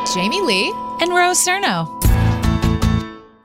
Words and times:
with 0.00 0.14
Jamie 0.14 0.40
Lee 0.40 0.72
and 1.00 1.10
Rose 1.14 1.44
Surnow. 1.44 1.88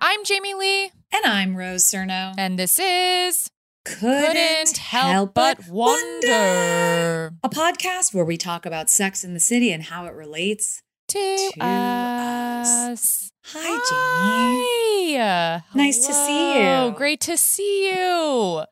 I'm 0.02 0.23
Jamie 0.23 0.53
Lee, 0.53 0.92
And 1.12 1.25
I'm 1.25 1.56
Rose 1.56 1.84
Surnow. 1.84 2.34
and 2.38 2.58
this 2.59 2.80
is 2.80 3.50
Couldn't, 3.84 4.78
help 4.78 5.34
but 5.34 5.67
wonder. 5.67 7.34
A 7.44 7.50
podcast 7.50 8.14
where 8.14 8.25
we 8.25 8.38
talk 8.38 8.66
about 8.66 8.89
sex 8.89 9.23
in 9.23 9.34
the 9.34 9.39
city 9.39 9.72
and 9.72 9.84
how 9.84 10.06
it 10.06 10.14
relates. 10.14 10.81
to, 11.09 11.17
To 11.53 11.64
us. 11.64 13.31
Hi, 13.45 13.69
Jamie. 13.90 15.17
Hi. 15.17 15.64
Nice 15.73 16.06
to 16.08 16.14
see 16.14 16.59
you. 16.59 16.92
Great 16.92 17.22
to 17.22 17.38
see 17.38 17.92
you. 17.92 18.64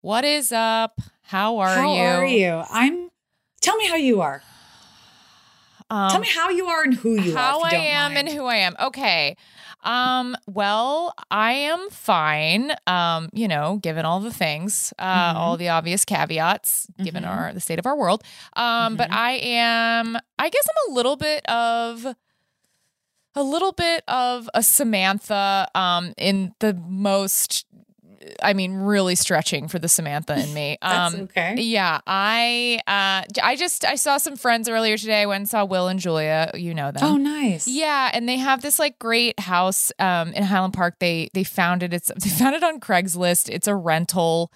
What 0.00 0.24
is 0.24 0.52
up? 0.52 1.00
How 1.22 1.58
are 1.58 1.68
how 1.76 1.94
you? 1.94 2.00
are 2.02 2.26
you? 2.26 2.62
I'm. 2.70 3.10
Tell 3.60 3.76
me 3.76 3.86
how 3.88 3.96
you 3.96 4.20
are. 4.20 4.42
Um, 5.90 6.10
Tell 6.10 6.20
me 6.20 6.28
how 6.34 6.48
you 6.50 6.66
are 6.66 6.82
and 6.84 6.94
who 6.94 7.16
you 7.16 7.34
how 7.34 7.60
are. 7.60 7.68
How 7.68 7.76
I 7.78 7.80
am 7.80 8.14
mind. 8.14 8.28
and 8.28 8.36
who 8.38 8.44
I 8.46 8.56
am. 8.56 8.76
Okay. 8.80 9.36
Um, 9.82 10.36
well, 10.46 11.14
I 11.30 11.52
am 11.52 11.88
fine. 11.90 12.72
Um, 12.86 13.28
you 13.32 13.48
know, 13.48 13.78
given 13.82 14.04
all 14.04 14.20
the 14.20 14.32
things, 14.32 14.92
uh, 14.98 15.32
Mhm. 15.32 15.36
all 15.36 15.56
the 15.56 15.68
obvious 15.70 16.04
caveats, 16.04 16.86
given 17.02 17.24
Mhm. 17.24 17.28
our 17.28 17.52
the 17.52 17.60
state 17.60 17.78
of 17.78 17.86
our 17.86 17.96
world. 17.96 18.22
Um, 18.54 18.96
but 18.96 19.08
Mhm. 19.10 19.16
I 19.16 19.32
am 19.42 20.18
I 20.38 20.48
guess 20.48 20.66
I'm 20.68 20.92
a 20.92 20.94
little 20.94 21.16
bit 21.16 21.44
of 21.48 22.14
a 23.34 23.42
little 23.42 23.72
bit 23.72 24.02
of 24.08 24.48
a 24.54 24.62
Samantha 24.62 25.68
um 25.74 26.12
in 26.16 26.52
the 26.60 26.74
most 26.74 27.64
I 28.42 28.52
mean, 28.52 28.74
really 28.74 29.14
stretching 29.14 29.66
for 29.68 29.78
the 29.78 29.88
Samantha 29.88 30.34
and 30.34 30.52
me. 30.52 30.76
That's 30.82 31.14
Um 31.14 31.20
okay. 31.22 31.54
yeah, 31.58 32.00
I 32.06 32.80
uh 32.86 33.24
I 33.42 33.56
just 33.56 33.84
I 33.84 33.94
saw 33.94 34.18
some 34.18 34.36
friends 34.36 34.68
earlier 34.68 34.96
today. 34.98 35.22
I 35.22 35.26
went 35.26 35.40
and 35.40 35.48
saw 35.48 35.64
Will 35.64 35.88
and 35.88 35.98
Julia. 35.98 36.50
You 36.54 36.74
know 36.74 36.90
them. 36.90 37.02
Oh, 37.02 37.16
nice. 37.16 37.66
Yeah, 37.66 38.10
and 38.12 38.28
they 38.28 38.36
have 38.36 38.60
this 38.62 38.78
like 38.78 38.98
great 38.98 39.40
house 39.40 39.90
um 39.98 40.32
in 40.34 40.42
Highland 40.42 40.74
Park. 40.74 40.96
They 41.00 41.30
they 41.32 41.44
found 41.44 41.82
it. 41.82 41.94
It's 41.94 42.10
they 42.22 42.30
found 42.30 42.54
it 42.54 42.62
on 42.62 42.78
Craigslist. 42.80 43.48
It's 43.48 43.66
a 43.66 43.74
rental, 43.74 44.52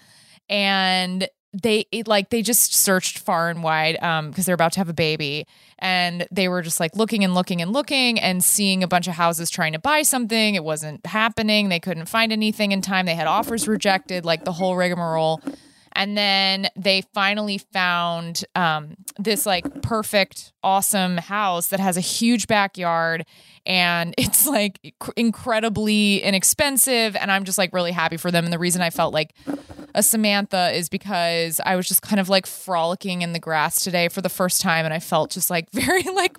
and 0.49 1.29
they 1.63 1.87
it, 1.93 2.09
like 2.09 2.31
they 2.31 2.43
just 2.43 2.75
searched 2.75 3.19
far 3.19 3.49
and 3.49 3.63
wide 3.63 3.97
um 4.03 4.31
because 4.31 4.47
they're 4.47 4.55
about 4.55 4.73
to 4.73 4.81
have 4.81 4.89
a 4.89 4.95
baby, 4.95 5.47
and 5.79 6.27
they 6.31 6.49
were 6.49 6.63
just 6.63 6.81
like 6.81 6.97
looking 6.97 7.25
and 7.25 7.35
looking 7.35 7.63
and 7.63 7.73
looking 7.73 8.19
and 8.19 8.43
seeing 8.43 8.83
a 8.83 8.89
bunch 8.89 9.07
of 9.07 9.15
houses 9.15 9.51
trying 9.51 9.73
to 9.73 9.79
buy 9.79 10.03
something. 10.03 10.55
It 10.55 10.65
wasn't 10.65 11.07
happening. 11.07 11.69
They 11.69 11.81
couldn't 11.81 12.07
find 12.07 12.33
anything 12.33 12.73
in 12.73 12.81
time. 12.81 13.07
They 13.07 13.15
had 13.15 13.27
offers 13.27 13.69
rejected, 13.69 14.25
like 14.25 14.45
the 14.45 14.53
whole 14.53 14.77
rigmarole. 14.77 15.41
And 15.97 16.17
then 16.17 16.69
they 16.77 17.03
finally 17.13 17.59
found 17.59 18.45
um, 18.55 18.97
this 19.19 19.47
like 19.47 19.83
perfect, 19.83 20.53
awesome 20.63 21.19
house 21.19 21.69
that 21.69 21.81
has 21.81 21.97
a 21.97 22.01
huge 22.01 22.47
backyard 22.47 23.25
and 23.67 24.15
it's 24.19 24.47
like 24.47 24.95
incredibly 25.17 26.23
inexpensive. 26.23 27.17
And 27.17 27.31
I'm 27.31 27.45
just 27.45 27.59
like 27.59 27.73
really 27.73 27.93
happy 27.93 28.17
for 28.17 28.31
them. 28.31 28.45
And 28.45 28.53
the 28.53 28.59
reason 28.59 28.83
I 28.83 28.91
felt 28.91 29.15
like 29.15 29.35
a 29.95 30.03
Samantha 30.03 30.73
is 30.73 30.89
because 30.89 31.61
I 31.65 31.77
was 31.77 31.87
just 31.87 32.03
kind 32.03 32.21
of 32.21 32.29
like 32.29 32.47
frolicking 32.47 33.23
in 33.23 33.33
the 33.33 33.39
grass 33.39 33.81
today 33.81 34.09
for 34.09 34.21
the 34.21 34.29
first 34.29 34.61
time. 34.61 34.85
And 34.85 34.93
I 34.93 34.99
felt 34.99 35.31
just 35.31 35.51
like 35.51 35.71
very 35.73 36.03
like 36.03 36.37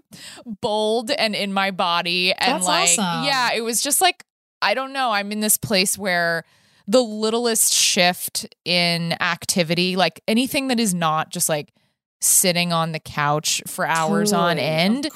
bold 0.61 1.11
and 1.11 1.35
in 1.35 1.53
my 1.53 1.71
body. 1.71 2.33
And 2.33 2.55
That's 2.55 2.67
like, 2.67 2.99
awesome. 2.99 3.23
yeah, 3.25 3.53
it 3.53 3.61
was 3.61 3.81
just 3.81 4.01
like, 4.01 4.25
I 4.61 4.73
don't 4.73 4.93
know. 4.93 5.11
I'm 5.11 5.31
in 5.31 5.39
this 5.39 5.57
place 5.57 5.97
where 5.97 6.43
the 6.87 7.01
littlest 7.01 7.73
shift 7.73 8.53
in 8.63 9.13
activity, 9.21 9.95
like 9.95 10.21
anything 10.27 10.67
that 10.67 10.79
is 10.79 10.93
not 10.93 11.31
just 11.31 11.49
like 11.49 11.73
sitting 12.21 12.73
on 12.73 12.91
the 12.91 12.99
couch 12.99 13.61
for 13.67 13.85
hours 13.85 14.33
on 14.33 14.57
end, 14.57 15.07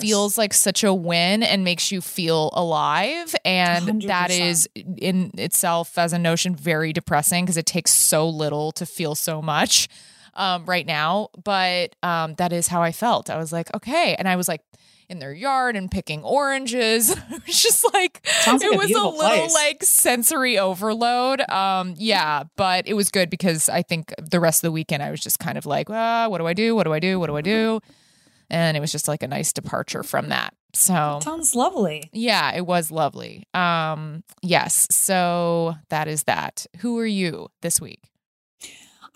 feels 0.00 0.36
like 0.36 0.52
such 0.52 0.84
a 0.84 0.92
win 0.92 1.42
and 1.42 1.64
makes 1.64 1.90
you 1.90 2.00
feel 2.00 2.50
alive. 2.52 3.34
And 3.44 4.02
that 4.02 4.30
100%. 4.30 4.40
is 4.40 4.68
in 4.74 5.32
itself, 5.38 5.96
as 5.96 6.12
a 6.12 6.18
notion, 6.18 6.54
very 6.54 6.92
depressing 6.92 7.44
because 7.44 7.56
it 7.56 7.66
takes 7.66 7.92
so 7.92 8.28
little 8.28 8.72
to 8.72 8.86
feel 8.86 9.14
so 9.14 9.40
much 9.40 9.88
um, 10.34 10.64
right 10.66 10.86
now. 10.86 11.28
But 11.42 11.96
um, 12.02 12.34
that 12.34 12.52
is 12.52 12.68
how 12.68 12.82
I 12.82 12.92
felt. 12.92 13.30
I 13.30 13.38
was 13.38 13.52
like, 13.52 13.74
okay. 13.74 14.14
And 14.18 14.28
I 14.28 14.36
was 14.36 14.48
like, 14.48 14.62
in 15.10 15.18
their 15.18 15.32
yard 15.34 15.76
and 15.76 15.90
picking 15.90 16.22
oranges. 16.22 17.10
it 17.30 17.46
was 17.46 17.60
just 17.62 17.84
like 17.92 18.26
like 18.46 18.62
it 18.62 18.72
a 18.74 18.76
was 18.76 18.90
a 18.90 18.94
little 18.94 19.12
place. 19.12 19.52
like 19.52 19.82
sensory 19.82 20.58
overload. 20.58 21.40
Um, 21.50 21.94
yeah, 21.98 22.44
but 22.56 22.86
it 22.86 22.94
was 22.94 23.10
good 23.10 23.28
because 23.28 23.68
I 23.68 23.82
think 23.82 24.14
the 24.18 24.40
rest 24.40 24.62
of 24.62 24.68
the 24.68 24.72
weekend 24.72 25.02
I 25.02 25.10
was 25.10 25.20
just 25.20 25.38
kind 25.38 25.58
of 25.58 25.66
like, 25.66 25.90
ah, 25.90 26.28
what 26.28 26.38
do 26.38 26.46
I 26.46 26.54
do? 26.54 26.74
What 26.74 26.84
do 26.84 26.92
I 26.92 27.00
do? 27.00 27.18
What 27.20 27.26
do 27.26 27.36
I 27.36 27.42
do? 27.42 27.80
And 28.48 28.76
it 28.76 28.80
was 28.80 28.92
just 28.92 29.08
like 29.08 29.22
a 29.22 29.28
nice 29.28 29.52
departure 29.52 30.02
from 30.02 30.28
that. 30.30 30.54
So 30.72 31.18
Sounds 31.22 31.54
lovely. 31.56 32.08
yeah, 32.12 32.52
it 32.54 32.64
was 32.64 32.92
lovely. 32.92 33.44
Um, 33.54 34.22
yes, 34.42 34.86
so 34.90 35.74
that 35.88 36.06
is 36.06 36.24
that. 36.24 36.66
Who 36.78 36.98
are 37.00 37.06
you 37.06 37.48
this 37.62 37.80
week? 37.80 38.00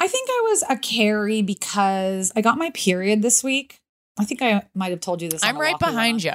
I 0.00 0.08
think 0.08 0.28
I 0.28 0.40
was 0.50 0.64
a 0.68 0.76
Carrie 0.76 1.42
because 1.42 2.32
I 2.34 2.40
got 2.40 2.58
my 2.58 2.70
period 2.70 3.22
this 3.22 3.44
week. 3.44 3.80
I 4.18 4.24
think 4.24 4.42
I 4.42 4.62
might 4.74 4.90
have 4.90 5.00
told 5.00 5.22
you 5.22 5.28
this. 5.28 5.42
I'm 5.42 5.58
right 5.58 5.72
walk 5.72 5.80
we 5.80 5.86
went 5.86 5.94
behind 5.94 6.24
you. 6.24 6.32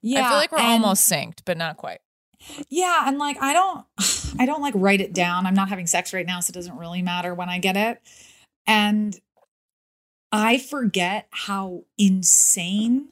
Yeah, 0.00 0.26
I 0.26 0.28
feel 0.28 0.38
like 0.38 0.52
we're 0.52 0.58
and- 0.58 0.84
almost 0.84 1.10
synced, 1.10 1.40
but 1.44 1.56
not 1.56 1.76
quite. 1.76 1.98
Yeah, 2.68 3.04
and 3.06 3.18
like 3.18 3.40
I 3.40 3.52
don't 3.52 3.84
I 4.38 4.46
don't 4.46 4.62
like 4.62 4.74
write 4.76 5.00
it 5.00 5.12
down. 5.12 5.46
I'm 5.46 5.54
not 5.54 5.68
having 5.68 5.86
sex 5.86 6.12
right 6.12 6.26
now, 6.26 6.40
so 6.40 6.50
it 6.50 6.54
doesn't 6.54 6.76
really 6.76 7.02
matter 7.02 7.34
when 7.34 7.48
I 7.48 7.58
get 7.58 7.76
it. 7.76 8.00
And 8.66 9.18
I 10.32 10.58
forget 10.58 11.28
how 11.30 11.84
insane 11.98 13.08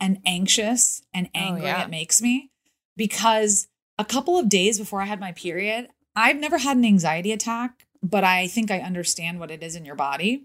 and 0.00 0.20
anxious 0.24 1.02
and 1.12 1.28
oh, 1.28 1.38
angry 1.38 1.64
yeah. 1.64 1.84
it 1.84 1.90
makes 1.90 2.22
me 2.22 2.50
because 2.96 3.68
a 3.98 4.04
couple 4.04 4.38
of 4.38 4.48
days 4.48 4.78
before 4.78 5.02
I 5.02 5.06
had 5.06 5.20
my 5.20 5.32
period, 5.32 5.88
I've 6.14 6.36
never 6.36 6.58
had 6.58 6.76
an 6.76 6.84
anxiety 6.84 7.32
attack, 7.32 7.86
but 8.02 8.24
I 8.24 8.46
think 8.46 8.70
I 8.70 8.78
understand 8.78 9.40
what 9.40 9.50
it 9.50 9.62
is 9.62 9.76
in 9.76 9.84
your 9.84 9.94
body. 9.94 10.44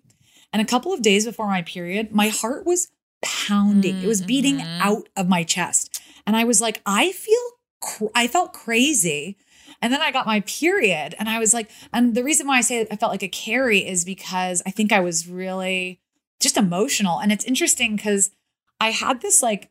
And 0.53 0.61
a 0.61 0.65
couple 0.65 0.93
of 0.93 1.01
days 1.01 1.25
before 1.25 1.47
my 1.47 1.63
period, 1.63 2.13
my 2.13 2.29
heart 2.29 2.65
was 2.65 2.87
pounding. 3.23 4.01
It 4.03 4.07
was 4.07 4.21
beating 4.21 4.59
Mhm. 4.59 4.79
out 4.79 5.09
of 5.17 5.27
my 5.27 5.43
chest. 5.43 5.99
And 6.27 6.35
I 6.35 6.43
was 6.43 6.61
like, 6.61 6.81
I 6.85 7.11
feel, 7.11 7.41
cr- 7.81 8.05
I 8.15 8.27
felt 8.27 8.53
crazy. 8.53 9.35
And 9.81 9.91
then 9.91 10.01
I 10.01 10.11
got 10.11 10.25
my 10.27 10.41
period 10.41 11.15
and 11.19 11.27
I 11.27 11.39
was 11.39 11.53
like, 11.53 11.69
and 11.91 12.15
the 12.15 12.23
reason 12.23 12.47
why 12.47 12.57
I 12.57 12.61
say 12.61 12.87
I 12.89 12.95
felt 12.95 13.11
like 13.11 13.23
a 13.23 13.27
Carrie 13.27 13.85
is 13.85 14.05
because 14.05 14.61
I 14.65 14.69
think 14.71 14.93
I 14.93 15.01
was 15.01 15.27
really 15.27 15.99
just 16.39 16.55
emotional. 16.55 17.19
And 17.19 17.31
it's 17.33 17.43
interesting 17.45 17.95
because 17.97 18.31
I 18.79 18.91
had 18.91 19.21
this 19.21 19.41
like, 19.43 19.69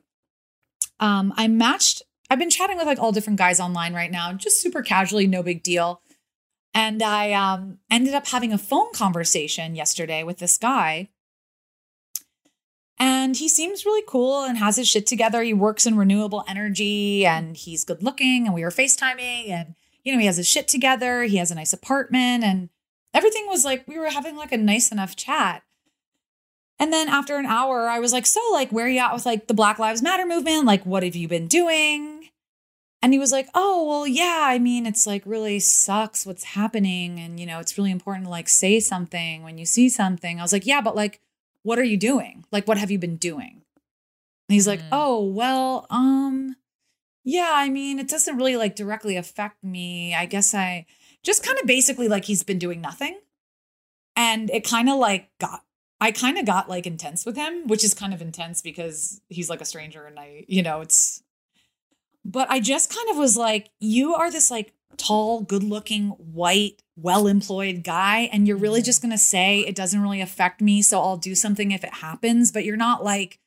um, 1.00 1.32
I 1.37 1.49
matched, 1.49 2.02
I've 2.28 2.38
been 2.38 2.50
chatting 2.50 2.76
with 2.76 2.87
like 2.87 2.99
all 2.99 3.12
different 3.12 3.38
guys 3.38 3.58
online 3.61 3.94
right 3.94 4.11
now, 4.11 4.32
just 4.35 4.61
super 4.61 4.82
casually, 4.82 5.26
no 5.26 5.43
big 5.43 5.62
deal. 5.62 6.01
And 6.75 7.03
I 7.03 7.33
um, 7.33 7.79
ended 7.91 8.15
up 8.15 8.27
having 8.27 8.53
a 8.53 8.59
phone 8.59 8.93
conversation 8.93 9.75
yesterday 9.75 10.23
with 10.23 10.39
this 10.39 10.57
guy. 10.57 11.11
And 12.99 13.37
he 13.37 13.49
seems 13.49 13.85
really 13.85 14.05
cool 14.07 14.45
and 14.45 14.59
has 14.59 14.77
his 14.77 14.89
shit 14.89 15.07
together. 15.07 15.43
He 15.43 15.53
works 15.53 15.87
in 15.87 15.97
renewable 15.97 16.45
energy 16.49 17.27
and 17.27 17.57
he's 17.57 17.85
good 17.85 18.03
looking. 18.03 18.47
And 18.47 18.55
we 18.55 18.63
were 18.63 18.71
FaceTiming 18.71 19.51
and, 19.51 19.75
you 20.05 20.13
know, 20.13 20.21
he 20.21 20.27
has 20.27 20.37
his 20.37 20.49
shit 20.49 20.69
together. 20.69 21.25
He 21.25 21.37
has 21.39 21.51
a 21.51 21.57
nice 21.57 21.73
apartment 21.73 22.45
and 22.45 22.71
everything 23.13 23.47
was 23.49 23.65
like, 23.65 23.87
we 23.89 23.99
were 23.99 24.11
having 24.11 24.37
like 24.37 24.53
a 24.53 24.57
nice 24.57 24.93
enough 24.93 25.17
chat. 25.17 25.63
And 26.79 26.93
then 26.93 27.09
after 27.09 27.37
an 27.37 27.47
hour, 27.47 27.89
I 27.89 27.99
was 27.99 28.13
like, 28.13 28.27
So, 28.27 28.41
like, 28.53 28.71
where 28.71 28.89
you 28.89 28.99
at 28.99 29.13
with 29.13 29.27
like 29.27 29.47
the 29.47 29.55
Black 29.55 29.79
Lives 29.79 30.03
Matter 30.03 30.27
movement? 30.27 30.65
Like, 30.65 30.87
what 30.87 31.03
have 31.03 31.17
you 31.17 31.29
been 31.29 31.49
doing? 31.49 32.22
And 33.02 33.12
he 33.12 33.19
was 33.19 33.32
like, 33.32 33.49
Oh, 33.54 33.84
well, 33.87 34.06
yeah. 34.06 34.43
I 34.44 34.58
mean, 34.58 34.87
it's 34.87 35.06
like 35.06 35.22
really 35.26 35.58
sucks 35.58 36.25
what's 36.25 36.44
happening. 36.44 37.19
And, 37.19 37.38
you 37.40 37.46
know, 37.46 37.58
it's 37.58 37.76
really 37.76 37.90
important 37.90 38.26
to 38.26 38.31
like 38.31 38.49
say 38.49 38.78
something 38.78 39.43
when 39.43 39.58
you 39.58 39.66
see 39.66 39.88
something. 39.88 40.38
I 40.38 40.43
was 40.43 40.52
like, 40.52 40.66
Yeah, 40.66 40.81
but 40.81 40.94
like, 40.94 41.20
what 41.62 41.78
are 41.78 41.84
you 41.84 41.96
doing? 41.96 42.44
Like, 42.52 42.66
what 42.69 42.78
have 42.78 42.90
you 42.90 42.99
been 42.99 43.16
doing? 43.16 43.62
And 44.49 44.54
he's 44.54 44.69
like, 44.69 44.81
Mm. 44.81 44.88
Oh, 44.93 45.25
well, 45.25 45.87
um, 45.90 46.56
yeah, 47.25 47.50
I 47.52 47.69
mean, 47.69 47.99
it 47.99 48.08
doesn't 48.08 48.37
really 48.37 48.56
like 48.56 48.76
directly 48.76 49.16
affect 49.16 49.62
me. 49.62 50.14
I 50.14 50.26
guess 50.26 50.54
I 50.54 50.87
just 51.22 51.44
kind 51.44 51.58
of 51.58 51.66
basically 51.66 52.08
like 52.08 52.25
he's 52.25 52.43
been 52.43 52.58
doing 52.58 52.81
nothing. 52.81 53.19
And 54.16 54.50
it 54.50 54.64
kind 54.64 54.88
of 54.88 54.99
like 54.99 55.31
got, 55.38 55.64
I 56.00 56.12
kind 56.12 56.37
of 56.37 56.44
got 56.44 56.69
like 56.69 56.87
intense 56.87 57.25
with 57.25 57.37
him, 57.37 57.66
which 57.66 57.84
is 57.84 57.94
kind 57.94 58.12
of 58.12 58.20
intense 58.20 58.60
because 58.60 59.20
he's 59.28 59.49
like 59.49 59.60
a 59.60 59.64
stranger 59.64 60.04
and 60.04 60.19
I, 60.19 60.44
you 60.49 60.62
know, 60.62 60.81
it's, 60.81 61.22
but 62.25 62.51
I 62.51 62.61
just 62.61 62.95
kind 62.95 63.09
of 63.11 63.17
was 63.17 63.37
like, 63.37 63.71
you 63.81 64.15
are 64.15 64.31
this 64.31 64.51
like 64.51 64.73
tall, 64.97 65.41
good 65.43 65.65
looking, 65.65 66.09
white, 66.11 66.83
well 66.97 67.27
employed 67.27 67.83
guy. 67.83 68.29
And 68.33 68.47
you're 68.47 68.57
really 68.57 68.81
Mhm. 68.81 68.85
just 68.85 69.03
going 69.03 69.11
to 69.11 69.19
say 69.19 69.61
it 69.61 69.75
doesn't 69.75 70.01
really 70.01 70.21
affect 70.21 70.61
me. 70.61 70.83
So 70.83 71.01
I'll 71.01 71.17
do 71.17 71.35
something 71.35 71.73
if 71.73 71.83
it 71.83 71.95
happens. 71.95 72.53
But 72.53 72.65
you're 72.65 72.77
not 72.77 73.03
like 73.03 73.39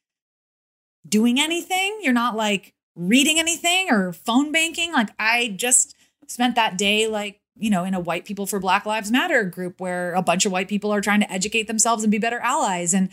doing 1.08 1.40
anything. 1.40 2.00
You're 2.02 2.14
not 2.14 2.36
like 2.36 2.74
reading 2.96 3.40
anything 3.40 3.90
or 3.92 4.12
phone 4.14 4.52
banking. 4.52 4.92
Like 4.92 5.10
I 5.20 5.50
just 5.56 5.96
spent 6.28 6.56
that 6.56 6.78
day 6.78 7.08
like, 7.08 7.42
you 7.58 7.70
know, 7.70 7.84
in 7.84 7.94
a 7.94 8.00
white 8.00 8.26
people 8.26 8.46
for 8.46 8.60
Black 8.60 8.86
Lives 8.86 9.12
Matter 9.12 9.44
group 9.46 9.80
where 9.80 10.14
a 10.14 10.22
bunch 10.22 10.46
of 10.46 10.52
white 10.52 10.68
people 10.68 10.92
are 10.92 11.02
trying 11.02 11.22
to 11.22 11.32
educate 11.32 11.68
themselves 11.68 12.04
and 12.04 12.12
be 12.12 12.18
better 12.18 12.40
allies. 12.40 12.94
And 12.94 13.10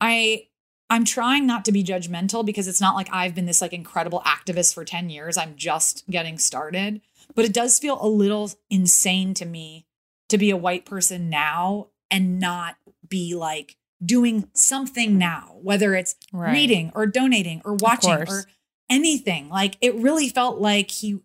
I 0.00 0.48
I'm 0.90 1.04
trying 1.04 1.46
not 1.46 1.64
to 1.66 1.72
be 1.72 1.84
judgmental 1.84 2.44
because 2.44 2.66
it's 2.68 2.80
not 2.80 2.96
like 2.96 3.08
I've 3.12 3.34
been 3.34 3.46
this 3.46 3.62
like 3.62 3.72
incredible 3.72 4.20
activist 4.26 4.74
for 4.74 4.84
10 4.84 5.08
years. 5.08 5.36
I'm 5.38 5.54
just 5.56 6.04
getting 6.10 6.36
started. 6.36 7.00
But 7.34 7.44
it 7.44 7.52
does 7.54 7.78
feel 7.78 7.96
a 8.04 8.08
little 8.08 8.50
insane 8.70 9.32
to 9.34 9.46
me 9.46 9.86
to 10.28 10.36
be 10.36 10.50
a 10.50 10.56
white 10.56 10.84
person 10.84 11.30
now 11.30 11.88
and 12.10 12.40
not 12.40 12.76
be 13.08 13.34
like 13.36 13.76
doing 14.04 14.48
something 14.52 15.16
now, 15.16 15.56
whether 15.62 15.94
it's 15.94 16.16
Right. 16.32 16.52
reading 16.52 16.90
or 16.94 17.06
donating 17.06 17.62
or 17.64 17.74
watching 17.74 18.10
or 18.12 18.44
anything. 18.88 19.48
Like 19.48 19.76
it 19.80 19.94
really 19.94 20.28
felt 20.28 20.58
like 20.60 20.90
he 20.90 21.20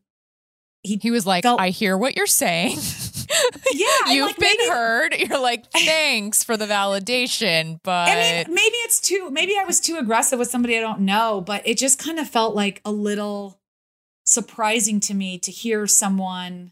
he, 0.83 0.97
He 1.01 1.09
was 1.09 1.25
like, 1.25 1.41
felt- 1.41 1.59
I 1.59 1.69
hear 1.69 1.97
what 1.97 2.15
you're 2.15 2.27
saying. 2.27 2.77
Yeah, 3.73 3.87
You've 4.13 4.27
like, 4.27 4.37
been 4.37 4.55
maybe- 4.57 4.69
heard. 4.69 5.15
You're 5.17 5.39
like, 5.39 5.71
thanks 5.71 6.43
for 6.43 6.55
the 6.57 6.65
validation. 6.65 7.79
But 7.83 8.09
I 8.09 8.15
mean, 8.15 8.53
maybe 8.53 8.75
it's 8.77 8.99
too 8.99 9.29
maybe 9.31 9.53
I 9.59 9.63
was 9.63 9.79
too 9.79 9.97
aggressive 9.97 10.39
with 10.39 10.49
somebody 10.49 10.77
I 10.77 10.81
don't 10.81 11.01
know, 11.01 11.41
but 11.41 11.61
it 11.67 11.77
just 11.77 11.99
kind 11.99 12.19
of 12.19 12.29
felt 12.29 12.55
like 12.55 12.81
a 12.85 12.91
little 12.91 13.59
surprising 14.25 14.99
to 15.01 15.13
me 15.13 15.37
to 15.39 15.51
hear 15.51 15.87
someone 15.87 16.71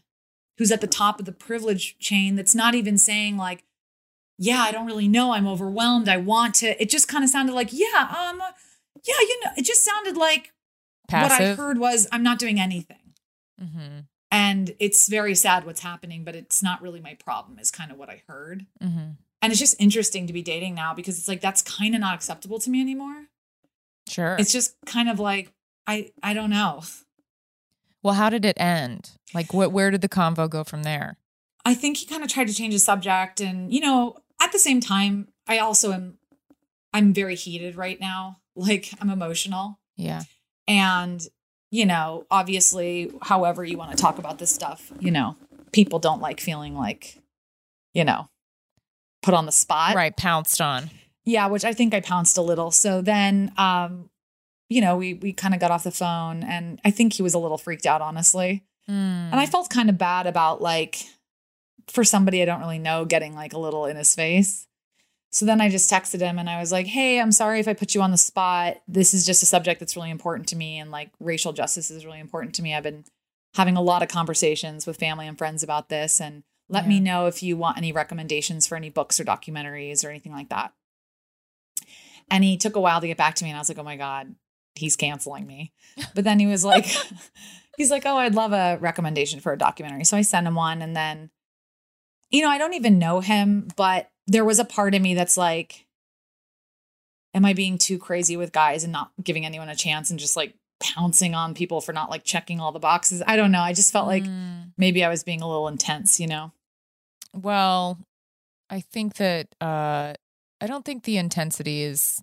who's 0.58 0.72
at 0.72 0.80
the 0.80 0.86
top 0.86 1.18
of 1.18 1.26
the 1.26 1.32
privilege 1.32 1.98
chain 1.98 2.36
that's 2.36 2.54
not 2.54 2.74
even 2.74 2.96
saying 2.98 3.36
like 3.36 3.64
yeah, 4.36 4.62
I 4.62 4.72
don't 4.72 4.86
really 4.86 5.06
know. 5.06 5.32
I'm 5.32 5.46
overwhelmed. 5.46 6.08
I 6.08 6.16
want 6.16 6.56
to. 6.56 6.80
It 6.82 6.90
just 6.90 7.06
kind 7.06 7.22
of 7.22 7.30
sounded 7.30 7.54
like, 7.54 7.68
yeah, 7.72 8.08
um, 8.28 8.42
yeah, 9.06 9.14
you 9.20 9.40
know, 9.44 9.50
it 9.56 9.64
just 9.64 9.84
sounded 9.84 10.16
like 10.16 10.52
what 11.10 11.30
I 11.30 11.54
heard 11.54 11.78
was 11.78 12.08
I'm 12.10 12.24
not 12.24 12.38
doing 12.40 12.58
anything. 12.58 13.12
hmm 13.60 14.00
And 14.34 14.74
it's 14.80 15.08
very 15.08 15.34
sad 15.36 15.64
what's 15.64 15.80
happening, 15.80 16.24
but 16.24 16.34
it's 16.34 16.60
not 16.62 16.82
really 16.82 17.00
my 17.00 17.14
problem, 17.14 17.58
is 17.60 17.70
kind 17.70 17.92
of 17.92 17.98
what 17.98 18.10
I 18.10 18.22
heard. 18.26 18.66
hmm 18.80 19.10
And 19.40 19.52
it's 19.52 19.60
just 19.60 19.80
interesting 19.80 20.26
to 20.26 20.32
be 20.32 20.42
dating 20.42 20.74
now 20.74 20.92
because 20.92 21.18
it's 21.18 21.28
like 21.28 21.40
that's 21.40 21.62
kind 21.62 21.94
of 21.94 22.00
not 22.00 22.14
acceptable 22.14 22.58
to 22.58 22.70
me 22.70 22.80
anymore. 22.80 23.26
Sure. 24.08 24.36
It's 24.38 24.52
just 24.52 24.74
kind 24.86 25.08
of 25.08 25.20
like 25.20 25.52
I 25.86 26.10
I 26.22 26.34
don't 26.34 26.50
know. 26.50 26.82
well, 28.02 28.14
how 28.14 28.28
did 28.30 28.44
it 28.44 28.56
end? 28.60 29.12
Like, 29.32 29.52
what? 29.54 29.72
Where 29.72 29.90
did 29.90 30.00
the 30.00 30.08
convo 30.08 30.48
go 30.50 30.64
from 30.64 30.82
there? 30.82 31.16
I 31.64 31.74
think 31.74 31.96
he 31.98 32.06
kind 32.06 32.22
of 32.22 32.28
tried 32.28 32.48
to 32.48 32.54
change 32.54 32.74
the 32.74 32.78
subject 32.80 33.40
and 33.40 33.72
you 33.72 33.80
know, 33.80 34.16
at 34.42 34.52
the 34.52 34.58
same 34.58 34.80
time, 34.80 35.28
I 35.46 35.58
also 35.58 35.92
am 35.92 36.18
I'm 36.92 37.12
very 37.14 37.36
heated 37.36 37.76
right 37.76 38.00
now. 38.00 38.38
Like 38.56 38.90
I'm 39.00 39.10
emotional 39.10 39.80
Yeah. 39.96 40.22
and 40.68 41.20
you 41.74 41.84
know, 41.84 42.24
obviously 42.30 43.10
however 43.20 43.64
you 43.64 43.76
want 43.76 43.90
to 43.90 43.96
talk 43.96 44.18
about 44.18 44.38
this 44.38 44.54
stuff, 44.54 44.92
you 45.00 45.10
know, 45.10 45.36
people 45.72 45.98
don't 45.98 46.20
like 46.20 46.40
feeling 46.40 46.76
like 46.76 47.20
you 47.94 48.04
know, 48.04 48.28
put 49.22 49.34
on 49.34 49.44
the 49.44 49.52
spot. 49.52 49.96
Right. 49.96 50.16
Pounced 50.16 50.60
on. 50.60 50.90
Yeah, 51.24 51.48
which 51.48 51.64
I 51.64 51.72
think 51.72 51.92
I 51.92 52.00
pounced 52.00 52.36
a 52.38 52.42
little. 52.42 52.70
So 52.70 53.02
then 53.02 53.52
um 53.58 54.08
you 54.68 54.80
know, 54.80 54.96
we 54.96 55.14
we 55.14 55.32
kind 55.32 55.52
of 55.52 55.58
got 55.58 55.72
off 55.72 55.82
the 55.82 55.90
phone 55.90 56.44
and 56.44 56.80
I 56.84 56.92
think 56.92 57.14
he 57.14 57.22
was 57.22 57.34
a 57.34 57.40
little 57.40 57.58
freaked 57.58 57.86
out 57.86 58.00
honestly. 58.00 58.62
Mm. 58.88 59.32
And 59.32 59.40
I 59.40 59.46
felt 59.46 59.68
kind 59.68 59.90
of 59.90 59.98
bad 59.98 60.28
about 60.28 60.62
like 60.62 61.02
for 61.88 62.04
somebody 62.04 62.40
I 62.40 62.44
don't 62.44 62.60
really 62.60 62.78
know 62.78 63.04
getting 63.04 63.34
like 63.34 63.52
a 63.52 63.58
little 63.58 63.86
in 63.86 63.96
his 63.96 64.14
face. 64.14 64.68
So 65.34 65.46
then 65.46 65.60
I 65.60 65.68
just 65.68 65.90
texted 65.90 66.20
him 66.20 66.38
and 66.38 66.48
I 66.48 66.60
was 66.60 66.70
like, 66.70 66.86
"Hey, 66.86 67.20
I'm 67.20 67.32
sorry 67.32 67.58
if 67.58 67.66
I 67.66 67.74
put 67.74 67.92
you 67.92 68.00
on 68.02 68.12
the 68.12 68.16
spot. 68.16 68.76
This 68.86 69.12
is 69.12 69.26
just 69.26 69.42
a 69.42 69.46
subject 69.46 69.80
that's 69.80 69.96
really 69.96 70.10
important 70.10 70.46
to 70.48 70.56
me 70.56 70.78
and 70.78 70.92
like 70.92 71.10
racial 71.18 71.52
justice 71.52 71.90
is 71.90 72.06
really 72.06 72.20
important 72.20 72.54
to 72.54 72.62
me. 72.62 72.72
I've 72.72 72.84
been 72.84 73.04
having 73.56 73.76
a 73.76 73.82
lot 73.82 74.04
of 74.04 74.08
conversations 74.08 74.86
with 74.86 74.96
family 74.96 75.26
and 75.26 75.36
friends 75.36 75.64
about 75.64 75.88
this 75.88 76.20
and 76.20 76.44
let 76.68 76.86
me 76.86 77.00
know 77.00 77.26
if 77.26 77.42
you 77.42 77.56
want 77.56 77.78
any 77.78 77.90
recommendations 77.90 78.68
for 78.68 78.76
any 78.76 78.90
books 78.90 79.18
or 79.18 79.24
documentaries 79.24 80.04
or 80.04 80.08
anything 80.08 80.32
like 80.32 80.50
that." 80.50 80.72
And 82.30 82.44
he 82.44 82.56
took 82.56 82.76
a 82.76 82.80
while 82.80 83.00
to 83.00 83.08
get 83.08 83.16
back 83.16 83.34
to 83.34 83.44
me 83.44 83.50
and 83.50 83.56
I 83.56 83.60
was 83.60 83.68
like, 83.68 83.78
"Oh 83.78 83.82
my 83.82 83.96
god, 83.96 84.36
he's 84.76 84.94
canceling 84.94 85.48
me." 85.48 85.72
But 86.14 86.22
then 86.22 86.38
he 86.38 86.46
was 86.46 86.64
like 86.64 86.86
he's 87.76 87.90
like, 87.90 88.06
"Oh, 88.06 88.18
I'd 88.18 88.36
love 88.36 88.52
a 88.52 88.78
recommendation 88.80 89.40
for 89.40 89.52
a 89.52 89.58
documentary." 89.58 90.04
So 90.04 90.16
I 90.16 90.22
sent 90.22 90.46
him 90.46 90.54
one 90.54 90.80
and 90.80 90.94
then 90.94 91.30
you 92.30 92.42
know, 92.42 92.50
I 92.50 92.58
don't 92.58 92.74
even 92.74 92.98
know 92.98 93.18
him, 93.20 93.68
but 93.76 94.10
there 94.26 94.44
was 94.44 94.58
a 94.58 94.64
part 94.64 94.94
of 94.94 95.02
me 95.02 95.14
that's 95.14 95.36
like 95.36 95.86
am 97.34 97.44
I 97.44 97.52
being 97.52 97.78
too 97.78 97.98
crazy 97.98 98.36
with 98.36 98.52
guys 98.52 98.84
and 98.84 98.92
not 98.92 99.10
giving 99.22 99.44
anyone 99.44 99.68
a 99.68 99.74
chance 99.74 100.10
and 100.10 100.20
just 100.20 100.36
like 100.36 100.54
pouncing 100.80 101.34
on 101.34 101.52
people 101.54 101.80
for 101.80 101.92
not 101.92 102.08
like 102.10 102.22
checking 102.24 102.60
all 102.60 102.70
the 102.72 102.78
boxes? 102.78 103.22
I 103.26 103.36
don't 103.36 103.50
know. 103.52 103.60
I 103.60 103.72
just 103.72 103.92
felt 103.92 104.06
like 104.06 104.22
Mm. 104.24 104.70
maybe 104.78 105.04
I 105.04 105.08
was 105.08 105.24
being 105.24 105.42
a 105.42 105.48
little 105.48 105.66
intense, 105.68 106.20
you 106.20 106.26
know. 106.28 106.52
Well, 107.32 107.98
I 108.70 108.80
think 108.80 109.14
that 109.14 109.48
uh 109.60 110.14
I 110.60 110.66
don't 110.66 110.84
think 110.84 111.02
the 111.04 111.16
intensity 111.18 111.82
is 111.82 112.22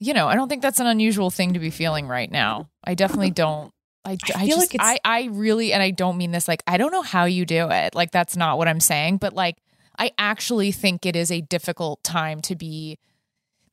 you 0.00 0.14
know, 0.14 0.28
I 0.28 0.36
don't 0.36 0.48
think 0.48 0.62
that's 0.62 0.78
an 0.78 0.86
unusual 0.86 1.28
thing 1.30 1.54
to 1.54 1.58
be 1.58 1.70
feeling 1.70 2.06
right 2.06 2.30
now. 2.30 2.68
I 2.84 2.94
definitely 2.94 3.30
don't 3.32 3.72
I, 4.04 4.12
I 4.12 4.16
I, 4.36 4.46
feel 4.46 4.56
just 4.56 4.58
like 4.58 4.74
it's- 4.74 4.98
I 5.04 5.22
I 5.22 5.24
really 5.32 5.72
and 5.72 5.82
I 5.82 5.90
don't 5.90 6.16
mean 6.18 6.30
this 6.32 6.46
like 6.48 6.62
I 6.66 6.76
don't 6.76 6.92
know 6.92 7.02
how 7.02 7.24
you 7.24 7.44
do 7.46 7.70
it. 7.70 7.94
Like 7.94 8.10
that's 8.12 8.36
not 8.36 8.58
what 8.58 8.68
I'm 8.68 8.80
saying, 8.80 9.16
but 9.16 9.32
like 9.32 9.56
I 9.98 10.12
actually 10.16 10.72
think 10.72 11.04
it 11.04 11.16
is 11.16 11.30
a 11.30 11.40
difficult 11.40 12.02
time 12.04 12.40
to 12.42 12.54
be 12.56 12.98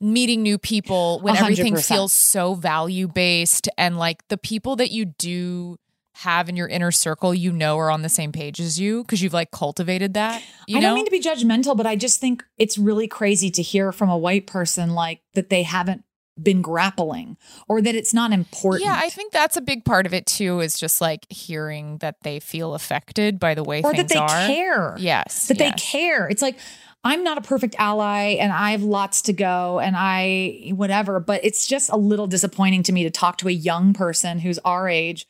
meeting 0.00 0.42
new 0.42 0.58
people 0.58 1.20
when 1.20 1.34
A 1.34 1.38
hundred 1.38 1.60
everything 1.60 1.76
feels 1.76 2.12
so 2.12 2.54
value 2.54 3.08
based 3.08 3.68
and 3.78 3.96
like 3.96 4.26
the 4.28 4.36
people 4.36 4.76
that 4.76 4.90
you 4.90 5.06
do 5.06 5.78
have 6.16 6.48
in 6.48 6.56
your 6.56 6.66
inner 6.68 6.90
circle 6.90 7.34
you 7.34 7.52
know 7.52 7.78
are 7.78 7.90
on 7.90 8.02
the 8.02 8.08
same 8.08 8.32
page 8.32 8.58
as 8.58 8.80
you 8.80 9.02
because 9.02 9.22
you've 9.22 9.34
like 9.34 9.50
cultivated 9.50 10.14
that 10.14 10.42
you 10.66 10.78
I 10.78 10.80
know? 10.80 10.88
don't 10.88 10.94
mean 10.96 11.04
to 11.04 11.10
be 11.10 11.20
judgmental, 11.20 11.76
but 11.76 11.86
I 11.86 11.94
just 11.94 12.20
think 12.20 12.42
it's 12.56 12.78
really 12.78 13.06
crazy 13.06 13.50
to 13.50 13.62
hear 13.62 13.92
from 13.92 14.08
a 14.08 14.16
white 14.16 14.46
person 14.46 14.94
like 14.94 15.20
that 15.34 15.50
they 15.50 15.62
haven't 15.62 16.04
been 16.42 16.60
grappling 16.62 17.36
or 17.68 17.80
that 17.80 17.94
it's 17.94 18.12
not 18.12 18.32
important. 18.32 18.84
Yeah, 18.84 18.98
I 19.02 19.08
think 19.08 19.32
that's 19.32 19.56
a 19.56 19.60
big 19.60 19.84
part 19.84 20.06
of 20.06 20.12
it 20.14 20.26
too. 20.26 20.60
Is 20.60 20.78
just 20.78 21.00
like 21.00 21.26
hearing 21.30 21.98
that 21.98 22.16
they 22.22 22.40
feel 22.40 22.74
affected 22.74 23.38
by 23.38 23.54
the 23.54 23.64
way 23.64 23.82
or 23.82 23.92
that 23.92 24.08
things 24.08 24.10
they 24.10 24.18
are. 24.18 24.46
care. 24.46 24.94
Yes, 24.98 25.48
that 25.48 25.58
yes. 25.58 25.72
they 25.72 25.80
care. 25.80 26.28
It's 26.28 26.42
like 26.42 26.58
I'm 27.04 27.22
not 27.22 27.38
a 27.38 27.40
perfect 27.40 27.76
ally 27.78 28.36
and 28.40 28.52
I 28.52 28.72
have 28.72 28.82
lots 28.82 29.22
to 29.22 29.32
go 29.32 29.78
and 29.78 29.94
I 29.96 30.72
whatever, 30.74 31.20
but 31.20 31.44
it's 31.44 31.66
just 31.66 31.88
a 31.90 31.96
little 31.96 32.26
disappointing 32.26 32.82
to 32.84 32.92
me 32.92 33.04
to 33.04 33.10
talk 33.10 33.38
to 33.38 33.48
a 33.48 33.52
young 33.52 33.92
person 33.94 34.38
who's 34.40 34.58
our 34.60 34.88
age 34.88 35.26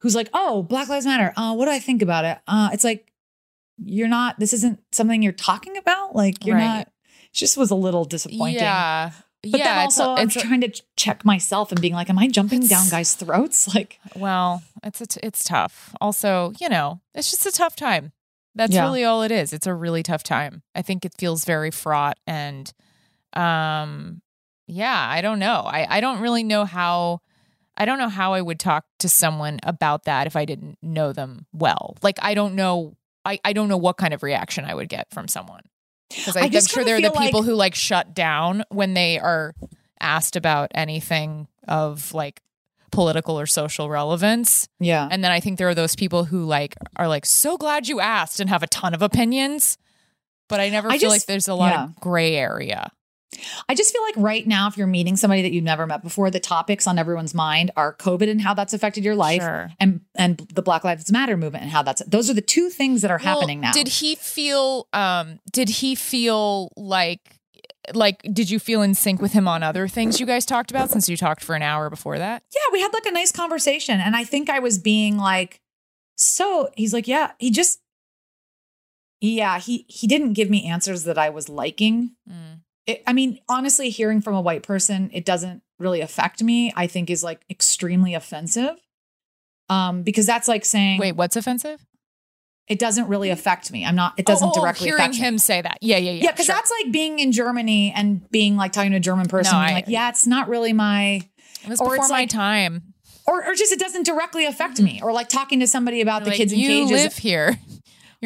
who's 0.00 0.14
like, 0.14 0.28
"Oh, 0.34 0.62
Black 0.64 0.88
Lives 0.88 1.06
Matter. 1.06 1.32
Uh 1.36 1.54
what 1.54 1.66
do 1.66 1.70
I 1.70 1.78
think 1.78 2.02
about 2.02 2.24
it?" 2.24 2.38
Uh 2.46 2.70
it's 2.72 2.84
like 2.84 3.12
you're 3.78 4.08
not 4.08 4.38
this 4.38 4.52
isn't 4.52 4.80
something 4.92 5.22
you're 5.22 5.32
talking 5.32 5.76
about. 5.76 6.14
Like 6.16 6.44
you're 6.44 6.56
Right. 6.56 6.64
not 6.64 6.86
it 6.88 7.32
just 7.32 7.56
was 7.56 7.70
a 7.70 7.74
little 7.74 8.04
disappointing. 8.04 8.56
Yeah, 8.56 9.12
But 9.42 9.60
yeah, 9.60 9.84
it's 9.84 10.00
also, 10.00 10.20
I'm 10.20 10.26
it's 10.28 10.36
a- 10.36 10.40
trying 10.40 10.60
to 10.62 10.82
check 10.96 11.24
myself 11.24 11.70
and 11.70 11.80
being 11.80 11.92
like, 11.94 12.10
am 12.10 12.18
I 12.18 12.26
jumping 12.28 12.66
down 12.66 12.88
guys' 12.88 13.14
throats? 13.14 13.68
Like, 13.74 14.00
Well, 14.16 14.62
it's 14.82 15.00
a 15.00 15.06
t- 15.06 15.20
it's 15.22 15.44
tough. 15.44 15.94
Also, 16.00 16.52
you 16.60 16.68
know, 16.68 17.00
it's 17.14 17.30
just 17.30 17.46
a 17.46 17.52
tough 17.52 17.76
time. 17.76 18.12
That's 18.54 18.72
Yeah. 18.74 18.84
really 18.84 19.04
all 19.04 19.22
it 19.22 19.30
is. 19.30 19.52
It's 19.52 19.66
a 19.66 19.74
really 19.74 20.02
tough 20.02 20.22
time. 20.22 20.62
I 20.74 20.82
think 20.82 21.04
it 21.04 21.12
feels 21.18 21.44
very 21.44 21.70
fraught 21.70 22.18
and 22.26 22.72
um 23.34 24.22
yeah, 24.68 25.06
I 25.08 25.20
don't 25.20 25.38
know. 25.38 25.62
I 25.64 25.86
I 25.88 26.00
don't 26.00 26.20
really 26.20 26.42
know 26.42 26.64
how 26.64 27.20
I 27.76 27.84
don't 27.84 27.98
know 27.98 28.08
how 28.08 28.32
I 28.32 28.40
would 28.40 28.58
talk 28.58 28.84
to 29.00 29.08
someone 29.08 29.60
about 29.62 30.04
that 30.04 30.26
if 30.26 30.34
I 30.34 30.44
didn't 30.44 30.78
know 30.82 31.12
them 31.12 31.46
well. 31.52 31.96
Like 32.02 32.18
I 32.22 32.34
don't 32.34 32.54
know 32.54 32.96
I 33.24 33.38
I 33.44 33.52
don't 33.52 33.68
know 33.68 33.76
what 33.76 33.96
kind 33.98 34.14
of 34.14 34.22
reaction 34.22 34.64
I 34.64 34.74
would 34.74 34.88
get 34.88 35.08
from 35.12 35.28
someone. 35.28 35.62
Because 36.08 36.36
I 36.36 36.42
I'm 36.42 36.50
just 36.50 36.70
sure 36.70 36.84
there 36.84 36.96
are 36.96 37.00
the 37.00 37.10
people 37.10 37.40
like- 37.40 37.48
who 37.48 37.54
like 37.54 37.74
shut 37.74 38.14
down 38.14 38.64
when 38.70 38.94
they 38.94 39.18
are 39.18 39.54
asked 40.00 40.36
about 40.36 40.70
anything 40.74 41.48
of 41.66 42.12
like 42.14 42.40
political 42.92 43.38
or 43.38 43.46
social 43.46 43.90
relevance. 43.90 44.68
yeah. 44.78 45.08
And 45.10 45.22
then 45.24 45.30
I 45.32 45.40
think 45.40 45.58
there 45.58 45.68
are 45.68 45.74
those 45.74 45.96
people 45.96 46.24
who 46.24 46.44
like 46.44 46.74
are 46.96 47.08
like 47.08 47.26
so 47.26 47.56
glad 47.56 47.88
you 47.88 48.00
asked 48.00 48.40
and 48.40 48.48
have 48.48 48.62
a 48.62 48.66
ton 48.68 48.94
of 48.94 49.02
opinions. 49.02 49.76
But 50.48 50.60
I 50.60 50.68
never 50.68 50.88
I 50.88 50.92
feel 50.92 51.10
just- 51.10 51.14
like 51.22 51.26
there's 51.26 51.48
a 51.48 51.54
lot 51.54 51.72
yeah. 51.72 51.84
of 51.84 51.96
gray 51.96 52.36
area. 52.36 52.90
I 53.68 53.74
just 53.74 53.92
feel 53.92 54.02
like 54.02 54.14
right 54.16 54.46
now, 54.46 54.68
if 54.68 54.76
you're 54.76 54.86
meeting 54.86 55.16
somebody 55.16 55.42
that 55.42 55.52
you've 55.52 55.64
never 55.64 55.86
met 55.86 56.02
before, 56.02 56.30
the 56.30 56.40
topics 56.40 56.86
on 56.86 56.98
everyone's 56.98 57.34
mind 57.34 57.70
are 57.76 57.92
COVID 57.94 58.30
and 58.30 58.40
how 58.40 58.54
that's 58.54 58.72
affected 58.72 59.04
your 59.04 59.16
life, 59.16 59.42
Sure. 59.42 59.70
and 59.80 60.00
and 60.14 60.38
the 60.54 60.62
Black 60.62 60.84
Lives 60.84 61.10
Matter 61.12 61.36
movement 61.36 61.62
and 61.62 61.70
how 61.70 61.82
that's 61.82 62.02
those 62.06 62.30
are 62.30 62.34
the 62.34 62.40
two 62.40 62.70
things 62.70 63.02
that 63.02 63.10
are 63.10 63.20
Well, 63.22 63.34
happening 63.40 63.60
now. 63.60 63.72
Did 63.72 63.88
he 63.88 64.14
feel 64.14 64.88
um 64.92 65.40
did 65.52 65.68
he 65.68 65.94
feel 65.94 66.70
like 66.76 67.20
like 67.94 68.22
did 68.32 68.48
you 68.50 68.58
feel 68.58 68.80
in 68.82 68.94
sync 68.94 69.20
with 69.20 69.32
him 69.32 69.46
on 69.46 69.62
other 69.62 69.86
things 69.88 70.18
you 70.18 70.26
guys 70.26 70.46
talked 70.46 70.70
about 70.70 70.90
since 70.90 71.08
you 71.08 71.16
talked 71.16 71.42
for 71.44 71.54
an 71.54 71.62
hour 71.62 71.90
before 71.90 72.18
that? 72.18 72.42
yeah, 72.54 72.72
we 72.72 72.80
had 72.80 72.92
like 72.92 73.06
a 73.06 73.12
nice 73.12 73.32
conversation, 73.32 74.00
and 74.00 74.16
I 74.16 74.24
think 74.24 74.48
I 74.48 74.60
was 74.60 74.78
being 74.78 75.18
like, 75.18 75.60
so 76.16 76.70
he's 76.76 76.92
like, 76.92 77.06
yeah, 77.06 77.32
he 77.38 77.50
just, 77.50 77.80
yeah, 79.20 79.58
he 79.58 79.84
he 79.88 80.06
didn't 80.06 80.34
give 80.34 80.48
me 80.50 80.64
answers 80.66 81.04
that 81.04 81.18
I 81.18 81.28
was 81.30 81.48
liking. 81.48 82.12
Mm. 82.30 82.55
It, 82.86 83.02
I 83.06 83.12
mean, 83.12 83.40
honestly, 83.48 83.90
hearing 83.90 84.20
from 84.20 84.34
a 84.34 84.40
white 84.40 84.62
person, 84.62 85.10
it 85.12 85.24
doesn't 85.24 85.62
really 85.78 86.00
affect 86.00 86.42
me. 86.42 86.72
I 86.76 86.86
think 86.86 87.10
is 87.10 87.24
like 87.24 87.42
extremely 87.50 88.14
offensive. 88.14 88.76
Um, 89.68 90.02
because 90.02 90.26
that's 90.26 90.46
like 90.46 90.64
saying, 90.64 91.00
Wait, 91.00 91.12
what's 91.16 91.34
offensive? 91.36 91.84
it 92.68 92.78
doesn't 92.80 93.06
really 93.08 93.30
affect 93.30 93.70
me. 93.72 93.84
I'm 93.84 93.94
not. 93.96 94.14
It 94.16 94.26
doesn't 94.26 94.46
Oh, 94.48 94.52
oh, 94.54 94.60
directly 94.60 94.86
hearing 94.88 95.00
affect 95.00 95.14
me. 95.14 95.20
him 95.20 95.38
say 95.38 95.62
that. 95.62 95.78
Yeah, 95.80 95.96
yeah, 95.98 96.12
yeah. 96.12 96.22
Yeah, 96.24 96.30
because 96.32 96.46
sure. 96.46 96.54
that's 96.54 96.72
like 96.82 96.92
being 96.92 97.18
in 97.20 97.30
Germany 97.32 97.92
and 97.94 98.28
being 98.30 98.56
like 98.56 98.72
talking 98.72 98.90
to 98.92 98.96
a 98.96 99.00
German 99.00 99.26
person, 99.26 99.56
No, 99.56 99.62
I- 99.64 99.72
like, 99.72 99.84
yeah, 99.88 100.08
it's 100.08 100.26
not 100.26 100.48
really 100.48 100.72
my, 100.72 101.20
it 101.64 101.68
was 101.68 101.80
or 101.80 101.86
before 101.90 101.96
it's 101.96 102.08
my 102.10 102.20
like- 102.20 102.30
time. 102.30 102.94
or 103.26 103.44
or 103.46 103.54
just 103.54 103.72
it 103.72 103.78
doesn't 103.80 104.04
directly 104.06 104.46
affect 104.46 104.80
me, 104.80 105.00
or 105.02 105.12
like 105.12 105.28
talking 105.28 105.58
to 105.60 105.66
somebody 105.66 106.00
about 106.00 106.22
the 106.24 106.30
Like, 106.30 106.38
kids 106.38 106.52
in 106.52 106.58
you 106.60 106.86
live 106.86 107.16
here. 107.16 107.58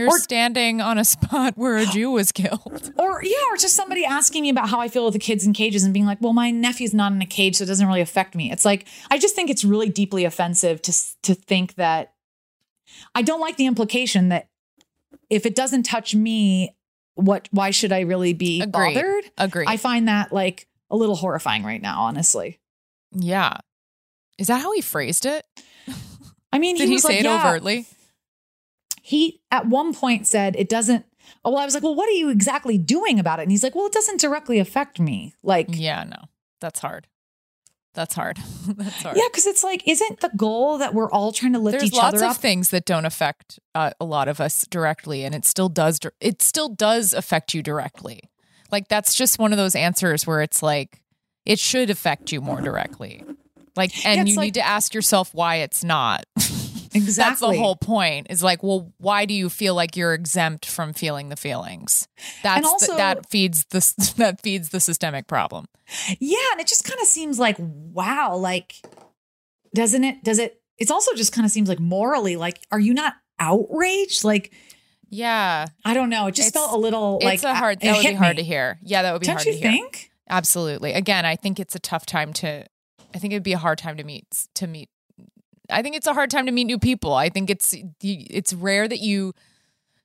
You're 0.00 0.08
Or- 0.08 0.18
standing 0.18 0.80
on 0.80 0.98
a 0.98 1.04
spot 1.04 1.54
where 1.56 1.76
a 1.76 1.86
Jew 1.86 2.10
was 2.10 2.32
killed. 2.32 2.92
or 2.98 3.22
yeah, 3.22 3.36
or 3.50 3.56
just 3.56 3.76
somebody 3.76 4.04
asking 4.04 4.42
me 4.42 4.50
about 4.50 4.68
how 4.68 4.80
I 4.80 4.88
feel 4.88 5.04
with 5.04 5.12
the 5.14 5.18
kids 5.20 5.44
in 5.46 5.52
cages 5.52 5.84
and 5.84 5.92
being 5.94 6.06
like, 6.06 6.18
well, 6.20 6.32
my 6.32 6.50
nephew's 6.50 6.94
not 6.94 7.12
in 7.12 7.20
a 7.22 7.26
cage, 7.26 7.56
so 7.56 7.64
it 7.64 7.66
doesn't 7.68 7.86
really 7.86 8.00
affect 8.00 8.34
me. 8.34 8.50
It's 8.50 8.64
like 8.64 8.86
I 9.10 9.18
just 9.18 9.34
think 9.34 9.50
it's 9.50 9.64
really 9.64 9.88
deeply 9.88 10.24
offensive 10.24 10.80
to 10.82 10.92
to 11.22 11.34
think 11.34 11.74
that 11.74 12.12
I 13.14 13.22
don't 13.22 13.40
like 13.40 13.56
the 13.56 13.66
implication 13.66 14.28
that 14.30 14.48
if 15.28 15.46
it 15.46 15.54
doesn't 15.54 15.84
touch 15.84 16.14
me, 16.14 16.74
what 17.14 17.48
why 17.52 17.70
should 17.70 17.92
I 17.92 18.00
really 18.00 18.32
be 18.32 18.60
Agreed. 18.62 18.94
bothered? 18.94 19.24
Agreed. 19.38 19.68
I 19.68 19.76
find 19.76 20.08
that 20.08 20.32
like 20.32 20.66
a 20.90 20.96
little 20.96 21.16
horrifying 21.16 21.62
right 21.64 21.80
now, 21.82 22.00
honestly. 22.02 22.58
yeah. 23.12 23.58
Is 24.38 24.46
that 24.46 24.62
how 24.62 24.72
he 24.72 24.80
phrased 24.80 25.26
it? 25.26 25.44
I 26.52 26.58
mean, 26.58 26.76
Did 26.78 26.88
he 26.88 26.94
he, 26.94 26.98
say 26.98 27.08
like, 27.08 27.18
it 27.20 27.24
yeah. 27.24 27.38
overtly? 27.46 27.86
He 29.02 29.40
at 29.50 29.66
one 29.66 29.94
point 29.94 30.26
said 30.26 30.56
it 30.56 30.68
doesn't. 30.68 31.04
Oh, 31.44 31.50
well, 31.52 31.60
I 31.60 31.64
was 31.64 31.74
like, 31.74 31.82
well, 31.82 31.94
what 31.94 32.08
are 32.08 32.12
you 32.12 32.28
exactly 32.30 32.76
doing 32.78 33.18
about 33.20 33.38
it? 33.38 33.42
And 33.42 33.50
he's 33.50 33.62
like, 33.62 33.74
well, 33.74 33.86
it 33.86 33.92
doesn't 33.92 34.20
directly 34.20 34.58
affect 34.58 34.98
me. 34.98 35.34
Like, 35.42 35.68
Yeah, 35.70 36.02
no. 36.04 36.24
That's 36.60 36.80
hard. 36.80 37.06
That's 37.94 38.14
hard. 38.14 38.38
That's 38.68 39.02
hard. 39.02 39.16
yeah, 39.16 39.24
because 39.30 39.46
it's 39.46 39.62
like, 39.64 39.86
isn't 39.86 40.20
the 40.20 40.30
goal 40.36 40.78
that 40.78 40.92
we're 40.94 41.10
all 41.10 41.32
trying 41.32 41.52
to 41.54 41.58
lift 41.58 41.78
There's 41.78 41.90
each 41.90 41.96
lots 41.96 42.14
other 42.16 42.24
of 42.24 42.32
up? 42.32 42.36
things 42.36 42.70
that 42.70 42.84
don't 42.84 43.04
affect 43.04 43.58
uh, 43.74 43.90
a 44.00 44.04
lot 44.04 44.28
of 44.28 44.40
us 44.40 44.66
directly, 44.70 45.24
and 45.24 45.34
it 45.34 45.44
still 45.44 45.68
does. 45.68 45.98
It 46.20 46.40
still 46.42 46.68
does 46.68 47.12
affect 47.12 47.52
you 47.54 47.62
directly. 47.62 48.20
Like 48.70 48.88
that's 48.88 49.14
just 49.14 49.38
one 49.38 49.52
of 49.52 49.58
those 49.58 49.74
answers 49.74 50.26
where 50.26 50.40
it's 50.42 50.62
like 50.62 51.02
it 51.44 51.58
should 51.58 51.90
affect 51.90 52.30
you 52.32 52.40
more 52.40 52.60
directly. 52.60 53.24
Like, 53.76 54.04
and 54.06 54.20
it's 54.20 54.30
you 54.30 54.36
like- 54.36 54.46
need 54.46 54.54
to 54.54 54.66
ask 54.66 54.94
yourself 54.94 55.34
why 55.34 55.56
it's 55.56 55.82
not. 55.84 56.24
That's 56.92 57.40
the 57.40 57.52
whole 57.52 57.76
point. 57.76 58.26
Is 58.30 58.42
like, 58.42 58.62
well, 58.62 58.92
why 58.98 59.24
do 59.24 59.34
you 59.34 59.48
feel 59.48 59.74
like 59.74 59.96
you're 59.96 60.14
exempt 60.14 60.66
from 60.66 60.92
feeling 60.92 61.28
the 61.28 61.36
feelings? 61.36 62.08
That's 62.42 62.62
the- 62.62 62.68
also- 62.68 62.96
that 62.96 63.28
feeds 63.30 63.64
the 63.66 64.12
that 64.16 64.40
feeds 64.40 64.70
the 64.70 64.80
systemic 64.80 65.26
problem. 65.26 65.66
Yeah, 66.18 66.38
and 66.52 66.60
it 66.60 66.66
just 66.66 66.84
kind 66.84 67.00
of 67.00 67.06
seems 67.06 67.38
like, 67.38 67.56
wow, 67.58 68.36
like, 68.36 68.74
doesn't 69.74 70.04
it? 70.04 70.22
Does 70.24 70.38
it? 70.38 70.60
It's 70.78 70.90
also 70.90 71.14
just 71.14 71.32
kind 71.32 71.44
of 71.44 71.50
seems 71.52 71.68
like 71.68 71.80
morally, 71.80 72.36
like, 72.36 72.60
are 72.70 72.78
you 72.80 72.94
not 72.94 73.14
outraged? 73.38 74.24
Like, 74.24 74.52
Yeah, 75.10 75.66
I 75.84 75.94
don't 75.94 76.08
know. 76.10 76.26
It 76.28 76.34
just 76.34 76.48
It's- 76.48 76.62
felt 76.64 76.72
a 76.76 76.80
little 76.80 77.18
like 77.22 77.34
it's 77.34 77.44
a 77.44 77.50
uh, 77.50 77.54
hard. 77.54 77.78
it 77.82 77.86
That 77.86 77.96
would 77.96 78.06
be 78.08 78.14
hard 78.14 78.36
me. 78.36 78.42
to 78.42 78.46
hear. 78.46 78.78
Yeah, 78.82 79.02
that 79.02 79.12
would 79.12 79.20
be 79.20 79.26
Don't 79.26 79.36
hard 79.36 79.46
you 79.46 79.52
to 79.54 79.58
hear. 79.58 79.70
think? 79.70 80.10
Absolutely. 80.28 80.92
Again, 80.92 81.24
I 81.26 81.34
think 81.36 81.58
it's 81.60 81.74
a 81.74 81.80
tough 81.80 82.06
time 82.06 82.32
to 82.34 82.64
I 83.12 83.18
think 83.18 83.32
it'd 83.32 83.42
be 83.42 83.52
a 83.52 83.58
hard 83.58 83.78
time 83.78 83.96
to 83.96 84.04
meet 84.04 84.26
to 84.54 84.66
meet 84.68 84.88
I 85.70 85.82
think 85.82 85.96
it's 85.96 86.06
a 86.06 86.14
hard 86.14 86.30
time 86.30 86.46
to 86.46 86.52
meet 86.52 86.64
new 86.64 86.78
people. 86.78 87.14
I 87.14 87.28
think 87.28 87.50
it's 87.50 87.74
it's 88.02 88.52
rare 88.52 88.88
that 88.88 89.00
you 89.00 89.32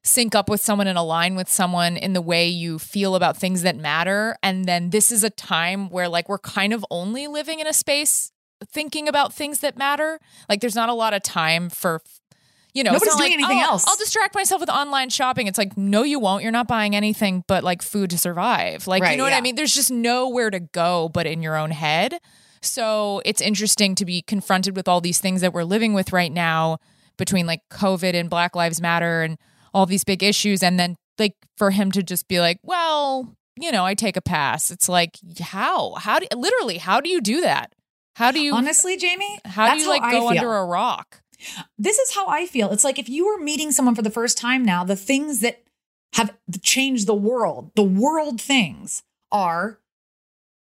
sync 0.03 0.36
up 0.36 0.50
with 0.50 0.62
someone 0.62 0.86
and 0.88 0.98
align 0.98 1.36
with 1.36 1.50
someone 1.50 1.98
in 1.98 2.13
the 2.13 2.22
way 2.22 2.48
you 2.48 2.77
feel 2.77 3.15
about 3.15 3.36
things 3.36 3.63
that 3.63 3.75
matter 3.75 4.38
and 4.43 4.65
then 4.65 4.91
this 4.91 5.12
is 5.12 5.24
a 5.24 5.31
time 5.31 5.89
where 5.89 6.07
like 6.07 6.29
we're 6.29 6.38
kind 6.38 6.74
of 6.74 6.86
only 6.91 7.25
living 7.27 7.60
in 7.60 7.65
a 7.65 7.74
space 7.74 8.31
thinking 8.72 9.07
about 9.07 9.34
things 9.34 9.60
that 9.62 9.77
matter. 9.77 10.19
Like 10.48 10.62
there's 10.62 10.75
not 10.75 10.89
a 10.89 10.93
lot 10.93 11.13
of 11.13 11.24
time 11.24 11.69
for 11.69 12.01
you 12.75 12.84
know, 12.84 12.91
Nobody's 12.91 13.15
doing 13.15 13.29
like, 13.31 13.34
anything 13.34 13.60
"Oh, 13.62 13.72
else." 13.72 13.88
I'll 13.88 13.95
distract 13.95 14.36
myself 14.36 14.60
with 14.60 14.69
online 14.69 15.10
shopping. 15.10 15.48
It's 15.48 15.57
like, 15.57 15.77
no, 15.77 16.03
you 16.03 16.19
won't. 16.19 16.43
You're 16.43 16.51
not 16.51 16.67
buying 16.67 16.93
anything 16.93 17.45
but 17.48 17.63
like 17.63 17.81
food 17.81 18.10
to 18.10 18.17
survive. 18.17 18.86
Like, 18.86 19.00
you 19.01 19.05
Right, 19.07 19.17
know 19.17 19.24
what. 19.24 19.31
I 19.31 19.39
mean? 19.39 19.55
There's 19.55 19.74
just 19.74 19.91
nowhere 19.91 20.50
to 20.50 20.60
go 20.60 21.07
but 21.07 21.25
in 21.25 21.41
your 21.41 21.55
own 21.55 21.72
head. 21.72 22.19
So 22.65 23.22
it's 23.25 23.41
interesting 23.41 23.95
to 23.95 24.05
be 24.05 24.22
confronted 24.22 24.75
with 24.75 24.88
all 24.88 25.01
these 25.01 25.19
things 25.19 25.41
that 25.41 25.53
we're 25.53 25.63
living 25.63 25.93
with 25.93 26.12
right 26.12 26.31
now 26.31 26.79
between 27.17 27.45
like 27.45 27.62
COVID 27.72 28.13
and 28.13 28.29
Black 28.29 28.55
Lives 28.55 28.81
Matter 28.81 29.24
and 29.24 29.38
all 29.74 29.86
these 29.86 30.03
big 30.03 30.24
issues. 30.24 30.62
And 30.63 30.79
then 30.79 30.95
like 31.17 31.36
for 31.57 31.72
him 31.72 31.91
to 31.91 32.03
just 32.03 32.27
be 32.27 32.39
like, 32.39 32.60
well, 32.63 33.36
you 33.57 33.72
know, 33.72 33.86
I 33.86 33.93
take 33.93 34.17
a 34.17 34.22
pass. 34.22 34.72
It's 34.72 34.89
like, 34.89 35.17
how? 35.39 35.93
How 35.95 36.19
do 36.19 36.27
literally, 36.36 36.77
how 36.77 37.00
do 37.00 37.10
you 37.10 37.22
do 37.22 37.41
that? 37.41 37.74
How 38.15 38.31
do 38.31 38.39
you, 38.39 38.53
Honestly, 38.53 38.98
Jamie, 38.98 39.39
how 39.45 39.74
do 39.74 39.81
you 39.81 39.89
like 39.89 40.10
go 40.12 40.29
under 40.29 40.55
a 40.55 40.65
rock? 40.65 41.22
this 41.77 41.98
is 41.98 42.15
how 42.15 42.27
I 42.27 42.45
feel. 42.45 42.72
It's 42.72 42.84
like 42.84 43.00
if 43.00 43.10
you 43.10 43.25
were 43.27 43.43
meeting 43.43 43.72
someone 43.72 43.95
for 43.95 44.01
the 44.01 44.10
first 44.10 44.38
time 44.38 44.63
now, 44.63 44.84
the 44.84 44.95
things 44.95 45.41
that 45.41 45.63
have 46.13 46.34
changed 46.62 47.07
the 47.07 47.15
world, 47.15 47.72
the 47.75 47.84
world 47.84 48.39
things 48.39 49.03
are 49.31 49.79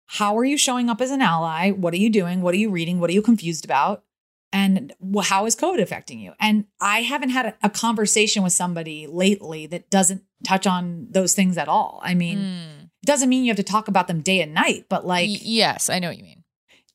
how 0.07 0.37
are 0.39 0.45
you 0.45 0.57
showing 0.57 0.89
up 0.89 1.01
as 1.01 1.11
an 1.11 1.21
ally? 1.23 1.71
What 1.71 1.93
are 1.95 1.99
you 1.99 2.11
doing? 2.11 2.41
What 2.43 2.55
are 2.55 2.59
you 2.59 2.71
reading? 2.71 3.01
What 3.01 3.11
are 3.11 3.13
you 3.15 3.23
confused 3.23 3.65
about? 3.65 4.05
And 4.53 4.95
how 5.25 5.45
is 5.47 5.57
COVID 5.57 5.81
affecting 5.83 6.21
you? 6.21 6.33
And 6.41 6.67
I 6.81 7.01
haven't 7.03 7.31
had 7.31 7.47
a, 7.47 7.55
a 7.65 7.71
conversation 7.71 8.43
with 8.43 8.53
somebody 8.53 9.07
lately 9.07 9.67
that 9.67 9.91
doesn't 9.91 10.23
touch 10.45 10.67
on 10.67 11.09
those 11.11 11.35
things 11.35 11.59
at 11.59 11.69
all. 11.69 12.01
I 12.03 12.15
mean, 12.15 12.39
Mm. 12.39 12.83
it 12.85 13.07
doesn't 13.07 13.29
mean 13.29 13.45
you 13.45 13.51
have 13.51 13.57
to 13.57 13.63
talk 13.63 13.89
about 13.89 14.07
them 14.07 14.21
day 14.21 14.41
and 14.41 14.55
night, 14.55 14.87
but 14.89 15.05
like, 15.07 15.29
Y- 15.29 15.39
yes, 15.43 15.91
I 15.91 15.99
know 15.99 16.09
what 16.09 16.17
you 16.19 16.23
mean. 16.25 16.45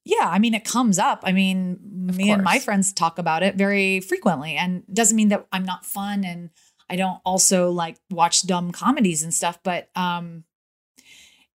yeah, 0.05 0.27
I 0.29 0.39
mean, 0.39 0.53
it 0.53 0.63
comes 0.63 0.97
up. 0.97 1.19
I 1.23 1.33
mean, 1.33 2.07
Of 2.09 2.17
me 2.17 2.31
and 2.31 2.43
my 2.43 2.57
friends 2.59 2.93
talk 2.93 3.19
about 3.19 3.43
it 3.43 3.55
very 3.55 3.99
frequently, 3.99 4.55
and 4.55 4.83
doesn't 4.91 5.15
mean 5.15 5.27
that 5.29 5.45
I'm 5.51 5.65
not 5.65 5.85
fun 5.85 6.23
and 6.23 6.49
I 6.89 6.95
don't 6.95 7.19
also 7.25 7.69
like 7.71 7.97
watch 8.09 8.47
dumb 8.47 8.71
comedies 8.71 9.21
and 9.23 9.33
stuff. 9.33 9.59
But 9.63 9.89
um, 9.95 10.45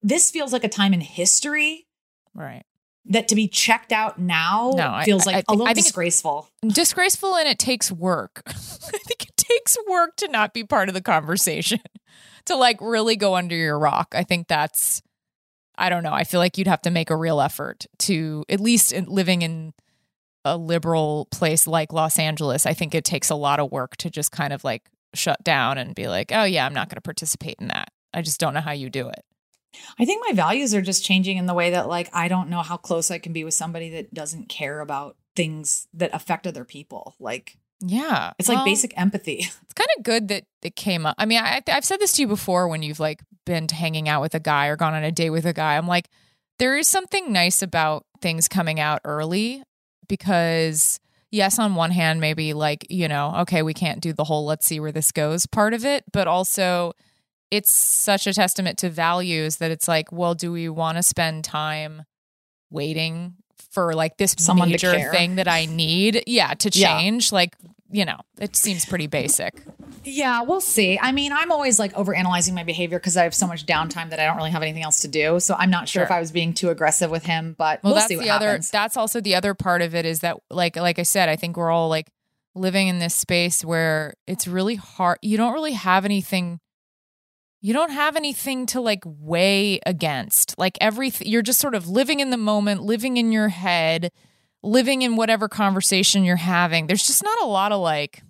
this 0.07 0.31
feels 0.31 0.53
like 0.53 0.63
a 0.65 0.69
time 0.69 0.95
in 0.95 1.01
history 1.01 1.87
Right. 2.35 2.65
that 3.07 3.29
to 3.29 3.35
be 3.35 3.49
checked 3.49 3.93
out 3.93 4.19
now 4.19 4.73
No, 4.77 5.01
feels 5.05 5.27
I- 5.27 5.31
like 5.31 5.37
I 5.37 5.39
a 5.39 5.43
think- 5.43 5.49
little 5.51 5.67
I 5.67 5.75
think 5.75 5.87
it- 5.87 5.89
disgraceful. 5.89 6.49
disgraceful 6.67 7.35
and 7.37 7.49
it 7.49 7.59
takes 7.59 7.91
work. 7.91 8.43
I 8.47 8.53
think 8.53 9.25
it 9.29 9.37
takes 9.37 9.77
work 9.89 10.17
to 10.17 10.29
not 10.29 10.53
be 10.55 10.63
part 10.65 10.89
of 10.89 10.95
the 10.95 11.01
conversation, 11.03 11.81
to 12.47 12.55
like 12.57 12.79
really 12.81 13.17
go 13.17 13.35
under 13.35 13.57
your 13.57 13.79
rock. 13.79 14.15
I 14.17 14.23
think 14.23 14.49
that's, 14.49 15.03
I 15.79 15.89
don't 15.91 16.03
know. 16.03 16.13
I 16.13 16.25
feel 16.25 16.41
like 16.41 16.57
you'd 16.59 16.67
have 16.69 16.83
to 16.83 16.91
make 16.91 17.11
a 17.11 17.17
real 17.17 17.41
effort 17.41 17.87
to, 18.01 18.45
at 18.49 18.61
least 18.61 18.93
in, 18.93 19.07
living 19.07 19.43
in 19.43 19.73
a 20.45 20.57
liberal 20.57 21.27
place 21.33 21.67
like 21.67 21.93
Los 21.93 22.19
Angeles, 22.21 22.67
I 22.67 22.73
think 22.75 22.95
it 22.95 23.05
takes 23.05 23.31
a 23.31 23.35
lot 23.35 23.59
of 23.59 23.73
work 23.73 23.97
to 23.99 24.09
just 24.11 24.31
kind 24.31 24.53
of 24.53 24.63
like 24.63 24.89
shut 25.15 25.43
down 25.43 25.77
and 25.79 25.95
be 25.95 26.07
like, 26.07 26.31
oh, 26.33 26.45
yeah, 26.45 26.65
I'm 26.65 26.75
not 26.75 26.89
going 26.89 26.97
to 26.97 27.01
participate 27.01 27.57
in 27.61 27.67
that. 27.69 27.91
I 28.15 28.23
just 28.23 28.39
don't 28.39 28.55
know 28.55 28.61
how 28.61 28.71
you 28.73 28.89
do 28.89 29.09
it. 29.09 29.25
I 29.99 30.05
think 30.05 30.25
my 30.27 30.35
values 30.35 30.75
are 30.75 30.83
just 30.83 31.05
changing 31.05 31.37
in 31.37 31.47
the 31.47 31.55
way 31.55 31.71
that 31.71 31.89
like 31.89 32.09
I 32.13 32.29
don't 32.29 32.51
know 32.51 32.63
how 32.63 32.77
close 32.77 33.11
I 33.11 33.19
can 33.19 33.33
be 33.33 33.45
with 33.45 33.55
somebody 33.55 33.91
that 33.91 34.13
doesn't 34.15 34.49
care 34.49 34.81
about 34.81 35.17
things 35.35 35.87
that 35.95 36.11
affect 36.15 36.47
other 36.47 36.65
people. 36.65 37.15
Like 37.21 37.57
Yeah. 37.81 38.33
it's 38.39 38.49
like 38.49 38.65
basic 38.65 38.97
empathy. 38.99 39.47
It's 39.63 39.75
kind 39.75 39.89
of 39.99 40.05
good 40.05 40.29
that 40.29 40.45
it 40.63 40.75
came 40.77 41.05
up. 41.05 41.17
I 41.19 41.27
mean, 41.27 41.39
I, 41.39 41.61
I've 41.69 41.85
said 41.85 42.01
this 42.01 42.13
to 42.13 42.23
you 42.23 42.29
before 42.29 42.67
when 42.69 42.83
you've 42.83 43.01
like 43.01 43.21
been 43.45 43.69
hanging 43.69 44.09
out 44.09 44.23
with 44.23 44.35
a 44.35 44.41
guy 44.41 44.69
or 44.69 44.77
gone 44.77 44.95
on 44.95 45.05
a 45.05 45.13
date 45.13 45.31
with 45.31 45.45
a 45.45 45.53
guy. 45.53 45.77
I'm 45.77 45.87
like, 45.87 46.09
there 46.59 46.77
is 46.77 46.89
something 46.89 47.33
nice 47.33 47.61
about 47.61 48.07
things 48.23 48.49
coming 48.49 48.81
out 48.81 49.03
early 49.05 49.63
because, 50.09 50.99
yes, 51.31 51.59
on 51.59 51.75
one 51.75 51.91
hand, 51.91 52.21
maybe 52.21 52.55
like, 52.55 52.87
you 52.89 53.09
know, 53.09 53.35
okay, 53.41 53.63
we 53.63 53.75
can't 53.75 54.01
do 54.01 54.13
the 54.15 54.25
whole 54.25 54.47
let's 54.47 54.65
see 54.67 54.81
where 54.81 54.93
this 54.93 55.13
goes 55.13 55.45
part 55.47 55.75
of 55.75 55.85
it, 55.85 56.05
but 56.13 56.27
also 56.27 56.93
it's 57.51 57.71
such 57.71 58.27
a 58.27 58.33
testament 58.33 58.79
to 58.79 58.91
values 58.91 59.57
that 59.57 59.71
it's 59.71 59.87
like, 59.89 60.11
well, 60.13 60.35
do 60.35 60.51
we 60.53 60.69
want 60.69 60.97
to 60.99 61.03
spend 61.03 61.45
time 61.45 62.03
waiting 62.71 63.35
for 63.71 63.95
like 63.95 64.17
this 64.17 64.35
Someone 64.39 64.71
major 64.71 65.11
thing 65.11 65.37
that 65.37 65.49
I 65.49 65.67
need? 65.67 66.25
Yeah, 66.27 66.55
to 66.55 66.71
Yeah. 66.73 66.99
change. 66.99 67.33
Like, 67.33 67.55
you 67.91 68.05
know, 68.05 68.19
it 68.41 68.57
seems 68.57 68.85
pretty 68.85 69.07
basic. 69.07 69.63
Yeah, 70.03 70.43
we'll 70.43 70.61
see. 70.61 70.99
I 71.01 71.13
mean, 71.13 71.33
I'm 71.33 71.53
always 71.53 71.79
like 71.79 71.93
overanalyzing 71.95 72.53
my 72.55 72.65
behavior 72.65 72.99
because 72.99 73.17
I 73.17 73.23
have 73.25 73.35
so 73.35 73.47
much 73.47 73.65
downtime 73.67 74.11
that 74.11 74.19
I 74.21 74.25
don't 74.27 74.37
really 74.37 74.51
have 74.51 74.63
anything 74.63 74.83
else 74.83 75.01
to 75.01 75.09
do. 75.09 75.39
So 75.41 75.55
I'm 75.59 75.71
not 75.71 75.89
sure, 75.89 76.03
if 76.03 76.11
I 76.11 76.21
was 76.21 76.33
being 76.33 76.53
too 76.53 76.71
aggressive 76.71 77.11
with 77.11 77.25
him, 77.25 77.55
but 77.59 77.83
Well, 77.83 77.93
we'll 77.93 77.95
that's 78.01 78.09
see 78.09 78.17
what 78.17 78.25
the 78.25 78.31
other. 78.31 78.59
That's 78.73 78.97
also 78.97 79.21
the 79.21 79.35
other 79.37 79.55
part 79.55 79.83
of 79.83 79.95
it 79.95 80.05
is 80.07 80.21
that, 80.21 80.37
like, 80.51 80.77
like 80.77 80.99
I 80.99 81.03
said, 81.05 81.29
I 81.29 81.37
think 81.37 81.57
we're 81.57 81.71
all 81.71 81.89
like 81.89 82.09
living 82.55 82.89
in 82.89 82.99
this 82.99 83.15
space 83.15 83.65
where 83.65 84.15
it's 84.27 84.49
really 84.49 84.77
hard. 84.77 85.19
You 85.23 85.37
don't 85.37 85.53
really 85.53 85.73
have 85.73 86.05
anything. 86.05 86.61
You 87.67 87.73
don't 87.73 87.91
have 87.91 88.15
anything 88.15 88.67
to 88.67 88.81
like 88.81 89.03
weigh 89.05 89.81
against. 89.85 90.57
Like 90.57 90.79
everything, 90.81 91.27
you're 91.27 91.43
just 91.43 91.59
sort 91.59 91.75
of 91.75 91.89
living 91.89 92.21
in 92.21 92.31
the 92.31 92.37
moment, 92.37 92.85
living 92.85 93.17
in 93.17 93.33
your 93.33 93.49
head, 93.49 94.13
living 94.63 95.03
in 95.03 95.17
whatever 95.17 95.49
conversation 95.49 96.23
you're 96.23 96.37
having. 96.37 96.87
There's 96.87 97.05
just 97.05 97.25
not 97.25 97.43
a 97.43 97.47
lot 97.47 97.73
of 97.73 97.81
like, 97.81 98.23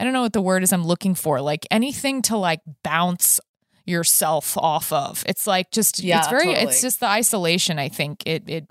I 0.00 0.02
don't 0.02 0.12
know 0.12 0.22
what 0.22 0.32
the 0.32 0.42
word 0.42 0.64
is 0.64 0.72
I'm 0.72 0.84
looking 0.84 1.14
for. 1.14 1.40
Like 1.40 1.64
anything 1.70 2.22
to 2.22 2.36
like 2.36 2.58
bounce 2.82 3.38
yourself 3.86 4.58
off 4.58 4.92
of. 4.92 5.22
It's 5.28 5.46
like 5.46 5.70
just 5.70 6.02
Yeah, 6.02 6.18
it's 6.18 6.28
very 6.28 6.46
totally. 6.46 6.66
it's 6.66 6.82
just 6.82 6.98
the 6.98 7.06
isolation, 7.06 7.78
I 7.78 7.88
think. 7.88 8.24
It 8.26 8.42
it 8.48 8.66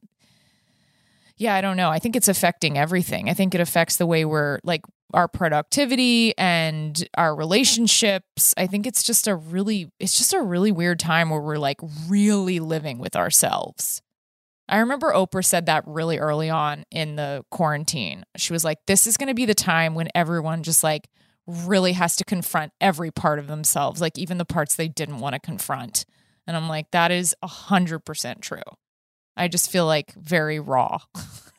yeah, 1.37 1.55
I 1.55 1.61
don't 1.61 1.77
know. 1.77 1.89
I 1.89 1.99
think 1.99 2.17
it's 2.17 2.27
affecting 2.27 2.77
everything. 2.77 3.29
I 3.29 3.33
think 3.33 3.55
it 3.55 3.61
affects 3.61 3.95
the 3.95 4.05
way 4.05 4.25
we're 4.25 4.59
like 4.65 4.81
our 5.13 5.27
productivity 5.27 6.37
and 6.37 7.07
our 7.17 7.35
relationships. 7.35 8.53
I 8.57 8.67
think 8.67 8.87
it's 8.87 9.03
just 9.03 9.27
a 9.27 9.35
really 9.35 9.91
it's 9.99 10.17
just 10.17 10.33
a 10.33 10.41
really 10.41 10.71
weird 10.71 10.99
time 10.99 11.29
where 11.29 11.41
we're 11.41 11.57
like 11.57 11.79
really 12.07 12.59
living 12.59 12.97
with 12.97 13.15
ourselves. 13.15 14.01
I 14.71 14.79
remember 14.79 15.11
Oprah 15.11 15.43
said 15.43 15.65
that 15.65 15.83
really 15.85 16.17
early 16.17 16.49
on 16.49 16.85
in 16.91 17.17
the 17.17 17.43
quarantine. 17.51 18.23
She 18.37 18.53
was 18.53 18.63
like, 18.63 18.79
This 18.87 19.05
is 19.05 19.17
going 19.17 19.27
to 19.27 19.33
be 19.33 19.45
the 19.45 19.53
time 19.53 19.95
when 19.95 20.07
everyone 20.15 20.63
just 20.63 20.83
like 20.83 21.09
really 21.45 21.91
has 21.93 22.15
to 22.15 22.23
confront 22.23 22.71
every 22.79 23.11
part 23.11 23.37
of 23.37 23.47
themselves, 23.47 23.99
like 23.99 24.17
even 24.17 24.37
the 24.37 24.45
parts 24.45 24.75
they 24.75 24.87
didn't 24.87 25.19
want 25.19 25.33
to 25.33 25.39
confront. 25.39 26.05
And 26.47 26.55
I'm 26.55 26.69
like, 26.69 26.89
That 26.91 27.11
is 27.11 27.35
100% 27.43 28.41
true. 28.41 28.61
I 29.35 29.49
just 29.49 29.69
feel 29.69 29.85
like 29.85 30.13
very 30.13 30.59
raw. 30.59 30.99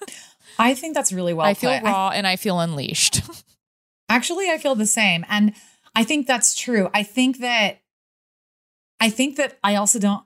I 0.59 0.75
think 0.75 0.95
that's 0.95 1.13
really 1.13 1.35
well 1.35 1.47
I 1.47 1.55
feel 1.55 1.73
put. 1.73 1.83
raw 1.85 2.11
and 2.11 2.27
I 2.27 2.37
feel 2.37 2.61
unleashed. 2.61 3.21
Actually, 4.09 4.51
I 4.51 4.59
feel 4.59 4.75
the 4.75 4.87
same. 4.87 5.25
And 5.29 5.55
I 5.95 6.05
think 6.05 6.27
that's 6.27 6.55
true. 6.55 6.91
I 6.93 7.03
think 7.03 7.39
that 7.39 7.81
I 9.01 9.11
think 9.11 9.37
that 9.37 9.59
I 9.65 9.75
also 9.77 9.99
don't 9.99 10.25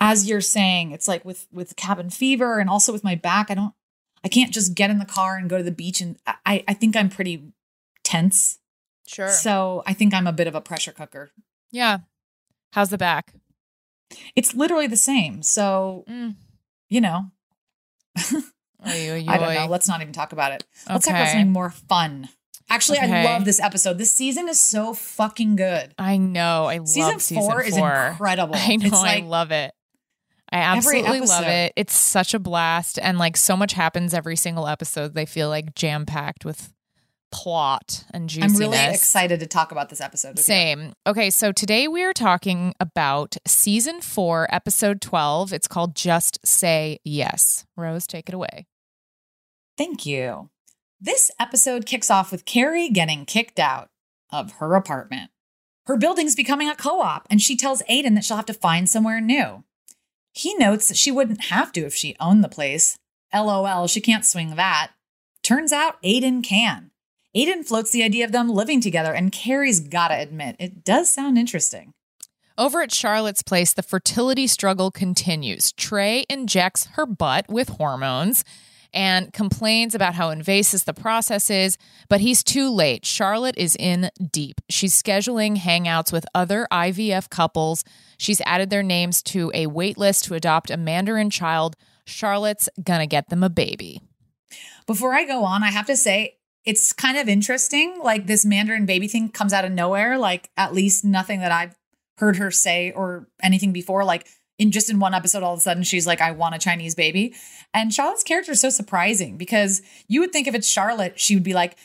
as 0.00 0.28
you're 0.28 0.40
saying, 0.40 0.90
it's 0.90 1.06
like 1.06 1.24
with 1.24 1.46
with 1.52 1.76
cabin 1.76 2.10
fever 2.10 2.58
and 2.58 2.68
also 2.68 2.92
with 2.92 3.04
my 3.04 3.14
back, 3.14 3.50
I 3.50 3.54
don't 3.54 3.74
I 4.24 4.28
can't 4.28 4.52
just 4.52 4.74
get 4.74 4.90
in 4.90 4.98
the 4.98 5.04
car 5.04 5.36
and 5.36 5.48
go 5.50 5.58
to 5.58 5.62
the 5.64 5.70
beach 5.70 6.00
and 6.00 6.16
I 6.46 6.64
I 6.66 6.74
think 6.74 6.96
I'm 6.96 7.08
pretty 7.08 7.52
tense. 8.02 8.58
Sure. 9.06 9.28
So, 9.28 9.82
I 9.86 9.92
think 9.92 10.14
I'm 10.14 10.26
a 10.26 10.32
bit 10.32 10.46
of 10.46 10.54
a 10.54 10.62
pressure 10.62 10.92
cooker. 10.92 11.30
yeah. 11.70 11.98
How's 12.72 12.88
the 12.88 12.96
back? 12.98 13.34
It's 14.34 14.54
literally 14.54 14.86
the 14.88 14.96
same. 14.96 15.42
So, 15.42 16.04
Mm. 16.08 16.34
you 16.88 17.00
know, 17.02 17.26
Oy, 18.86 19.10
oy, 19.10 19.24
I 19.28 19.38
don't 19.38 19.54
know. 19.54 19.66
Let's 19.66 19.88
not 19.88 20.00
even 20.00 20.12
talk 20.12 20.32
about 20.32 20.52
it. 20.52 20.64
Let's 20.88 21.06
talk 21.06 21.14
about 21.14 21.28
something 21.28 21.52
more 21.52 21.70
fun. 21.70 22.28
Actually, 22.70 22.98
I 22.98 23.24
love 23.24 23.44
this 23.44 23.60
episode. 23.60 23.98
This 23.98 24.10
season 24.12 24.48
is 24.48 24.58
so 24.58 24.94
fucking 24.94 25.56
good. 25.56 25.94
I 25.98 26.16
know. 26.16 26.64
I 26.66 26.78
Season 26.84 27.02
love 27.12 27.22
season 27.22 27.42
four 27.42 27.62
is 27.62 27.76
incredible. 27.76 28.54
I 28.56 28.76
know. 28.76 28.86
It's 28.86 28.92
like- 29.02 29.22
I 29.24 29.26
love 29.26 29.50
it. 29.50 29.72
I 30.50 30.58
absolutely 30.58 31.20
love 31.20 31.46
it. 31.46 31.72
It's 31.74 31.96
such 31.96 32.32
a 32.32 32.38
blast. 32.38 32.98
And 33.02 33.18
like 33.18 33.36
so 33.36 33.56
much 33.56 33.72
happens 33.72 34.14
every 34.14 34.36
single 34.36 34.68
episode. 34.68 35.14
They 35.14 35.26
feel 35.26 35.48
like 35.48 35.74
jam 35.74 36.06
packed 36.06 36.44
with 36.44 36.72
plot 37.32 38.04
and 38.12 38.32
I'm 38.40 38.54
really 38.54 38.78
excited 38.78 39.40
to 39.40 39.46
talk 39.46 39.72
about 39.72 39.88
this 39.88 40.00
episode. 40.00 40.30
with 40.30 40.38
you. 40.38 40.44
Same. 40.44 40.92
Okay, 41.06 41.30
so 41.30 41.50
today 41.50 41.88
we 41.88 42.04
are 42.04 42.12
talking 42.12 42.74
about 42.78 43.36
season 43.46 44.00
four, 44.00 44.46
episode 44.54 45.00
12. 45.00 45.52
It's 45.52 45.66
called 45.66 45.96
Just 45.96 46.38
Say 46.46 47.00
Yes. 47.02 47.66
Rose, 47.76 48.06
take 48.06 48.28
it 48.28 48.34
away. 48.34 48.66
Thank 49.76 50.06
you. 50.06 50.50
This 51.00 51.30
episode 51.40 51.86
kicks 51.86 52.10
off 52.10 52.30
with 52.30 52.44
Carrie 52.44 52.88
getting 52.88 53.24
kicked 53.24 53.58
out 53.58 53.90
of 54.32 54.52
her 54.52 54.74
apartment. 54.74 55.30
Her 55.86 55.96
building's 55.96 56.36
becoming 56.36 56.68
a 56.68 56.76
co 56.76 57.02
op, 57.02 57.26
and 57.28 57.42
she 57.42 57.56
tells 57.56 57.82
Aiden 57.82 58.14
that 58.14 58.24
she'll 58.24 58.36
have 58.36 58.46
to 58.46 58.54
find 58.54 58.88
somewhere 58.88 59.20
new. 59.20 59.64
He 60.32 60.54
notes 60.54 60.88
that 60.88 60.96
she 60.96 61.10
wouldn't 61.10 61.46
have 61.46 61.72
to 61.72 61.82
if 61.82 61.94
she 61.94 62.16
owned 62.20 62.42
the 62.42 62.48
place. 62.48 62.98
LOL, 63.34 63.86
she 63.86 64.00
can't 64.00 64.24
swing 64.24 64.54
that. 64.54 64.92
Turns 65.42 65.72
out 65.72 66.02
Aiden 66.02 66.42
can. 66.42 66.90
Aiden 67.36 67.66
floats 67.66 67.90
the 67.90 68.02
idea 68.02 68.24
of 68.24 68.32
them 68.32 68.48
living 68.48 68.80
together, 68.80 69.12
and 69.12 69.32
Carrie's 69.32 69.80
gotta 69.80 70.18
admit, 70.18 70.56
it 70.58 70.84
does 70.84 71.10
sound 71.10 71.36
interesting. 71.36 71.92
Over 72.56 72.80
at 72.80 72.92
Charlotte's 72.92 73.42
place, 73.42 73.72
the 73.72 73.82
fertility 73.82 74.46
struggle 74.46 74.92
continues. 74.92 75.72
Trey 75.72 76.24
injects 76.30 76.86
her 76.92 77.04
butt 77.04 77.46
with 77.48 77.70
hormones 77.70 78.44
and 78.94 79.32
complains 79.32 79.94
about 79.94 80.14
how 80.14 80.30
invasive 80.30 80.84
the 80.84 80.94
process 80.94 81.50
is, 81.50 81.76
but 82.08 82.20
he's 82.20 82.42
too 82.42 82.70
late. 82.70 83.04
Charlotte 83.04 83.56
is 83.58 83.76
in 83.76 84.10
deep. 84.32 84.60
She's 84.70 85.00
scheduling 85.00 85.56
hangouts 85.56 86.12
with 86.12 86.24
other 86.34 86.66
IVF 86.72 87.28
couples. 87.28 87.84
She's 88.16 88.40
added 88.42 88.70
their 88.70 88.82
names 88.82 89.22
to 89.24 89.50
a 89.52 89.66
wait 89.66 89.98
list 89.98 90.24
to 90.24 90.34
adopt 90.34 90.70
a 90.70 90.76
Mandarin 90.76 91.30
child. 91.30 91.76
Charlotte's 92.06 92.68
gonna 92.82 93.06
get 93.06 93.28
them 93.28 93.42
a 93.42 93.50
baby. 93.50 94.00
Before 94.86 95.14
I 95.14 95.24
go 95.24 95.44
on, 95.44 95.62
I 95.62 95.70
have 95.70 95.86
to 95.86 95.96
say 95.96 96.38
it's 96.64 96.92
kind 96.92 97.18
of 97.18 97.28
interesting. 97.28 97.98
Like 98.02 98.26
this 98.26 98.44
Mandarin 98.44 98.86
baby 98.86 99.08
thing 99.08 99.28
comes 99.28 99.52
out 99.52 99.64
of 99.64 99.72
nowhere. 99.72 100.18
Like 100.18 100.50
at 100.56 100.72
least 100.72 101.04
nothing 101.04 101.40
that 101.40 101.52
I've 101.52 101.76
heard 102.18 102.36
her 102.36 102.50
say 102.50 102.92
or 102.92 103.28
anything 103.42 103.72
before. 103.72 104.04
Like 104.04 104.26
in 104.58 104.70
just 104.70 104.90
in 104.90 105.00
one 105.00 105.14
episode, 105.14 105.42
all 105.42 105.54
of 105.54 105.58
a 105.58 105.62
sudden 105.62 105.82
she's 105.82 106.06
like, 106.06 106.20
I 106.20 106.30
want 106.32 106.54
a 106.54 106.58
Chinese 106.58 106.94
baby. 106.94 107.34
And 107.72 107.92
Charlotte's 107.92 108.22
character 108.22 108.52
is 108.52 108.60
so 108.60 108.70
surprising 108.70 109.36
because 109.36 109.82
you 110.08 110.20
would 110.20 110.32
think 110.32 110.46
if 110.46 110.54
it's 110.54 110.68
Charlotte, 110.68 111.18
she 111.18 111.34
would 111.34 111.42
be 111.42 111.54
like, 111.54 111.76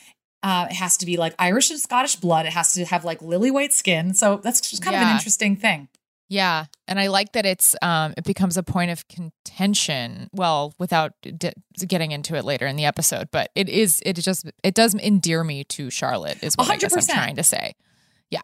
uh, 0.42 0.66
it 0.70 0.74
has 0.74 0.96
to 0.98 1.06
be 1.06 1.16
like 1.16 1.34
Irish 1.38 1.70
and 1.70 1.78
Scottish 1.78 2.16
blood. 2.16 2.46
It 2.46 2.52
has 2.52 2.72
to 2.74 2.84
have 2.84 3.04
like 3.04 3.20
lily 3.20 3.50
white 3.50 3.72
skin. 3.72 4.14
So 4.14 4.40
that's 4.42 4.60
just 4.60 4.82
kind 4.82 4.96
of 4.96 5.02
an 5.02 5.14
interesting 5.14 5.56
thing. 5.56 5.88
Yeah, 6.30 6.66
and 6.86 7.00
I 7.00 7.08
like 7.08 7.32
that 7.32 7.44
it's 7.44 7.74
um 7.82 8.14
it 8.16 8.22
becomes 8.22 8.56
a 8.56 8.62
point 8.62 8.92
of 8.92 9.06
contention. 9.08 10.30
Well, 10.32 10.74
without 10.78 11.12
d- 11.22 11.50
getting 11.86 12.12
into 12.12 12.36
it 12.36 12.44
later 12.44 12.68
in 12.68 12.76
the 12.76 12.84
episode, 12.84 13.30
but 13.32 13.50
it 13.56 13.68
is 13.68 14.00
it 14.06 14.14
just 14.14 14.48
it 14.62 14.74
does 14.74 14.94
endear 14.94 15.42
me 15.42 15.64
to 15.64 15.90
Charlotte 15.90 16.40
is 16.40 16.54
what 16.54 16.70
I 16.70 16.76
guess 16.76 16.94
I'm 16.94 17.14
trying 17.14 17.34
to 17.34 17.42
say. 17.42 17.74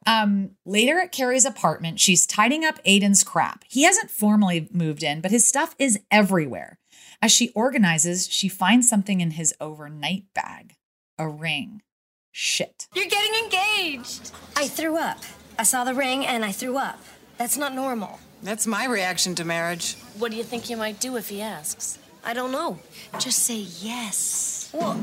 Um, 0.07 0.51
later 0.65 1.01
at 1.01 1.13
Carrie's 1.13 1.45
apartment, 1.45 2.01
she's 2.01 2.27
tidying 2.27 2.65
up 2.65 2.83
Aiden's 2.85 3.23
crap. 3.25 3.65
He 3.69 3.85
hasn't 3.85 4.11
formally 4.11 4.69
moved 4.73 5.03
in, 5.03 5.21
but 5.21 5.31
his 5.31 5.47
stuff 5.47 5.75
is 5.79 6.01
everywhere. 6.11 6.79
As 7.23 7.33
she 7.33 7.51
organizes, 7.51 8.29
she 8.29 8.49
finds 8.49 8.89
something 8.89 9.21
in 9.21 9.33
his 9.33 9.55
overnight 9.61 10.25
bag 10.35 10.75
a 11.19 11.29
ring. 11.29 11.83
Shit. 12.31 12.89
You're 12.95 13.07
getting 13.07 13.45
engaged. 13.45 14.31
I 14.55 14.69
threw 14.69 14.99
up. 14.99 15.19
I 15.59 15.63
saw 15.63 15.85
the 15.85 15.95
ring 15.95 16.27
and 16.27 16.45
I 16.45 16.53
threw 16.53 16.77
up. 16.77 17.01
That's 17.39 17.57
not 17.57 17.75
normal. 17.75 18.19
That's 18.43 18.67
my 18.67 18.87
reaction 18.87 19.35
to 19.37 19.45
marriage. 19.45 19.95
What 20.19 20.31
do 20.31 20.37
you 20.37 20.45
think 20.45 20.69
you 20.69 20.77
might 20.77 21.01
do 21.01 21.17
if 21.17 21.31
he 21.31 21.41
asks? 21.41 21.99
I 22.23 22.35
don't 22.35 22.53
know. 22.53 22.79
Just 23.19 23.45
say 23.45 23.57
yes. 23.81 24.71
Well, 24.75 25.03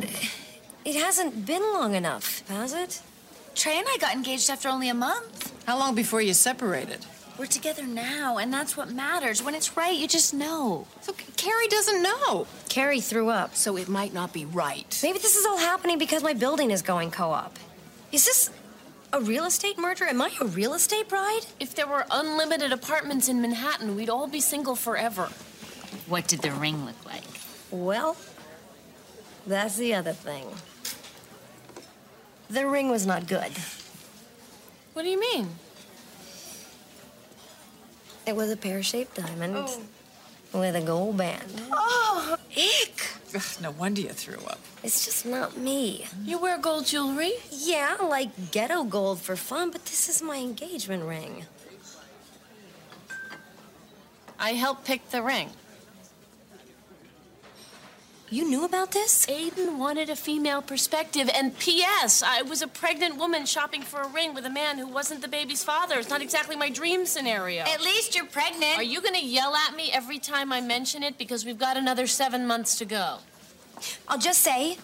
it 0.85 0.95
hasn't 0.95 1.45
been 1.45 1.63
long 1.73 1.95
enough, 1.95 2.47
has 2.49 2.73
it? 2.73 3.01
Trey 3.55 3.77
and 3.77 3.87
I 3.87 3.97
got 3.99 4.15
engaged 4.15 4.49
after 4.49 4.67
only 4.67 4.89
a 4.89 4.93
month. 4.93 5.53
How 5.65 5.77
long 5.77 5.95
before 5.95 6.21
you 6.21 6.33
separated? 6.33 7.05
We're 7.37 7.45
together 7.45 7.83
now, 7.83 8.37
and 8.37 8.53
that's 8.53 8.75
what 8.77 8.91
matters. 8.91 9.41
When 9.41 9.55
it's 9.55 9.75
right, 9.75 9.97
you 9.97 10.07
just 10.07 10.33
know. 10.33 10.87
So 11.01 11.13
Carrie 11.35 11.67
doesn't 11.67 12.03
know. 12.03 12.47
Carrie 12.69 13.01
threw 13.01 13.29
up. 13.29 13.55
So 13.55 13.77
it 13.77 13.87
might 13.89 14.13
not 14.13 14.33
be 14.33 14.45
right. 14.45 14.99
Maybe 15.01 15.19
this 15.19 15.35
is 15.35 15.45
all 15.45 15.57
happening 15.57 15.97
because 15.97 16.23
my 16.23 16.33
building 16.33 16.71
is 16.71 16.81
going 16.81 17.11
co 17.11 17.31
op. 17.31 17.57
Is 18.11 18.25
this. 18.25 18.49
A 19.13 19.21
real 19.21 19.45
estate 19.45 19.77
merger? 19.77 20.05
Am 20.05 20.19
I 20.23 20.31
a 20.41 20.45
real 20.45 20.73
estate 20.73 21.07
bride? 21.07 21.45
If 21.59 21.75
there 21.75 21.85
were 21.85 22.03
unlimited 22.09 22.71
apartments 22.71 23.29
in 23.29 23.43
Manhattan, 23.43 23.95
we'd 23.95 24.09
all 24.09 24.25
be 24.25 24.39
single 24.39 24.75
forever. 24.75 25.29
What 26.07 26.27
did 26.27 26.41
the 26.41 26.49
ring 26.51 26.83
look 26.83 27.05
like? 27.05 27.21
Well, 27.69 28.17
that's 29.45 29.77
the 29.77 29.93
other 29.93 30.13
thing. 30.13 30.47
The 32.53 32.67
ring 32.67 32.89
was 32.91 33.07
not 33.07 33.25
good. 33.25 33.51
What 34.93 35.01
do 35.01 35.09
you 35.09 35.19
mean? 35.19 35.49
It 38.27 38.35
was 38.35 38.51
a 38.51 38.55
pear-shaped 38.55 39.15
diamond 39.15 39.55
oh. 39.57 39.81
with 40.53 40.75
a 40.75 40.81
gold 40.81 41.17
band. 41.17 41.63
Oh, 41.71 42.37
Ick! 42.55 43.07
ugh, 43.35 43.41
no 43.59 43.71
wonder 43.71 44.01
you 44.01 44.09
threw 44.09 44.37
up. 44.45 44.59
It's 44.83 45.03
just 45.03 45.25
not 45.25 45.57
me. 45.57 46.05
You 46.23 46.37
wear 46.37 46.59
gold 46.59 46.85
jewelry? 46.85 47.33
Yeah, 47.49 47.97
like 47.99 48.51
ghetto 48.51 48.83
gold 48.83 49.19
for 49.19 49.35
fun, 49.35 49.71
but 49.71 49.85
this 49.85 50.07
is 50.07 50.21
my 50.21 50.37
engagement 50.37 51.05
ring. 51.05 51.45
I 54.37 54.51
helped 54.51 54.85
pick 54.85 55.09
the 55.09 55.23
ring. 55.23 55.49
You 58.33 58.49
knew 58.49 58.65
about 58.65 58.89
this? 58.89 59.27
Aiden 59.27 59.77
wanted 59.77 60.09
a 60.09 60.15
female 60.15 60.63
perspective, 60.63 61.29
and 61.35 61.55
P.S. 61.59 62.23
I 62.23 62.41
was 62.41 62.63
a 62.63 62.67
pregnant 62.67 63.17
woman 63.17 63.45
shopping 63.45 63.83
for 63.83 64.01
a 64.01 64.07
ring 64.07 64.33
with 64.33 64.43
a 64.43 64.49
man 64.49 64.79
who 64.79 64.87
wasn't 64.87 65.21
the 65.21 65.27
baby's 65.27 65.63
father. 65.63 65.99
It's 65.99 66.09
not 66.09 66.23
exactly 66.23 66.55
my 66.55 66.71
dream 66.71 67.05
scenario. 67.05 67.61
At 67.61 67.81
least 67.81 68.15
you're 68.15 68.25
pregnant. 68.25 68.77
Are 68.77 68.81
you 68.81 69.03
gonna 69.03 69.19
yell 69.19 69.53
at 69.55 69.75
me 69.75 69.91
every 69.93 70.17
time 70.17 70.51
I 70.51 70.61
mention 70.61 71.03
it? 71.03 71.19
Because 71.19 71.45
we've 71.45 71.59
got 71.59 71.77
another 71.77 72.07
seven 72.07 72.47
months 72.47 72.75
to 72.79 72.85
go. 72.85 73.19
I'll 74.07 74.17
just 74.17 74.41
say, 74.41 74.79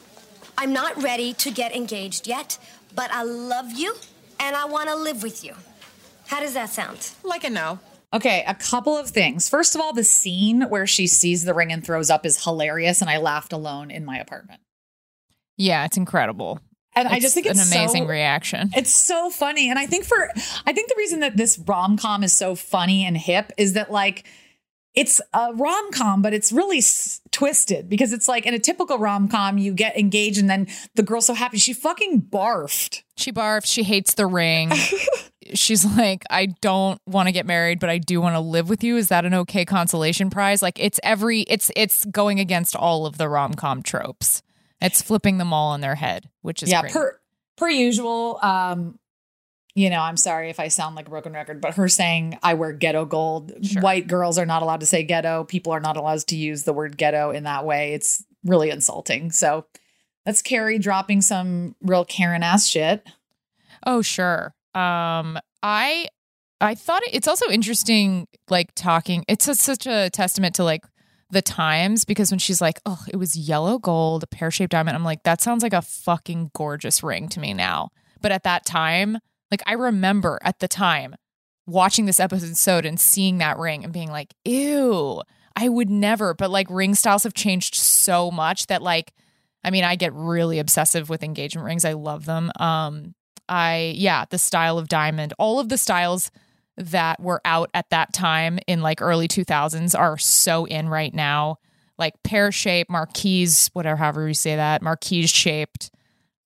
I'm 0.56 0.72
not 0.72 1.02
ready 1.02 1.34
to 1.34 1.50
get 1.50 1.76
engaged 1.76 2.28
yet, 2.28 2.60
but 2.94 3.10
I 3.12 3.24
love 3.24 3.72
you 3.72 3.96
and 4.40 4.56
I 4.56 4.66
want 4.66 4.90
to 4.90 4.96
live 4.96 5.24
with 5.24 5.44
you. 5.44 5.56
How 6.28 6.40
does 6.40 6.54
that 6.54 6.70
sound? 6.70 7.14
Like 7.24 7.44
a 7.44 7.50
no. 7.50 7.80
Okay, 8.12 8.44
a 8.48 8.56
couple 8.56 8.98
of 8.98 9.10
things. 9.10 9.48
First 9.48 9.76
of 9.76 9.82
all, 9.82 9.94
the 9.94 10.04
scene 10.04 10.64
where 10.64 10.88
she 10.88 11.06
sees 11.06 11.44
the 11.46 11.54
ring 11.54 11.72
and 11.72 11.86
throws 11.86 12.10
up 12.10 12.26
is 12.26 12.44
hilarious, 12.44 13.02
and 13.02 13.10
I 13.10 13.18
laughed 13.18 13.54
alone 13.54 13.92
in 13.92 14.04
my 14.04 14.18
apartment. 14.18 14.62
Yeah, 15.58 15.86
it's 15.86 15.98
incredible. 15.98 16.60
And 16.96 17.08
I 17.08 17.20
just 17.20 17.36
think 17.36 17.46
it's 17.46 17.72
an 17.72 17.78
amazing 17.78 18.04
so- 18.04 18.10
reaction. 18.10 18.72
It's 18.76 18.92
so 18.92 19.30
funny. 19.30 19.70
And 19.70 19.78
I 19.78 19.86
think 19.86 20.06
for 20.06 20.32
I 20.66 20.74
think 20.74 20.90
the 20.90 20.96
reason 20.98 21.20
that 21.20 21.38
this 21.38 21.60
rom-com 21.60 22.24
is 22.24 22.36
so 22.36 22.56
funny 22.56 23.06
and 23.06 23.16
hip 23.16 23.52
is 23.58 23.74
that 23.74 23.92
like 23.92 24.26
it's 24.96 25.22
a 25.34 25.54
rom-com 25.54 26.24
but 26.24 26.34
it's 26.34 26.52
really 26.52 26.80
s- 26.80 27.22
twisted 27.32 27.90
because 27.90 28.12
it's 28.12 28.28
like 28.28 28.48
in 28.48 28.56
a 28.56 28.60
typical 28.60 28.98
rom-com 28.98 29.60
you 29.60 29.72
get 29.72 29.98
engaged 29.98 30.40
and 30.40 30.50
then 30.50 30.68
the 30.96 31.04
girl's 31.04 31.28
so 31.28 31.36
happy 31.36 31.58
she 31.60 31.74
fucking 31.74 32.24
barfed. 32.24 33.04
She 33.18 33.32
barfed. 33.32 33.68
She 33.68 33.84
hates 33.84 34.16
the 34.16 34.26
ring. 34.26 34.72
She's 35.54 35.86
like, 35.98 36.24
I 36.30 36.48
don't 36.62 37.02
want 37.06 37.28
to 37.28 37.32
get 37.32 37.46
married, 37.46 37.80
but 37.80 37.90
I 37.90 37.98
do 37.98 38.22
want 38.22 38.36
to 38.36 38.40
live 38.40 38.70
with 38.70 38.84
you. 38.84 38.98
Is 38.98 39.10
that 39.10 39.26
an 39.26 39.34
okay 39.34 39.66
consolation 39.66 40.30
prize? 40.30 40.62
Like, 40.62 40.80
it's 40.80 41.00
every, 41.04 41.42
it's 41.42 41.72
it's 41.76 42.06
going 42.06 42.40
against 42.40 42.76
all 42.76 43.06
of 43.06 43.18
the 43.18 43.30
rom 43.30 43.54
com 43.54 43.82
tropes. 43.82 44.42
It's 44.82 45.02
flipping 45.02 45.38
them 45.38 45.52
all 45.52 45.72
on 45.72 45.82
their 45.82 45.96
head, 45.96 46.30
which 46.42 46.64
is 46.64 46.70
yeah, 46.70 46.82
great. 46.82 46.94
per 46.94 47.20
per 47.58 47.70
usual 47.70 48.40
um 48.42 48.98
you 49.76 49.90
know, 49.90 50.02
I'm 50.02 50.18
sorry 50.18 50.50
if 50.50 50.60
I 50.60 50.68
sound 50.68 50.96
like 50.96 51.08
a 51.08 51.10
broken 51.10 51.32
record, 51.32 51.62
but 51.62 51.76
her 51.76 51.88
saying 51.88 52.38
I 52.44 52.56
wear 52.56 52.74
ghetto 52.74 53.06
gold. 53.06 53.54
Sure. 53.62 53.82
White 53.82 54.08
girls 54.08 54.38
are 54.38 54.46
not 54.46 54.62
allowed 54.62 54.82
to 54.82 54.86
say 54.86 55.04
ghetto. 55.04 55.46
People 55.46 55.72
are 55.72 55.80
not 55.80 55.96
allowed 55.96 56.20
to 56.28 56.36
use 56.36 56.64
the 56.64 56.74
word 56.74 56.98
ghetto 56.98 57.32
in 57.32 57.44
that 57.44 57.66
way. 57.66 57.94
It's 57.94 58.26
really 58.44 58.72
insulting. 58.72 59.32
So 59.32 59.68
that's 60.26 60.42
Carrie 60.42 60.80
dropping 60.80 61.22
some 61.22 61.76
real 61.82 62.04
Karen 62.04 62.44
ass 62.44 62.68
shit. 62.68 63.08
Oh, 63.86 64.02
sure. 64.02 64.54
Um, 64.76 65.38
I 65.64 66.08
I 66.62 66.76
thought 66.76 67.04
it- 67.04 67.14
it's 67.16 67.28
also 67.28 67.50
interesting, 67.50 68.28
like 68.50 68.74
talking. 68.76 69.24
It's 69.28 69.48
a, 69.48 69.56
such 69.56 69.88
a 69.88 70.10
testament 70.10 70.56
to 70.56 70.64
like 70.64 70.84
the 71.32 71.42
times 71.42 72.06
because 72.06 72.32
when 72.32 72.40
she's 72.40 72.60
like, 72.62 72.80
"Oh, 72.86 73.04
it 73.08 73.16
was 73.18 73.36
yellow 73.38 73.80
gold, 73.80 74.24
a 74.24 74.28
pear 74.28 74.52
shaped 74.52 74.72
diamond," 74.72 74.96
I'm 74.98 75.04
like, 75.06 75.24
that 75.24 75.42
sounds 75.42 75.64
like 75.64 75.74
a 75.74 75.82
fucking 75.82 76.52
gorgeous 76.54 77.02
ring 77.04 77.30
to 77.30 77.40
me 77.40 77.54
now. 77.54 77.90
But 78.22 78.32
at 78.32 78.44
that 78.44 78.66
time, 78.66 79.20
like 79.52 79.62
I 79.66 79.74
remember 79.74 80.40
at 80.44 80.60
the 80.60 80.68
time 80.68 81.16
watching 81.66 82.06
this 82.06 82.20
episode 82.20 82.86
and 82.86 83.00
seeing 83.00 83.38
that 83.38 83.58
ring 83.58 83.84
and 83.84 83.94
being 83.94 84.12
like, 84.12 84.34
"Ew." 84.46 85.22
I 85.56 85.68
would 85.68 85.90
never, 85.90 86.34
but 86.34 86.50
like 86.52 86.68
ring 86.70 86.96
styles 86.96 87.24
have 87.24 87.34
changed 87.34 87.76
so 87.76 88.32
much 88.32 88.68
that 88.68 88.82
like 88.82 89.14
I 89.64 89.72
mean, 89.72 89.84
I 89.84 89.96
get 89.98 90.14
really 90.14 90.58
obsessive 90.60 91.10
with 91.10 91.22
engagement 91.24 91.66
rings. 91.66 91.84
I 91.86 91.94
love 91.94 92.26
them. 92.26 92.50
Um, 92.60 93.14
I 93.50 93.94
yeah, 93.96 94.26
the 94.30 94.38
style 94.38 94.78
of 94.78 94.88
diamond, 94.88 95.34
all 95.38 95.60
of 95.60 95.70
the 95.70 95.78
styles 95.78 96.32
that 96.78 97.20
were 97.20 97.42
out 97.44 97.70
at 97.74 97.90
that 97.90 98.14
time 98.14 98.60
in 98.68 98.82
like 98.82 99.02
early 99.02 99.28
2000s 99.28 99.98
are 99.98 100.18
so 100.18 100.66
in 100.66 100.88
right 100.88 101.14
now. 101.14 101.58
Like 101.98 102.14
pear 102.24 102.52
shape, 102.54 102.90
marquise, 102.90 103.70
whatever, 103.74 103.98
however 103.98 104.28
you 104.28 104.34
say 104.34 104.56
that, 104.56 104.82
marquise 104.82 105.30
shaped. 105.30 105.92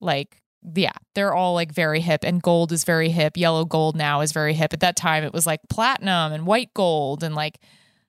Like 0.00 0.40
yeah, 0.74 0.92
they're 1.14 1.34
all 1.34 1.54
like 1.54 1.72
very 1.72 2.00
hip, 2.00 2.22
and 2.22 2.42
gold 2.42 2.70
is 2.70 2.84
very 2.84 3.08
hip. 3.08 3.36
Yellow 3.36 3.64
gold 3.64 3.96
now 3.96 4.20
is 4.20 4.32
very 4.32 4.54
hip. 4.54 4.72
At 4.72 4.80
that 4.80 4.94
time, 4.94 5.24
it 5.24 5.32
was 5.32 5.46
like 5.46 5.60
platinum 5.68 6.32
and 6.32 6.46
white 6.46 6.72
gold, 6.74 7.24
and 7.24 7.34
like 7.34 7.58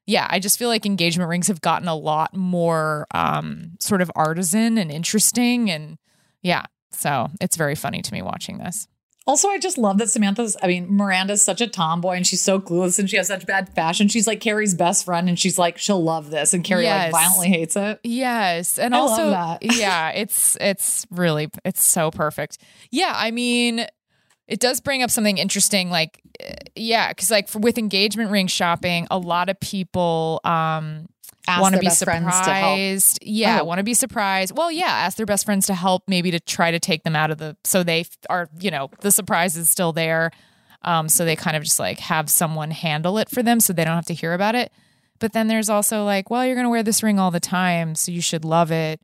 yeah, 0.06 0.28
I 0.30 0.40
just 0.40 0.60
feel 0.60 0.68
like 0.68 0.86
engagement 0.86 1.30
rings 1.30 1.48
have 1.48 1.62
gotten 1.62 1.88
a 1.88 1.96
lot 1.96 2.36
more 2.36 3.08
um, 3.14 3.78
sort 3.80 4.02
of 4.02 4.12
artisan 4.16 4.78
and 4.78 4.92
interesting. 4.92 5.70
And 5.70 5.98
yeah, 6.42 6.66
so 6.92 7.30
it's 7.40 7.56
very 7.58 7.76
funny 7.76 8.02
to 8.02 8.14
me 8.14 8.22
watching 8.22 8.58
this. 8.58 8.88
Also, 9.28 9.50
I 9.50 9.60
just 9.60 9.78
love 9.78 10.00
that 10.00 10.10
Samantha's, 10.10 10.58
I 10.64 10.68
mean, 10.68 10.88
Miranda's 10.96 11.44
such 11.44 11.62
a 11.62 11.68
tomboy 11.68 12.14
and 12.14 12.26
she's 12.26 12.42
so 12.42 12.60
clueless 12.60 12.98
and 12.98 13.08
she 13.08 13.18
has 13.18 13.28
such 13.28 13.46
bad 13.46 13.70
fashion. 13.70 14.08
She's 14.08 14.26
like 14.26 14.40
Carrie's 14.42 14.74
best 14.74 15.06
friend 15.06 15.30
and 15.30 15.38
she's 15.38 15.60
like, 15.60 15.78
she'll 15.78 16.04
love 16.04 16.32
this. 16.32 16.56
And 16.56 16.64
Carrie 16.64 16.86
Yes. 16.86 17.14
like 17.14 17.22
violently 17.22 17.50
hates 17.50 17.76
it. 17.76 18.00
Yes, 18.04 18.80
and 18.80 18.96
I 18.96 18.98
also 18.98 19.30
that. 19.30 19.60
yeah, 19.78 20.10
it's 20.10 20.58
it's 20.60 21.06
really 21.12 21.50
it's 21.64 21.84
so 21.84 22.10
perfect. 22.10 22.58
Yeah, 22.90 23.14
I 23.16 23.30
mean, 23.30 23.86
it 24.48 24.60
does 24.60 24.82
bring 24.82 25.04
up 25.04 25.12
something 25.12 25.38
interesting 25.38 25.92
like 25.92 26.20
uh, 26.44 26.54
yeah, 26.76 27.14
cuz 27.14 27.30
like 27.30 27.48
for, 27.48 27.60
with 27.60 27.78
engagement 27.78 28.32
ring 28.32 28.48
shopping, 28.48 29.06
a 29.12 29.20
lot 29.20 29.50
of 29.50 29.60
people 29.60 30.42
um 30.44 31.08
want 31.48 31.74
to 31.76 31.80
be 31.80 31.88
best 31.88 32.04
friends 32.04 32.26
to 32.26 32.32
help. 32.32 32.44
surprised. 32.44 33.20
Yeah, 33.22 33.60
Oh. 33.62 33.66
want 33.66 33.80
to 33.80 33.84
be 33.84 33.94
surprised. 33.94 34.56
Well, 34.56 34.72
yeah, 34.72 34.86
ask 34.88 35.18
their 35.18 35.26
best 35.26 35.46
friends 35.46 35.66
to 35.68 35.74
help, 35.74 36.04
maybe 36.08 36.32
to 36.32 36.40
try 36.40 36.72
to 36.72 36.80
take 36.80 37.04
them 37.04 37.16
out 37.16 37.32
of 37.32 37.38
the 37.38 37.56
so 37.64 37.84
they 37.84 38.06
are 38.30 38.50
you 38.60 38.72
know 38.72 38.90
the 39.02 39.12
surprise 39.12 39.56
is 39.58 39.70
still 39.70 39.92
there. 39.94 40.32
Um, 40.84 41.10
so 41.10 41.26
they 41.26 41.36
kind 41.36 41.56
of 41.56 41.64
just 41.64 41.80
like 41.80 42.00
have 42.00 42.30
someone 42.30 42.72
handle 42.72 43.18
it 43.18 43.30
for 43.30 43.44
them, 43.44 43.60
so 43.60 43.72
they 43.74 43.84
don't 43.84 43.96
have 43.96 44.06
to 44.06 44.14
hear 44.16 44.34
about 44.34 44.56
it. 44.56 44.72
But 45.20 45.34
then 45.34 45.48
there's 45.48 45.70
also 45.70 46.04
like, 46.04 46.30
well, 46.32 46.44
you're 46.46 46.56
gonna 46.56 46.70
wear 46.70 46.82
this 46.84 47.04
ring 47.04 47.20
all 47.20 47.30
the 47.32 47.40
time, 47.40 47.94
so 47.96 48.12
you 48.12 48.22
should 48.22 48.44
love 48.44 48.72
it. 48.72 49.00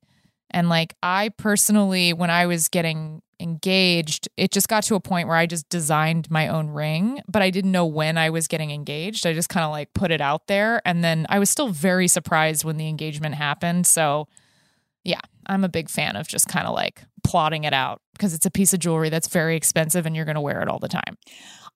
And 0.51 0.69
like 0.69 0.95
I 1.03 1.29
personally, 1.29 2.13
when 2.13 2.29
I 2.29 2.45
was 2.45 2.67
getting 2.67 3.21
engaged, 3.39 4.27
it 4.38 4.51
just 4.51 4.67
got 4.67 4.83
to 4.83 4.95
a 4.95 4.99
point 4.99 5.27
where 5.27 5.38
I 5.38 5.45
just 5.45 5.69
designed 5.69 6.31
my 6.31 6.47
own 6.47 6.69
ring, 6.69 7.21
but 7.27 7.41
I 7.41 7.49
didn't 7.49 7.71
know 7.71 7.86
when 7.86 8.17
I 8.17 8.29
was 8.29 8.47
getting 8.47 8.71
engaged. 8.71 9.27
I 9.27 9.33
just 9.33 9.49
kind 9.49 9.63
of 9.63 9.71
like 9.71 9.93
put 9.93 10.12
it 10.12 10.21
out 10.21 10.47
there. 10.47 10.81
And 10.86 11.03
then 11.03 11.25
I 11.29 11.39
was 11.39 11.49
still 11.49 11.69
very 11.69 12.07
surprised 12.07 12.63
when 12.63 12.77
the 12.77 12.88
engagement 12.88 13.36
happened. 13.36 13.86
So 13.86 14.27
yeah, 15.03 15.21
I'm 15.45 15.63
a 15.63 15.69
big 15.69 15.89
fan 15.89 16.15
of 16.15 16.27
just 16.27 16.47
kind 16.47 16.67
of 16.67 16.73
like 16.73 17.03
plotting 17.23 17.63
it 17.63 17.73
out 17.73 18.01
because 18.13 18.33
it's 18.33 18.45
a 18.45 18.51
piece 18.51 18.73
of 18.73 18.79
jewelry 18.79 19.10
that's 19.10 19.27
very 19.27 19.55
expensive 19.55 20.05
and 20.05 20.15
you're 20.15 20.25
going 20.25 20.36
to 20.36 20.41
wear 20.41 20.62
it 20.62 20.67
all 20.67 20.79
the 20.79 20.88
time. 20.88 21.17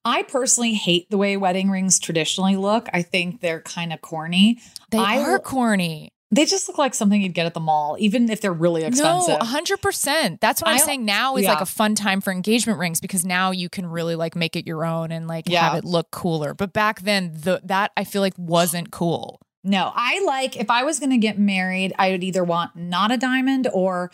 I 0.04 0.22
personally 0.24 0.74
hate 0.74 1.08
the 1.10 1.18
way 1.18 1.36
wedding 1.36 1.70
rings 1.70 2.00
traditionally 2.00 2.56
look. 2.56 2.88
I 2.92 3.02
think 3.02 3.40
they're 3.40 3.60
kind 3.60 3.92
of 3.92 4.00
corny. 4.00 4.58
They 4.90 4.98
I 4.98 5.18
are 5.20 5.38
corny. 5.38 6.12
They 6.34 6.46
just 6.46 6.66
look 6.66 6.78
like 6.78 6.94
something 6.94 7.20
you'd 7.20 7.34
get 7.34 7.44
at 7.44 7.52
the 7.52 7.60
mall, 7.60 7.96
even 8.00 8.30
if 8.30 8.40
they're 8.40 8.52
really 8.54 8.84
expensive. 8.84 9.38
No, 9.38 9.44
hundred 9.44 9.82
percent. 9.82 10.40
That's 10.40 10.62
what 10.62 10.68
I'm 10.70 10.76
I- 10.76 10.78
saying. 10.78 11.04
Now 11.04 11.36
is 11.36 11.46
like 11.46 11.60
a 11.60 11.66
fun 11.66 11.94
time 11.94 12.20
for 12.22 12.32
engagement 12.32 12.78
rings 12.78 13.00
because 13.00 13.24
now 13.24 13.50
you 13.50 13.68
can 13.68 13.86
really 13.86 14.16
like 14.16 14.34
make 14.34 14.56
it 14.56 14.66
your 14.66 14.84
own 14.84 15.12
and 15.12 15.28
like 15.28 15.44
Yeah. 15.46 15.60
have 15.60 15.74
it 15.78 15.84
look 15.84 16.10
cooler. 16.10 16.54
But 16.54 16.72
back 16.72 17.02
then, 17.02 17.32
the 17.34 17.60
that 17.64 17.92
I 17.96 18.04
feel 18.04 18.22
like 18.22 18.32
wasn't 18.38 18.90
cool. 18.90 19.40
No, 19.62 19.92
I 19.94 20.24
like 20.24 20.56
if 20.56 20.70
I 20.70 20.84
was 20.84 20.98
going 20.98 21.10
to 21.10 21.18
get 21.18 21.38
married, 21.38 21.92
I 21.98 22.10
would 22.12 22.24
either 22.24 22.42
want 22.42 22.74
not 22.74 23.12
a 23.12 23.16
diamond 23.18 23.68
or 23.72 24.10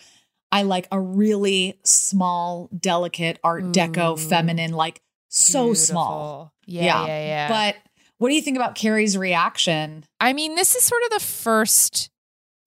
I 0.50 0.62
like 0.62 0.88
a 0.90 1.00
really 1.00 1.78
small, 1.84 2.68
delicate 2.76 3.38
Art 3.44 3.64
Deco, 3.66 4.14
Ooh. 4.14 4.16
feminine, 4.16 4.72
like 4.72 5.00
so 5.28 5.72
small. 5.74 6.52
Beautiful. 6.66 6.84
Yeah, 6.84 7.06
yeah, 7.06 7.26
yeah. 7.26 7.48
But 7.48 7.76
what 8.18 8.28
do 8.28 8.34
you 8.34 8.42
think 8.42 8.56
about 8.56 8.74
Carrie's 8.74 9.16
reaction? 9.16 10.04
I 10.20 10.32
mean, 10.32 10.54
this 10.54 10.74
is 10.76 10.84
sort 10.84 11.02
of 11.04 11.10
the 11.10 11.24
first 11.24 12.10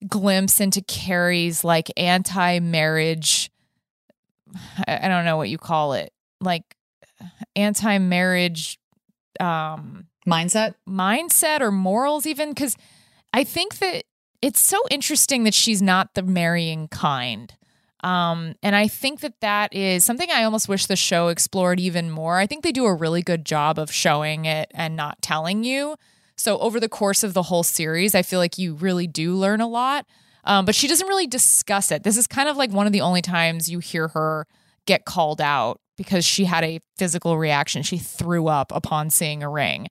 glimpse 0.08 0.60
into 0.60 0.82
Carrie's 0.82 1.62
like 1.62 1.90
anti-marriage. 1.96 3.50
I 4.86 5.00
I 5.02 5.08
don't 5.08 5.24
know 5.24 5.36
what 5.36 5.48
you 5.48 5.58
call 5.58 5.92
it, 5.94 6.12
like 6.40 6.76
anti-marriage 7.56 8.78
um 9.40 10.06
Mindset? 10.26 10.74
mindset 10.88 11.60
or 11.60 11.72
morals 11.72 12.26
even 12.26 12.50
because 12.50 12.76
i 13.32 13.42
think 13.42 13.78
that 13.78 14.04
it's 14.40 14.60
so 14.60 14.80
interesting 14.90 15.44
that 15.44 15.54
she's 15.54 15.82
not 15.82 16.14
the 16.14 16.22
marrying 16.22 16.86
kind 16.88 17.54
Um, 18.02 18.54
and 18.62 18.74
I 18.74 18.88
think 18.88 19.20
that 19.20 19.40
that 19.40 19.72
is 19.72 20.04
something 20.04 20.28
I 20.30 20.42
almost 20.42 20.68
wish 20.68 20.86
the 20.86 20.96
show 20.96 21.28
explored 21.28 21.78
even 21.78 22.10
more. 22.10 22.38
I 22.38 22.46
think 22.46 22.64
they 22.64 22.72
do 22.72 22.86
a 22.86 22.94
really 22.94 23.22
good 23.22 23.44
job 23.44 23.78
of 23.78 23.92
showing 23.92 24.44
it 24.44 24.70
and 24.74 24.96
not 24.96 25.22
telling 25.22 25.62
you. 25.62 25.96
So 26.36 26.58
over 26.58 26.80
the 26.80 26.88
course 26.88 27.22
of 27.22 27.34
the 27.34 27.44
whole 27.44 27.62
series, 27.62 28.14
I 28.14 28.22
feel 28.22 28.40
like 28.40 28.58
you 28.58 28.74
really 28.74 29.06
do 29.06 29.34
learn 29.34 29.60
a 29.60 29.68
lot. 29.68 30.06
Um, 30.44 30.64
but 30.64 30.74
she 30.74 30.88
doesn't 30.88 31.06
really 31.06 31.28
discuss 31.28 31.92
it. 31.92 32.02
This 32.02 32.16
is 32.16 32.26
kind 32.26 32.48
of 32.48 32.56
like 32.56 32.72
one 32.72 32.86
of 32.86 32.92
the 32.92 33.02
only 33.02 33.22
times 33.22 33.68
you 33.68 33.78
hear 33.78 34.08
her 34.08 34.46
get 34.86 35.04
called 35.04 35.40
out 35.40 35.80
because 35.96 36.24
she 36.24 36.44
had 36.44 36.64
a 36.64 36.80
physical 36.96 37.38
reaction. 37.38 37.84
She 37.84 37.98
threw 37.98 38.48
up 38.48 38.72
upon 38.74 39.10
seeing 39.10 39.44
a 39.44 39.48
ring. 39.48 39.86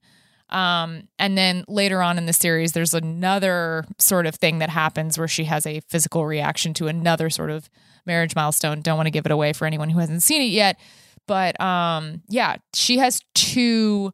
Um, 0.50 1.08
and 1.18 1.38
then 1.38 1.64
later 1.70 2.02
on 2.02 2.18
in 2.18 2.26
the 2.26 2.34
series, 2.34 2.74
there's 2.74 2.94
another 2.94 3.86
sort 3.98 4.26
of 4.26 4.36
thing 4.36 4.60
that 4.60 4.70
happens 4.70 5.18
where 5.18 5.30
she 5.30 5.46
has 5.46 5.66
a 5.66 5.80
physical 5.88 6.26
reaction 6.26 6.74
to 6.76 6.88
another 6.88 7.30
sort 7.30 7.50
of 7.50 7.70
marriage 8.06 8.36
milestone. 8.36 8.82
Don't 8.82 8.98
want 8.98 9.08
to 9.08 9.12
give 9.12 9.26
it 9.26 9.32
away 9.32 9.54
for 9.54 9.66
anyone 9.66 9.90
who 9.90 10.00
hasn't 10.00 10.24
seen 10.24 10.42
it 10.42 10.52
yet. 10.52 10.80
But 11.28 11.60
um, 11.62 12.22
yeah, 12.28 12.58
she 12.74 12.98
has 12.98 13.22
two 13.34 14.12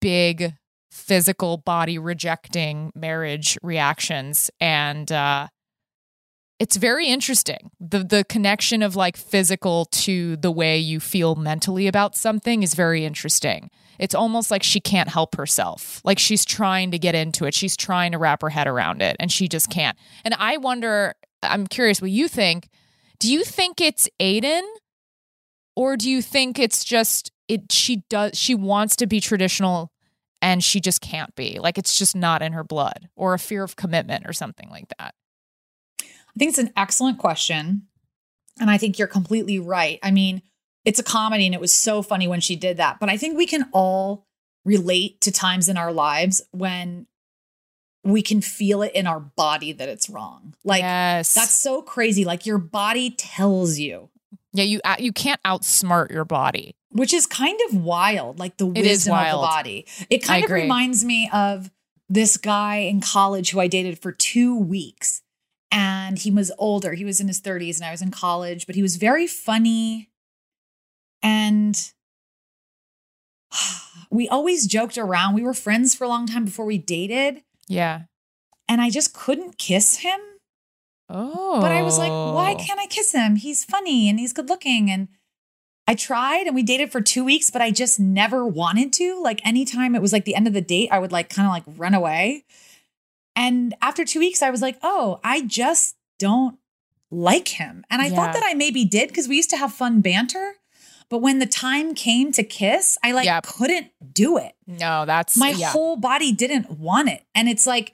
big 0.00 0.54
physical 0.90 1.56
body 1.56 1.98
rejecting 1.98 2.92
marriage 2.94 3.58
reactions. 3.62 4.50
And 4.60 5.10
uh, 5.10 5.48
it's 6.60 6.76
very 6.76 7.08
interesting. 7.08 7.70
The 7.80 8.04
the 8.04 8.24
connection 8.24 8.82
of 8.82 8.94
like 8.94 9.16
physical 9.16 9.86
to 9.86 10.36
the 10.36 10.52
way 10.52 10.78
you 10.78 11.00
feel 11.00 11.34
mentally 11.34 11.88
about 11.88 12.14
something 12.14 12.62
is 12.62 12.74
very 12.74 13.04
interesting. 13.04 13.70
It's 13.98 14.14
almost 14.14 14.50
like 14.50 14.62
she 14.62 14.80
can't 14.80 15.08
help 15.08 15.36
herself. 15.36 16.00
Like 16.04 16.18
she's 16.18 16.44
trying 16.44 16.90
to 16.92 16.98
get 16.98 17.14
into 17.14 17.44
it. 17.44 17.54
She's 17.54 17.76
trying 17.76 18.12
to 18.12 18.18
wrap 18.18 18.42
her 18.42 18.50
head 18.50 18.66
around 18.66 19.02
it 19.02 19.16
and 19.18 19.30
she 19.30 19.48
just 19.48 19.70
can't. 19.70 19.96
And 20.24 20.34
I 20.34 20.56
wonder, 20.56 21.14
I'm 21.42 21.66
curious 21.66 22.00
what 22.00 22.10
you 22.10 22.28
think. 22.28 22.68
Do 23.24 23.32
you 23.32 23.42
think 23.42 23.80
it's 23.80 24.06
Aiden 24.20 24.60
or 25.74 25.96
do 25.96 26.10
you 26.10 26.20
think 26.20 26.58
it's 26.58 26.84
just 26.84 27.32
it 27.48 27.72
she 27.72 28.02
does 28.10 28.38
she 28.38 28.54
wants 28.54 28.96
to 28.96 29.06
be 29.06 29.18
traditional 29.18 29.90
and 30.42 30.62
she 30.62 30.78
just 30.78 31.00
can't 31.00 31.34
be? 31.34 31.58
Like 31.58 31.78
it's 31.78 31.98
just 31.98 32.14
not 32.14 32.42
in 32.42 32.52
her 32.52 32.62
blood 32.62 33.08
or 33.16 33.32
a 33.32 33.38
fear 33.38 33.64
of 33.64 33.76
commitment 33.76 34.26
or 34.26 34.34
something 34.34 34.68
like 34.68 34.88
that. 34.98 35.14
I 36.02 36.38
think 36.38 36.50
it's 36.50 36.58
an 36.58 36.74
excellent 36.76 37.16
question. 37.16 37.86
And 38.60 38.68
I 38.68 38.76
think 38.76 38.98
you're 38.98 39.08
completely 39.08 39.58
right. 39.58 39.98
I 40.02 40.10
mean, 40.10 40.42
it's 40.84 40.98
a 40.98 41.02
comedy 41.02 41.46
and 41.46 41.54
it 41.54 41.62
was 41.62 41.72
so 41.72 42.02
funny 42.02 42.28
when 42.28 42.40
she 42.40 42.56
did 42.56 42.76
that. 42.76 43.00
But 43.00 43.08
I 43.08 43.16
think 43.16 43.38
we 43.38 43.46
can 43.46 43.70
all 43.72 44.26
relate 44.66 45.22
to 45.22 45.32
times 45.32 45.70
in 45.70 45.78
our 45.78 45.94
lives 45.94 46.42
when 46.50 47.06
we 48.04 48.22
can 48.22 48.40
feel 48.40 48.82
it 48.82 48.92
in 48.94 49.06
our 49.06 49.20
body 49.20 49.72
that 49.72 49.88
it's 49.88 50.08
wrong. 50.08 50.54
Like 50.62 50.82
yes. 50.82 51.34
that's 51.34 51.54
so 51.54 51.82
crazy. 51.82 52.24
Like 52.24 52.46
your 52.46 52.58
body 52.58 53.10
tells 53.10 53.78
you. 53.78 54.10
Yeah, 54.52 54.64
you 54.64 54.80
uh, 54.84 54.96
you 54.98 55.12
can't 55.12 55.42
outsmart 55.42 56.12
your 56.12 56.24
body, 56.24 56.76
which 56.90 57.12
is 57.12 57.26
kind 57.26 57.58
of 57.68 57.76
wild. 57.82 58.38
Like 58.38 58.56
the 58.58 58.68
It 58.70 58.84
is 58.84 59.08
wisdom 59.08 59.14
of 59.14 59.26
the 59.26 59.36
body. 59.38 59.86
It 60.10 60.18
kind 60.18 60.44
of 60.44 60.50
reminds 60.50 61.04
me 61.04 61.28
of 61.32 61.70
this 62.08 62.36
guy 62.36 62.76
in 62.76 63.00
college 63.00 63.50
who 63.50 63.58
I 63.58 63.66
dated 63.66 63.98
for 63.98 64.12
two 64.12 64.56
weeks, 64.56 65.22
and 65.72 66.18
he 66.18 66.30
was 66.30 66.52
older. 66.56 66.94
He 66.94 67.04
was 67.04 67.20
in 67.20 67.26
his 67.26 67.40
thirties, 67.40 67.80
and 67.80 67.88
I 67.88 67.90
was 67.90 68.02
in 68.02 68.12
college. 68.12 68.66
But 68.66 68.76
he 68.76 68.82
was 68.82 68.94
very 68.94 69.26
funny, 69.26 70.10
and 71.20 71.76
we 74.10 74.28
always 74.28 74.66
joked 74.68 74.98
around. 74.98 75.34
We 75.34 75.42
were 75.42 75.54
friends 75.54 75.96
for 75.96 76.04
a 76.04 76.08
long 76.08 76.26
time 76.26 76.44
before 76.44 76.64
we 76.64 76.78
dated, 76.78 77.42
Yeah. 77.68 78.02
and 78.68 78.80
I 78.80 78.90
just 78.90 79.14
couldn't 79.14 79.58
kiss 79.58 79.98
him. 79.98 80.20
Oh. 81.08 81.60
But 81.60 81.70
I 81.72 81.82
was 81.82 81.98
like, 81.98 82.10
why 82.10 82.54
oh. 82.58 82.62
can't 82.62 82.80
I 82.80 82.86
kiss 82.86 83.12
him? 83.12 83.36
He's 83.36 83.64
funny 83.64 84.08
and 84.08 84.18
he's 84.18 84.32
good 84.32 84.48
looking. 84.48 84.90
And 84.90 85.08
I 85.86 85.94
tried 85.94 86.46
and 86.46 86.54
we 86.54 86.62
dated 86.62 86.90
for 86.90 87.02
two 87.02 87.24
weeks, 87.24 87.50
but 87.50 87.60
I 87.60 87.70
just 87.70 88.00
never 88.00 88.46
wanted 88.46 88.92
to. 88.94 89.20
Like 89.22 89.44
anytime 89.46 89.94
it 89.94 90.00
was 90.00 90.12
like 90.14 90.24
the 90.24 90.34
end 90.34 90.46
of 90.46 90.54
the 90.54 90.62
date, 90.62 90.88
I 90.90 90.98
would 90.98 91.12
like 91.12 91.28
kind 91.28 91.46
of 91.46 91.52
like 91.52 91.64
run 91.78 91.92
away. 91.92 92.44
And 93.36 93.74
after 93.82 94.04
two 94.04 94.18
weeks, 94.20 94.42
I 94.42 94.50
was 94.50 94.62
like, 94.62 94.78
oh, 94.82 95.20
I 95.22 95.42
just 95.42 95.96
don't 96.18 96.56
like 97.10 97.48
him. 97.48 97.84
And 97.90 98.00
I 98.00 98.06
Yeah. 98.06 98.16
thought 98.16 98.32
that 98.32 98.44
I 98.46 98.54
maybe 98.54 98.84
did 98.86 99.08
because 99.08 99.28
we 99.28 99.36
used 99.36 99.50
to 99.50 99.56
have 99.58 99.72
fun 99.74 100.00
banter. 100.00 100.54
But 101.10 101.18
when 101.18 101.38
the 101.38 101.46
time 101.46 101.94
came 101.94 102.32
to 102.32 102.42
kiss, 102.42 102.98
I 103.04 103.12
like 103.12 103.26
Yep. 103.26 103.46
couldn't 103.46 103.90
do 104.12 104.36
it 104.36 104.54
No, 104.66 105.04
that's 105.06 105.36
my 105.36 105.50
yeah. 105.50 105.70
whole 105.70 105.96
body 105.96 106.32
didn't 106.32 106.78
want 106.78 107.08
it. 107.08 107.24
And 107.34 107.48
it's 107.48 107.66
like 107.66 107.92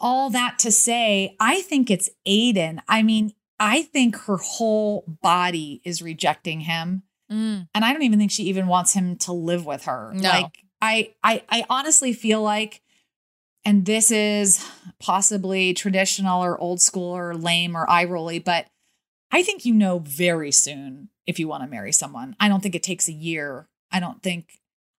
all 0.00 0.30
that 0.30 0.58
to 0.60 0.70
say, 0.70 1.36
I 1.40 1.62
think 1.62 1.90
it's 1.90 2.08
Aiden. 2.26 2.80
I 2.88 3.02
mean, 3.02 3.32
I 3.58 3.82
think 3.82 4.16
her 4.22 4.36
whole 4.36 5.04
body 5.22 5.80
is 5.84 6.00
rejecting 6.00 6.60
him. 6.60 7.02
Mm. 7.30 7.68
And 7.74 7.84
I 7.84 7.92
don't 7.92 8.02
even 8.02 8.18
think 8.18 8.30
she 8.30 8.44
even 8.44 8.68
wants 8.68 8.94
him 8.94 9.16
to 9.16 9.32
live 9.32 9.66
with 9.66 9.84
her. 9.84 10.12
No. 10.14 10.28
Like 10.28 10.64
I 10.80 11.14
I 11.22 11.42
I 11.50 11.64
honestly 11.68 12.12
feel 12.12 12.42
like 12.42 12.80
and 13.64 13.84
this 13.84 14.10
is 14.10 14.64
possibly 15.00 15.74
traditional 15.74 16.42
or 16.42 16.58
old 16.58 16.80
school 16.80 17.10
or 17.14 17.34
lame 17.34 17.76
or 17.76 17.88
eye 17.90 18.04
rolly, 18.04 18.38
but 18.38 18.66
I 19.30 19.42
think 19.42 19.64
you 19.64 19.74
know 19.74 19.98
very 19.98 20.50
soon 20.52 21.08
if 21.26 21.38
you 21.38 21.48
want 21.48 21.62
to 21.62 21.68
marry 21.68 21.92
someone. 21.92 22.34
I 22.40 22.48
don't 22.48 22.62
think 22.62 22.74
it 22.74 22.82
takes 22.82 23.08
a 23.08 23.12
year. 23.12 23.68
I 23.90 24.00
don't 24.00 24.22
think 24.22 24.58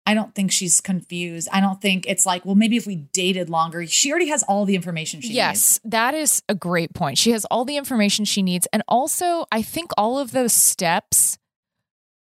I 0.10 0.16
don't 0.16 0.34
think 0.34 0.52
she's 0.52 0.82
confused. 0.82 1.48
I 1.52 1.62
don't 1.62 1.80
think 1.80 2.08
it's 2.08 2.26
like, 2.26 2.44
well, 2.44 2.56
maybe 2.56 2.78
if 2.78 2.88
we 2.88 2.96
dated 2.96 3.48
longer, 3.48 3.86
she 3.86 4.10
already 4.10 4.30
has 4.30 4.42
all 4.42 4.66
the 4.66 4.74
information 4.74 5.22
she 5.22 5.28
needs. 5.28 5.36
Yes, 5.36 5.80
that 5.84 6.16
is 6.16 6.42
a 6.50 6.56
great 6.56 6.96
point. 6.96 7.20
She 7.20 7.30
has 7.30 7.46
all 7.46 7.64
the 7.64 7.78
information 7.78 8.26
she 8.26 8.42
needs. 8.42 8.68
And 8.74 8.82
also, 8.88 9.46
I 9.52 9.62
think 9.62 9.92
all 10.00 10.18
of 10.18 10.32
those 10.32 10.52
steps 10.52 11.38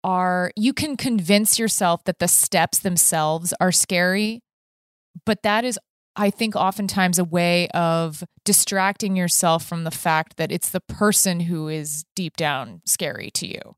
are, 0.03 0.51
you 0.55 0.71
can 0.71 0.97
convince 0.97 1.57
yourself 1.57 2.03
that 2.03 2.19
the 2.19 2.27
steps 2.27 2.77
themselves 2.77 3.55
are 3.59 3.71
scary, 3.71 4.43
but 5.25 5.41
that 5.41 5.65
is, 5.65 5.79
I 6.19 6.29
think, 6.29 6.55
oftentimes 6.55 7.17
a 7.17 7.23
way 7.23 7.69
of 7.69 8.23
distracting 8.43 9.15
yourself 9.15 9.65
from 9.65 9.85
the 9.85 9.91
fact 9.91 10.35
that 10.37 10.51
it's 10.51 10.69
the 10.69 10.81
person 10.81 11.39
who 11.39 11.69
is 11.69 12.03
deep 12.15 12.35
down 12.35 12.81
scary 12.85 13.31
to 13.35 13.47
you. 13.47 13.75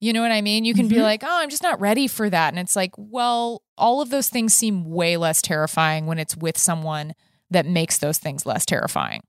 You 0.00 0.12
know 0.12 0.22
what 0.22 0.32
I 0.32 0.40
mean? 0.40 0.64
You 0.64 0.74
can 0.74 0.88
be 0.88 0.96
Mhm. 0.96 1.02
like, 1.02 1.22
oh, 1.22 1.28
I'm 1.40 1.50
just 1.50 1.62
not 1.62 1.80
ready 1.80 2.08
for 2.08 2.30
that. 2.30 2.48
And 2.52 2.58
it's 2.58 2.74
like, 2.76 2.92
well, 2.96 3.62
all 3.76 4.00
of 4.00 4.08
those 4.10 4.28
things 4.28 4.54
seem 4.54 4.84
way 4.84 5.16
less 5.16 5.42
terrifying 5.42 6.06
when 6.06 6.18
it's 6.18 6.36
with 6.36 6.56
someone 6.58 7.14
that 7.50 7.66
makes 7.66 7.98
those 7.98 8.18
things 8.18 8.46
less 8.46 8.64
terrifying. 8.64 9.22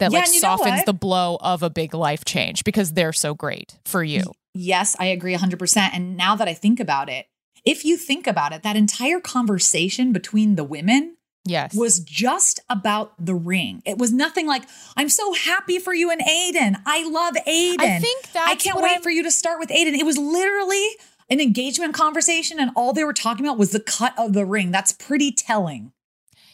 That 0.00 0.10
Yeah, 0.10 0.18
like 0.18 0.26
and 0.26 0.34
you 0.34 0.40
know 0.40 0.56
softens 0.56 0.84
the 0.84 0.94
blow 0.94 1.38
of 1.40 1.62
a 1.62 1.70
big 1.70 1.94
life 1.94 2.24
change 2.24 2.64
because 2.64 2.92
they're 2.92 3.12
so 3.12 3.34
great 3.34 3.78
for 3.84 4.02
you. 4.02 4.22
Yes, 4.54 4.96
I 4.98 5.06
agree 5.06 5.34
100%. 5.34 5.94
And 5.94 6.16
now 6.16 6.34
that 6.36 6.48
I 6.48 6.54
think 6.54 6.80
about 6.80 7.08
it, 7.08 7.26
if 7.64 7.84
you 7.84 7.96
think 7.96 8.26
about 8.26 8.52
it, 8.52 8.62
that 8.62 8.76
entire 8.76 9.20
conversation 9.20 10.12
between 10.12 10.56
the 10.56 10.64
women 10.64 11.16
Yes. 11.46 11.74
was 11.74 12.00
just 12.00 12.60
about 12.68 13.12
the 13.18 13.34
ring. 13.34 13.82
It 13.86 13.96
was 13.98 14.12
nothing 14.12 14.46
like, 14.46 14.64
I'm 14.96 15.08
so 15.08 15.32
happy 15.32 15.78
for 15.78 15.94
you 15.94 16.10
and 16.10 16.20
Aiden. 16.20 16.76
I 16.86 17.08
love 17.08 17.34
Aiden. 17.48 17.80
I 17.80 17.98
think 17.98 18.30
that's 18.32 18.50
I 18.50 18.54
can't 18.56 18.80
wait 18.80 18.92
I'm- 18.92 19.02
for 19.02 19.10
you 19.10 19.22
to 19.22 19.30
start 19.30 19.58
with 19.58 19.70
Aiden. 19.70 19.94
It 19.98 20.04
was 20.04 20.18
literally 20.18 20.86
an 21.30 21.40
engagement 21.40 21.94
conversation, 21.94 22.58
and 22.60 22.70
all 22.76 22.92
they 22.92 23.04
were 23.04 23.12
talking 23.12 23.46
about 23.46 23.56
was 23.56 23.70
the 23.70 23.80
cut 23.80 24.12
of 24.18 24.32
the 24.32 24.44
ring. 24.44 24.70
That's 24.70 24.92
pretty 24.92 25.32
telling. 25.32 25.92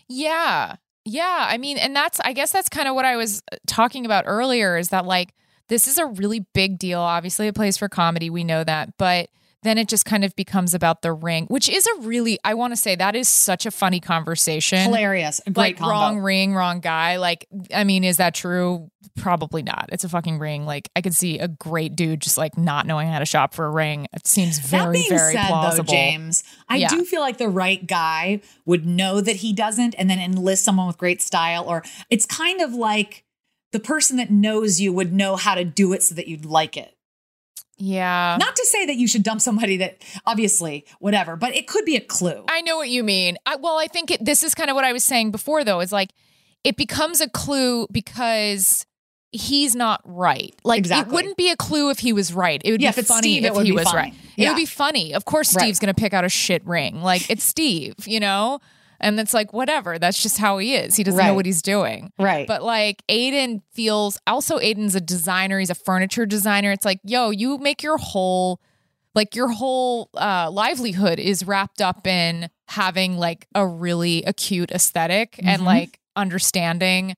Yeah. 0.08 0.76
Yeah. 1.04 1.46
I 1.48 1.56
mean, 1.58 1.78
and 1.78 1.94
that's, 1.94 2.20
I 2.20 2.32
guess 2.32 2.52
that's 2.52 2.68
kind 2.68 2.88
of 2.88 2.94
what 2.94 3.04
I 3.04 3.16
was 3.16 3.42
uh, 3.52 3.56
talking 3.66 4.04
about 4.06 4.24
earlier 4.26 4.76
is 4.76 4.90
that 4.90 5.04
like, 5.04 5.34
this 5.68 5.88
is 5.88 5.98
a 5.98 6.06
really 6.06 6.46
big 6.54 6.78
deal. 6.78 7.00
Obviously, 7.00 7.48
it 7.48 7.54
plays 7.54 7.76
for 7.76 7.88
comedy. 7.88 8.30
We 8.30 8.44
know 8.44 8.62
that. 8.64 8.96
But 8.98 9.30
then 9.66 9.78
it 9.78 9.88
just 9.88 10.04
kind 10.04 10.24
of 10.24 10.34
becomes 10.36 10.74
about 10.74 11.02
the 11.02 11.12
ring, 11.12 11.46
which 11.46 11.68
is 11.68 11.86
a 11.86 12.00
really, 12.00 12.38
I 12.44 12.54
want 12.54 12.72
to 12.72 12.76
say 12.76 12.94
that 12.94 13.16
is 13.16 13.28
such 13.28 13.66
a 13.66 13.70
funny 13.70 14.00
conversation. 14.00 14.78
Hilarious. 14.78 15.40
Great 15.44 15.56
like 15.56 15.76
combo. 15.78 15.90
wrong 15.90 16.18
ring, 16.20 16.54
wrong 16.54 16.80
guy. 16.80 17.16
Like, 17.16 17.46
I 17.74 17.84
mean, 17.84 18.04
is 18.04 18.18
that 18.18 18.34
true? 18.34 18.90
Probably 19.16 19.62
not. 19.62 19.88
It's 19.92 20.04
a 20.04 20.08
fucking 20.08 20.38
ring. 20.38 20.66
Like, 20.66 20.88
I 20.94 21.00
could 21.00 21.14
see 21.14 21.38
a 21.38 21.48
great 21.48 21.96
dude 21.96 22.20
just 22.20 22.36
like 22.38 22.56
not 22.58 22.86
knowing 22.86 23.08
how 23.08 23.18
to 23.18 23.24
shop 23.26 23.54
for 23.54 23.64
a 23.66 23.70
ring. 23.70 24.06
It 24.12 24.26
seems 24.26 24.58
very, 24.58 25.04
very 25.08 25.32
said, 25.34 25.46
plausible. 25.48 25.84
though, 25.84 25.92
James, 25.92 26.44
I 26.68 26.76
Yeah. 26.76 26.88
do 26.88 27.04
feel 27.04 27.20
like 27.20 27.38
the 27.38 27.48
right 27.48 27.86
guy 27.86 28.40
would 28.64 28.86
know 28.86 29.20
that 29.20 29.36
he 29.36 29.52
doesn't 29.52 29.94
and 29.98 30.08
then 30.10 30.18
enlist 30.18 30.64
someone 30.64 30.86
with 30.86 30.98
great 30.98 31.22
style. 31.22 31.64
Or 31.64 31.82
it's 32.10 32.26
kind 32.26 32.60
of 32.60 32.72
like 32.74 33.24
the 33.72 33.80
person 33.80 34.16
that 34.16 34.30
knows 34.30 34.80
you 34.80 34.92
would 34.92 35.12
know 35.12 35.36
how 35.36 35.54
to 35.54 35.64
do 35.64 35.92
it 35.92 36.02
so 36.02 36.14
that 36.14 36.28
you'd 36.28 36.44
like 36.44 36.76
it. 36.76 36.95
Yeah. 37.78 38.36
Not 38.40 38.56
to 38.56 38.64
say 38.66 38.86
that 38.86 38.96
you 38.96 39.06
should 39.06 39.22
dump 39.22 39.40
somebody 39.40 39.76
that 39.78 40.02
obviously, 40.24 40.86
whatever, 40.98 41.36
but 41.36 41.54
it 41.54 41.66
could 41.66 41.84
be 41.84 41.96
a 41.96 42.00
clue. 42.00 42.44
I 42.48 42.62
know 42.62 42.76
what 42.76 42.88
you 42.88 43.02
mean. 43.04 43.36
I, 43.44 43.56
well, 43.56 43.78
I 43.78 43.86
think 43.86 44.10
it, 44.10 44.24
this 44.24 44.42
is 44.42 44.54
kind 44.54 44.70
of 44.70 44.74
what 44.76 44.84
I 44.84 44.92
was 44.92 45.04
saying 45.04 45.30
before, 45.30 45.62
though. 45.64 45.80
Is 45.80 45.92
like 45.92 46.10
it 46.64 46.76
becomes 46.76 47.20
a 47.20 47.28
clue 47.28 47.86
because 47.92 48.86
he's 49.32 49.74
not 49.76 50.00
right. 50.04 50.54
Like 50.64 50.78
Exactly. 50.78 51.12
it 51.12 51.14
wouldn't 51.14 51.36
be 51.36 51.50
a 51.50 51.56
clue 51.56 51.90
if 51.90 51.98
he 51.98 52.12
was 52.12 52.32
right. 52.32 52.60
It 52.64 52.70
would 52.70 52.80
Yeah, 52.80 52.92
be 52.92 53.02
funny 53.02 53.20
Steve, 53.20 53.44
if 53.44 53.56
he 53.62 53.72
was 53.72 53.92
right. 53.92 54.14
It 54.36 54.48
would 54.48 54.56
be 54.56 54.64
funny. 54.66 55.12
Of 55.14 55.24
course, 55.26 55.54
Right. 55.54 55.62
Steve's 55.64 55.78
going 55.78 55.94
to 55.94 56.00
pick 56.00 56.14
out 56.14 56.24
a 56.24 56.28
shit 56.30 56.66
ring. 56.66 57.02
Like 57.02 57.28
it's 57.30 57.44
Steve, 57.44 57.94
you 58.06 58.20
know. 58.20 58.60
And 59.00 59.18
it's 59.20 59.34
like, 59.34 59.52
whatever. 59.52 59.98
That's 59.98 60.22
just 60.22 60.38
how 60.38 60.58
he 60.58 60.74
is. 60.74 60.96
He 60.96 61.04
doesn't 61.04 61.24
know 61.24 61.34
what 61.34 61.46
he's 61.46 61.62
doing. 61.62 62.12
Right. 62.18 62.46
But 62.46 62.62
like 62.62 63.02
Aiden 63.08 63.62
feels 63.72 64.18
also 64.26 64.58
Aiden's 64.58 64.94
a 64.94 65.00
designer, 65.00 65.58
he's 65.58 65.70
a 65.70 65.74
furniture 65.74 66.26
designer. 66.26 66.72
It's 66.72 66.84
like, 66.84 67.00
yo, 67.04 67.30
you 67.30 67.58
make 67.58 67.82
your 67.82 67.98
whole 67.98 68.60
like 69.14 69.34
your 69.34 69.48
whole 69.48 70.10
uh 70.14 70.50
livelihood 70.50 71.18
is 71.18 71.46
wrapped 71.46 71.80
up 71.80 72.06
in 72.06 72.50
having 72.68 73.16
like 73.16 73.46
a 73.54 73.66
really 73.66 74.22
acute 74.24 74.70
esthetic 74.70 75.36
and 75.42 75.62
Mhm. 75.62 75.66
like 75.66 76.00
understanding. 76.16 77.14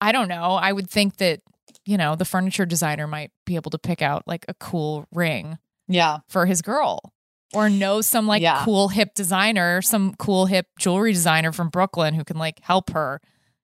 I 0.00 0.12
don't 0.12 0.28
know. 0.28 0.54
I 0.54 0.72
would 0.72 0.88
think 0.90 1.18
that, 1.18 1.40
you 1.84 1.96
know, 1.98 2.16
the 2.16 2.24
furniture 2.24 2.66
designer 2.66 3.06
might 3.06 3.30
be 3.46 3.54
able 3.56 3.70
to 3.70 3.78
pick 3.78 4.02
out 4.02 4.26
like 4.26 4.44
a 4.48 4.54
cool 4.54 5.06
ring 5.12 5.58
yeah. 5.88 6.18
for 6.28 6.46
his 6.46 6.62
girl 6.62 7.12
or 7.54 7.68
know 7.68 8.00
some 8.00 8.26
like 8.26 8.42
Yeah. 8.42 8.62
cool 8.64 8.88
hip 8.88 9.14
designer, 9.14 9.82
some 9.82 10.14
cool 10.14 10.46
hip 10.46 10.66
jewelry 10.78 11.12
designer 11.12 11.52
from 11.52 11.68
Brooklyn 11.68 12.14
who 12.14 12.24
can 12.24 12.38
like 12.38 12.60
help 12.62 12.90
her 12.90 13.20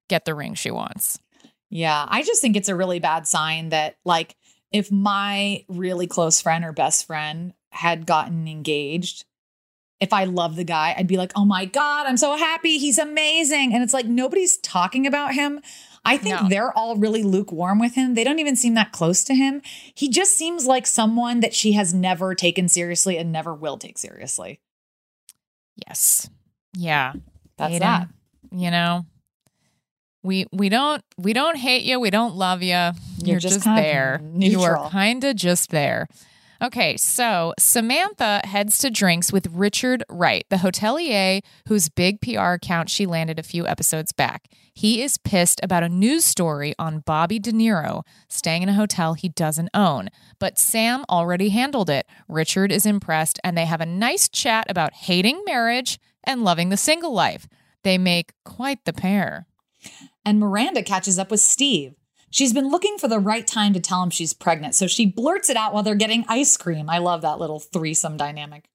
get 0.09 0.25
the 0.25 0.35
ring 0.35 0.55
she 0.55 0.71
wants. 0.71 1.19
Yeah, 1.71 2.05
I 2.09 2.23
just 2.23 2.41
think 2.41 2.57
it's 2.57 2.69
a 2.69 2.77
really 2.77 3.01
bad 3.01 3.27
sign 3.27 3.71
that 3.71 3.97
like 4.05 4.37
if 4.73 4.91
my 4.93 5.65
really 5.69 6.07
close 6.07 6.41
friend 6.41 6.65
or 6.65 6.73
best 6.73 7.07
friend 7.07 7.55
had 7.71 8.07
gotten 8.07 8.47
engaged, 8.49 9.25
if 10.01 10.13
I 10.13 10.25
love 10.25 10.57
the 10.57 10.65
guy, 10.65 10.95
I'd 10.97 11.07
be 11.07 11.17
like, 11.17 11.33
"Oh 11.35 11.45
my 11.45 11.65
god, 11.65 12.07
I'm 12.07 12.17
so 12.19 12.37
happy. 12.37 12.79
He's 12.79 12.99
amazing." 12.99 13.73
And 13.75 13.83
it's 13.83 13.95
like 13.95 14.07
nobody's 14.07 14.59
talking 14.59 15.07
about 15.07 15.35
him. 15.35 15.61
I 16.07 16.17
think 16.17 16.43
No. 16.43 16.49
they're 16.49 16.73
all 16.77 16.97
really 16.97 17.23
lukewarm 17.23 17.79
with 17.79 17.95
him. 17.95 18.15
They 18.15 18.25
don't 18.25 18.39
even 18.39 18.57
seem 18.57 18.75
that 18.75 18.93
close 18.93 19.25
to 19.25 19.35
him. 19.35 19.61
He 19.95 20.09
just 20.09 20.33
seems 20.37 20.67
like 20.67 20.87
someone 20.87 21.41
that 21.41 21.55
she 21.55 21.73
has 21.73 21.93
never 21.93 22.35
taken 22.35 22.69
seriously 22.69 23.19
and 23.19 23.33
never 23.33 23.53
will 23.55 23.77
take 23.77 23.99
seriously. 23.99 24.61
Yes. 25.87 26.31
Yeah. 26.75 27.13
That's 27.59 27.79
that. 27.81 28.09
You 28.51 28.71
know, 28.71 29.05
we 30.23 30.47
we 30.53 30.69
don't 30.69 31.03
we 31.19 31.33
don't 31.33 31.57
hate 31.57 31.83
you. 31.83 31.99
We 32.01 32.11
don't 32.11 32.35
love 32.37 32.63
you. 32.63 32.91
You're, 33.23 33.41
just 33.41 33.57
just, 33.57 33.67
of 33.67 33.77
there. 33.77 34.21
You 34.35 34.63
are 34.63 34.89
kind 34.91 35.25
of 35.25 35.37
just 35.37 35.71
there. 35.71 36.07
Okay, 36.63 36.97
so 36.97 37.53
Samantha 37.59 38.41
heads 38.45 38.79
to 38.79 38.91
drinks 38.91 39.31
with 39.31 39.47
Richard 39.49 40.03
Wright, 40.09 40.47
the 40.49 40.57
hotelier 40.57 41.43
whose 41.69 41.89
big 41.91 42.21
PR 42.23 42.53
account 42.53 42.89
she 42.89 43.05
landed 43.05 43.39
a 43.39 43.43
few 43.43 43.67
episodes 43.67 44.13
back. 44.13 44.49
He 44.73 45.03
is 45.03 45.19
pissed 45.19 45.61
about 45.63 45.83
a 45.83 45.89
news 45.89 46.25
story 46.25 46.75
on 46.79 47.01
Bobby 47.01 47.39
De 47.39 47.53
Niro 47.53 48.03
staying 48.29 48.63
in 48.63 48.69
a 48.69 48.75
hotel 48.75 49.15
he 49.15 49.29
doesn't 49.29 49.71
own. 49.75 50.09
But 50.39 50.59
Sam 50.59 51.05
already 51.11 51.51
handled 51.51 51.91
it. 51.91 52.07
Richard 52.29 52.73
is 52.73 52.87
impressed, 52.87 53.39
and 53.45 53.57
they 53.57 53.67
have 53.67 53.81
a 53.81 53.87
nice 53.87 54.29
chat 54.29 54.65
about 54.69 54.95
hating 54.95 55.43
marriage 55.45 55.99
and 56.25 56.45
loving 56.45 56.71
the 56.71 56.77
single 56.77 57.13
life. 57.13 57.49
They 57.85 57.99
make 57.99 58.33
quite 58.45 58.85
the 58.85 58.93
pair. 58.93 59.47
and 60.25 60.41
Miranda 60.41 60.83
catches 60.83 61.19
up 61.19 61.31
with 61.31 61.41
Steve. 61.41 61.96
She's 62.31 62.53
been 62.53 62.71
looking 62.71 62.99
for 62.99 63.09
the 63.09 63.19
right 63.19 63.47
time 63.47 63.73
to 63.73 63.81
tell 63.81 64.03
him 64.03 64.11
she's 64.11 64.33
pregnant, 64.33 64.75
so 64.75 64.87
she 64.87 65.07
blurts 65.07 65.49
it 65.49 65.57
out 65.57 65.73
while 65.73 65.83
they're 65.83 65.95
getting 65.95 66.25
ice 66.29 66.57
cream. 66.57 66.91
I 66.91 66.99
love 66.99 67.23
that 67.23 67.39
little 67.39 67.61
threesome 67.61 68.17
dynamic 68.17 68.69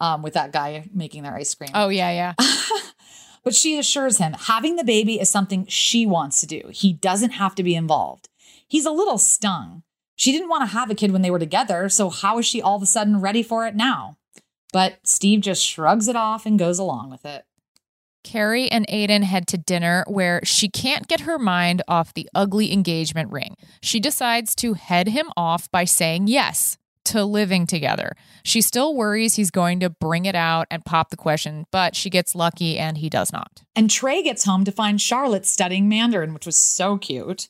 um, 0.00 0.22
with 0.22 0.34
that 0.34 0.52
guy 0.52 0.88
making 0.92 1.22
their 1.22 1.34
ice 1.34 1.54
cream. 1.54 1.70
Oh, 1.74 1.88
yeah, 1.88 2.10
yeah. 2.10 2.34
But 3.44 3.54
she 3.54 3.78
assures 3.78 4.18
him 4.18 4.34
having 4.34 4.76
the 4.76 4.84
baby 4.84 5.20
is 5.20 5.30
something 5.30 5.66
she 5.66 6.06
wants 6.06 6.40
to 6.40 6.46
do. 6.46 6.62
He 6.70 6.92
doesn't 6.92 7.32
have 7.32 7.54
to 7.56 7.62
be 7.62 7.74
involved. 7.74 8.28
He's 8.68 8.86
a 8.86 8.92
little 8.92 9.18
stung. 9.18 9.82
She 10.14 10.32
didn't 10.32 10.48
want 10.48 10.62
to 10.62 10.72
have 10.72 10.90
a 10.90 10.94
kid 10.94 11.10
when 11.10 11.22
they 11.22 11.30
were 11.30 11.38
together, 11.38 11.88
so 11.88 12.08
how 12.08 12.38
is 12.38 12.46
she 12.46 12.62
all 12.62 12.76
of 12.76 12.82
a 12.82 12.86
sudden 12.86 13.20
ready 13.20 13.42
for 13.42 13.66
it 13.66 13.74
now? 13.74 14.18
But 14.72 14.98
Steve 15.04 15.40
just 15.40 15.64
shrugs 15.64 16.06
it 16.08 16.16
off 16.16 16.46
and 16.46 16.58
goes 16.58 16.78
along 16.78 17.10
with 17.10 17.24
it. 17.24 17.44
Carrie 18.24 18.70
and 18.70 18.86
Aiden 18.88 19.22
head 19.22 19.46
to 19.48 19.58
dinner 19.58 20.04
where 20.06 20.40
she 20.44 20.68
can't 20.68 21.08
get 21.08 21.20
her 21.20 21.38
mind 21.38 21.82
off 21.88 22.14
the 22.14 22.28
ugly 22.34 22.72
engagement 22.72 23.30
ring. 23.30 23.56
She 23.80 24.00
decides 24.00 24.54
to 24.56 24.74
head 24.74 25.08
him 25.08 25.30
off 25.36 25.70
by 25.70 25.84
saying 25.84 26.28
yes 26.28 26.78
to 27.04 27.24
living 27.24 27.66
together. 27.66 28.12
She 28.44 28.60
still 28.60 28.94
worries 28.94 29.34
he's 29.34 29.50
going 29.50 29.80
to 29.80 29.90
bring 29.90 30.24
it 30.24 30.34
out 30.34 30.66
and 30.70 30.84
pop 30.84 31.10
the 31.10 31.16
question, 31.16 31.66
but 31.70 31.96
she 31.96 32.10
gets 32.10 32.34
lucky 32.34 32.78
and 32.78 32.98
he 32.98 33.08
does 33.10 33.32
not. 33.32 33.62
And 33.74 33.90
Trey 33.90 34.22
gets 34.22 34.44
home 34.44 34.64
to 34.64 34.72
find 34.72 35.00
Charlotte 35.00 35.46
studying 35.46 35.88
Mandarin, 35.88 36.34
which 36.34 36.46
was 36.46 36.56
so 36.56 36.98
cute. 36.98 37.48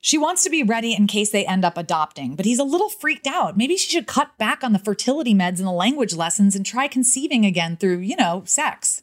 She 0.00 0.18
wants 0.18 0.44
to 0.44 0.50
be 0.50 0.62
ready 0.62 0.92
in 0.94 1.06
case 1.06 1.30
they 1.30 1.46
end 1.46 1.64
up 1.64 1.78
adopting, 1.78 2.36
but 2.36 2.44
he's 2.44 2.58
a 2.58 2.64
little 2.64 2.90
freaked 2.90 3.26
out. 3.26 3.56
Maybe 3.56 3.76
she 3.78 3.90
should 3.90 4.06
cut 4.06 4.36
back 4.36 4.62
on 4.62 4.74
the 4.74 4.78
fertility 4.78 5.34
meds 5.34 5.58
and 5.58 5.66
the 5.66 5.72
language 5.72 6.14
lessons 6.14 6.54
and 6.54 6.64
try 6.64 6.88
conceiving 6.88 7.46
again 7.46 7.78
through, 7.78 8.00
you 8.00 8.14
know, 8.14 8.42
sex. 8.44 9.02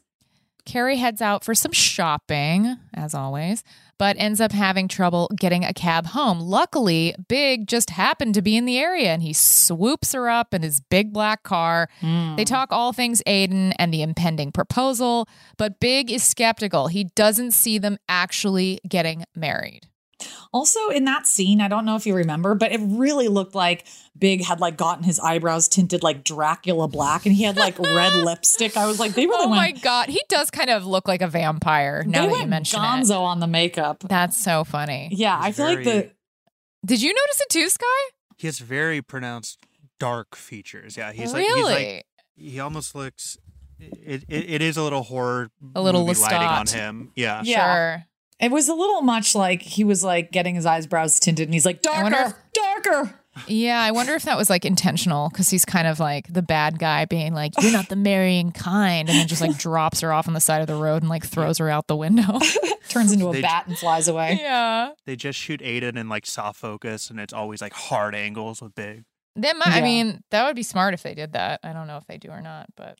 Carrie 0.64 0.96
heads 0.96 1.20
out 1.20 1.44
for 1.44 1.54
some 1.54 1.72
shopping, 1.72 2.76
as 2.94 3.14
always, 3.14 3.64
but 3.98 4.16
ends 4.18 4.40
up 4.40 4.52
having 4.52 4.88
trouble 4.88 5.28
getting 5.36 5.64
a 5.64 5.72
cab 5.72 6.06
home. 6.06 6.40
Luckily, 6.40 7.14
Big 7.28 7.66
just 7.66 7.90
happened 7.90 8.34
to 8.34 8.42
be 8.42 8.56
in 8.56 8.64
the 8.64 8.78
area 8.78 9.12
and 9.12 9.22
he 9.22 9.32
swoops 9.32 10.12
her 10.12 10.28
up 10.28 10.54
in 10.54 10.62
his 10.62 10.80
big 10.80 11.12
black 11.12 11.42
car. 11.42 11.88
Hmm. 12.00 12.36
They 12.36 12.44
talk 12.44 12.72
all 12.72 12.92
things 12.92 13.22
Aiden 13.26 13.72
and 13.78 13.92
the 13.92 14.02
impending 14.02 14.52
proposal, 14.52 15.28
but 15.56 15.80
Big 15.80 16.10
is 16.10 16.22
skeptical. 16.22 16.88
He 16.88 17.04
doesn't 17.04 17.52
see 17.52 17.78
them 17.78 17.98
actually 18.08 18.80
getting 18.88 19.24
married. 19.34 19.88
Also, 20.52 20.88
in 20.90 21.04
that 21.06 21.26
scene, 21.26 21.60
I 21.60 21.68
don't 21.68 21.84
know 21.84 21.96
if 21.96 22.06
you 22.06 22.14
remember, 22.14 22.54
but 22.54 22.72
it 22.72 22.80
really 22.82 23.28
looked 23.28 23.54
like 23.54 23.86
Big 24.18 24.44
had 24.44 24.60
like 24.60 24.76
gotten 24.76 25.02
his 25.04 25.18
eyebrows 25.18 25.68
tinted 25.68 26.02
like 26.02 26.24
Dracula 26.24 26.88
black 26.88 27.24
and 27.26 27.34
he 27.34 27.44
had 27.44 27.56
like 27.56 27.78
red 27.78 28.14
lipstick. 28.24 28.76
I 28.76 28.86
was 28.86 29.00
like, 29.00 29.14
they 29.14 29.26
really 29.26 29.46
Oh 29.46 29.50
went, 29.50 29.56
my 29.76 29.80
God. 29.80 30.08
He 30.08 30.20
does 30.28 30.50
kind 30.50 30.68
of 30.70 30.84
look 30.86 31.08
like 31.08 31.22
a 31.22 31.28
vampire 31.28 32.04
now 32.06 32.22
they 32.22 32.26
that 32.26 32.32
went 32.32 32.44
you 32.44 32.48
mention 32.50 32.80
it. 32.80 32.84
gonzo 32.84 33.20
on 33.20 33.40
the 33.40 33.46
makeup. 33.46 34.04
That's 34.06 34.36
so 34.36 34.64
funny. 34.64 35.08
Yeah, 35.12 35.38
I 35.40 35.52
feel 35.52 35.66
like 35.66 35.84
the 35.84 36.10
Did 36.84 37.00
you 37.02 37.08
notice 37.12 37.40
it 37.40 37.48
too, 37.48 37.68
Sky? 37.68 37.84
He 38.36 38.46
has 38.48 38.58
very 38.58 39.00
pronounced 39.00 39.58
dark 39.98 40.36
features. 40.36 40.96
Yeah, 40.96 41.12
he's 41.12 41.32
like 41.32 41.46
really? 41.46 41.84
he's 41.84 41.94
like 41.94 42.06
he 42.36 42.60
almost 42.60 42.94
looks. 42.94 43.38
It, 43.78 44.24
it, 44.28 44.50
it 44.50 44.62
is 44.62 44.76
a 44.76 44.82
little 44.82 45.02
horror. 45.02 45.50
A 45.74 45.80
little 45.82 46.06
movie 46.06 46.20
lighting 46.20 46.38
on 46.48 46.66
him. 46.66 47.10
Yeah. 47.16 47.42
Yeah. 47.44 47.74
Sure. 47.74 48.04
It 48.42 48.50
was 48.50 48.68
a 48.68 48.74
little 48.74 49.00
much 49.02 49.34
like 49.34 49.62
he 49.62 49.84
was 49.84 50.02
like 50.04 50.32
getting 50.32 50.54
his 50.56 50.66
eyebrows 50.66 51.18
tinted 51.20 51.46
and 51.48 51.54
he's 51.54 51.64
like, 51.64 51.80
I 51.86 52.02
wonder 52.02 52.18
darker, 52.18 52.36
darker. 52.52 53.14
Yeah, 53.46 53.80
I 53.80 53.92
wonder 53.92 54.12
if 54.14 54.24
that 54.24 54.36
was 54.36 54.50
like 54.50 54.66
intentional 54.66 55.30
because 55.30 55.48
he's 55.48 55.64
kind 55.64 55.86
of 55.86 55.98
like 55.98 56.30
the 56.30 56.42
bad 56.42 56.78
guy 56.78 57.06
being 57.06 57.32
like, 57.32 57.52
You're 57.62 57.72
not 57.72 57.88
the 57.88 57.96
marrying 57.96 58.52
kind, 58.52 59.08
and 59.08 59.16
then 59.16 59.26
just 59.26 59.40
like 59.40 59.56
drops 59.58 60.00
her 60.00 60.12
off 60.12 60.28
on 60.28 60.34
the 60.34 60.40
side 60.40 60.60
of 60.60 60.66
the 60.66 60.74
road 60.74 61.02
and 61.02 61.08
like 61.08 61.24
throws 61.24 61.56
her 61.58 61.70
out 61.70 61.86
the 61.86 61.96
window. 61.96 62.38
Turns 62.90 63.10
into 63.10 63.28
a 63.28 63.32
They- 63.32 63.40
bat 63.40 63.66
and 63.68 63.78
flies 63.78 64.06
away. 64.06 64.38
yeah. 64.38 64.90
They 65.06 65.16
just 65.16 65.38
shoot 65.38 65.60
Aiden 65.60 65.96
in 65.96 66.10
like 66.10 66.26
soft 66.26 66.58
focus, 66.60 67.08
and 67.08 67.18
it's 67.18 67.32
always 67.32 67.62
like 67.62 67.72
hard 67.72 68.14
angles 68.14 68.60
with 68.60 68.74
big. 68.74 69.04
That 69.36 69.56
might, 69.56 69.68
I 69.68 69.80
mean, 69.80 70.20
that 70.30 70.44
would 70.44 70.56
be 70.56 70.62
smart 70.62 70.92
if 70.92 71.02
they 71.02 71.14
did 71.14 71.32
that. 71.32 71.60
I 71.62 71.72
don't 71.72 71.86
know 71.86 71.96
if 71.96 72.06
they 72.06 72.18
do 72.18 72.28
or 72.28 72.42
not, 72.42 72.66
but 72.76 72.98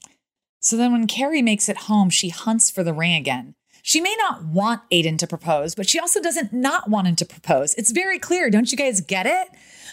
So 0.60 0.78
then 0.78 0.92
when 0.92 1.06
Carrie 1.06 1.42
makes 1.42 1.68
it 1.68 1.76
home, 1.76 2.08
she 2.08 2.30
hunts 2.30 2.70
for 2.70 2.82
the 2.82 2.94
ring 2.94 3.12
again. 3.12 3.54
She 3.82 4.00
may 4.00 4.14
not 4.16 4.44
want 4.44 4.88
Aiden 4.90 5.18
to 5.18 5.26
propose, 5.26 5.74
but 5.74 5.88
she 5.88 5.98
also 5.98 6.22
doesn't 6.22 6.52
not 6.52 6.88
want 6.88 7.08
him 7.08 7.16
to 7.16 7.26
propose. 7.26 7.74
It's 7.74 7.90
very 7.90 8.18
clear. 8.18 8.48
Don't 8.48 8.70
you 8.70 8.78
guys 8.78 9.00
get 9.00 9.26
it? 9.26 9.48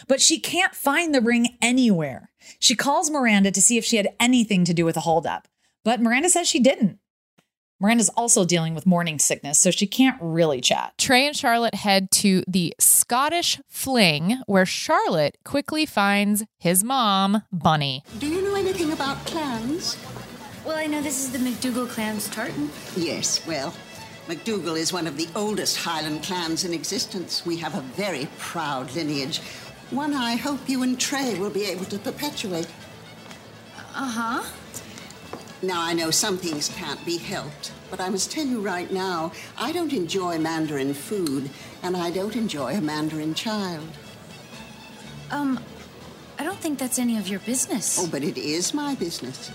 But 0.08 0.22
she 0.22 0.40
can't 0.40 0.76
find 0.76 1.14
the 1.14 1.22
ring 1.22 1.58
anywhere. 1.62 2.30
She 2.60 2.76
calls 2.76 3.10
Miranda 3.10 3.52
to 3.52 3.62
see 3.62 3.78
if 3.78 3.86
she 3.86 3.98
had 3.98 4.10
anything 4.20 4.64
to 4.66 4.74
do 4.74 4.86
with 4.86 4.96
the 4.96 5.02
holdup, 5.02 5.48
but 5.84 6.02
Miranda 6.02 6.30
says 6.30 6.48
she 6.48 6.60
didn't. 6.60 7.00
Miranda's 7.82 8.10
also 8.10 8.44
dealing 8.44 8.76
with 8.76 8.86
morning 8.86 9.18
sickness, 9.20 9.58
so 9.58 9.72
she 9.72 9.88
can't 9.88 10.18
really 10.22 10.60
chat. 10.60 10.94
Trey 10.98 11.26
and 11.26 11.36
Charlotte 11.36 11.76
head 11.76 12.12
to 12.12 12.44
the 12.46 12.76
Scottish 12.78 13.60
Fling, 13.70 14.42
where 14.48 14.66
Charlotte 14.66 15.38
quickly 15.46 15.86
finds 15.86 16.44
his 16.58 16.84
mom, 16.84 17.44
Bunny. 17.54 18.04
Do 18.20 18.28
you 18.28 18.42
know 18.42 18.56
anything 18.56 18.92
about 18.92 19.26
clans? 19.26 19.98
Well, 20.70 20.78
I 20.78 20.86
know 20.86 21.02
this 21.02 21.24
is 21.24 21.32
the 21.32 21.40
McDougal 21.40 21.90
clan's 21.90 22.30
tartan. 22.30 22.70
Yes, 22.96 23.44
well, 23.48 23.74
MacDougall 24.28 24.76
is 24.76 24.94
one 24.94 25.08
of 25.08 25.18
the 25.18 25.28
oldest 25.36 25.78
Highland 25.78 26.22
clans 26.22 26.64
in 26.64 26.76
existence. 26.76 27.44
We 27.44 27.58
have 27.58 27.74
a 27.74 27.82
very 27.82 28.28
proud 28.38 28.94
lineage, 28.94 29.40
one 29.90 30.14
I 30.14 30.36
hope 30.36 30.70
you 30.70 30.84
and 30.84 31.00
Trey 31.00 31.40
will 31.40 31.50
be 31.50 31.66
able 31.66 31.86
to 31.86 31.98
perpetuate. 31.98 32.68
Uh 33.96 34.12
huh. 34.12 34.44
Now, 35.64 35.82
I 35.82 35.94
know 35.94 36.12
some 36.12 36.38
things 36.38 36.70
can't 36.70 37.04
be 37.04 37.18
helped, 37.18 37.72
but 37.90 38.00
I 38.00 38.10
must 38.10 38.30
tell 38.32 38.46
you 38.46 38.62
right 38.62 38.92
now, 38.92 39.32
I 39.58 39.72
don't 39.72 39.92
enjoy 39.92 40.38
Mandarin 40.38 40.94
food, 40.94 41.50
and 41.82 41.98
I 41.98 42.12
don't 42.12 42.36
enjoy 42.36 42.76
a 42.76 42.82
Mandarin 42.82 43.34
child. 43.34 43.90
Um, 45.32 45.60
I 46.38 46.44
don't 46.44 46.60
think 46.60 46.78
that's 46.78 47.00
any 47.00 47.18
of 47.18 47.28
your 47.28 47.40
business. 47.40 47.98
Oh, 48.00 48.08
but 48.08 48.24
it 48.24 48.38
is 48.38 48.72
my 48.72 48.94
business. 48.94 49.50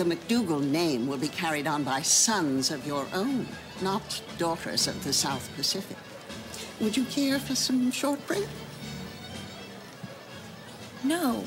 The 0.00 0.06
MacDougall 0.06 0.60
name 0.60 1.06
will 1.06 1.18
be 1.18 1.28
carried 1.28 1.66
on 1.66 1.84
by 1.84 2.00
sons 2.00 2.70
of 2.70 2.86
your 2.86 3.06
own, 3.12 3.46
not 3.82 4.22
daughters 4.38 4.88
of 4.88 5.04
the 5.04 5.12
South 5.12 5.54
Pacific. 5.56 5.98
Would 6.80 6.96
you 6.96 7.04
care 7.04 7.38
for 7.38 7.54
some 7.54 7.90
shortbread? 7.90 8.48
No. 11.04 11.44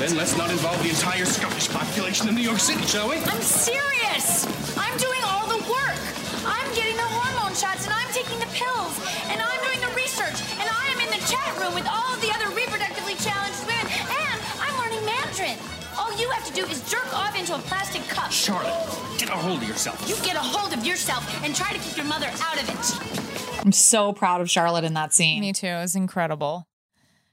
Then 0.00 0.16
let's 0.16 0.34
not 0.34 0.50
involve 0.50 0.82
the 0.82 0.88
entire 0.88 1.26
Scottish 1.26 1.68
population 1.68 2.26
of 2.26 2.34
New 2.34 2.40
York 2.40 2.58
City, 2.58 2.80
shall 2.86 3.10
we? 3.10 3.18
I'm 3.20 3.42
serious. 3.44 4.48
I'm 4.72 4.96
doing 4.96 5.20
all 5.28 5.44
the 5.44 5.60
work. 5.68 6.00
I'm 6.48 6.64
getting 6.72 6.96
the 6.96 7.04
hormone 7.04 7.52
shots 7.52 7.84
and 7.84 7.92
I'm 7.92 8.08
taking 8.08 8.40
the 8.40 8.48
pills 8.56 8.96
and 9.28 9.36
I'm 9.44 9.60
doing 9.60 9.76
the 9.84 9.92
research 9.92 10.40
and 10.56 10.64
I 10.64 10.88
am 10.88 11.04
in 11.04 11.12
the 11.12 11.20
chat 11.28 11.52
room 11.60 11.76
with 11.76 11.84
all 11.84 12.16
of 12.16 12.20
the 12.24 12.32
other 12.32 12.48
reproductively 12.56 13.12
challenged 13.20 13.60
women 13.68 13.84
and 14.08 14.40
I'm 14.64 14.72
learning 14.80 15.04
Mandarin. 15.04 15.60
All 16.00 16.08
you 16.16 16.32
have 16.32 16.48
to 16.48 16.54
do 16.56 16.64
is 16.72 16.80
jerk 16.88 17.12
off 17.12 17.36
into 17.36 17.52
a 17.54 17.60
plastic 17.68 18.00
cup. 18.08 18.32
Charlotte, 18.32 18.72
get 19.20 19.28
a 19.28 19.36
hold 19.36 19.60
of 19.60 19.68
yourself. 19.68 20.00
You 20.08 20.16
get 20.24 20.32
a 20.34 20.40
hold 20.40 20.72
of 20.72 20.80
yourself 20.80 21.28
and 21.44 21.54
try 21.54 21.76
to 21.76 21.78
keep 21.78 22.00
your 22.00 22.08
mother 22.08 22.32
out 22.40 22.56
of 22.56 22.64
it. 22.72 23.60
I'm 23.60 23.72
so 23.72 24.14
proud 24.14 24.40
of 24.40 24.48
Charlotte 24.48 24.84
in 24.84 24.94
that 24.94 25.12
scene. 25.12 25.42
Me 25.42 25.52
too. 25.52 25.66
It 25.66 25.84
was 25.84 25.94
incredible. 25.94 26.66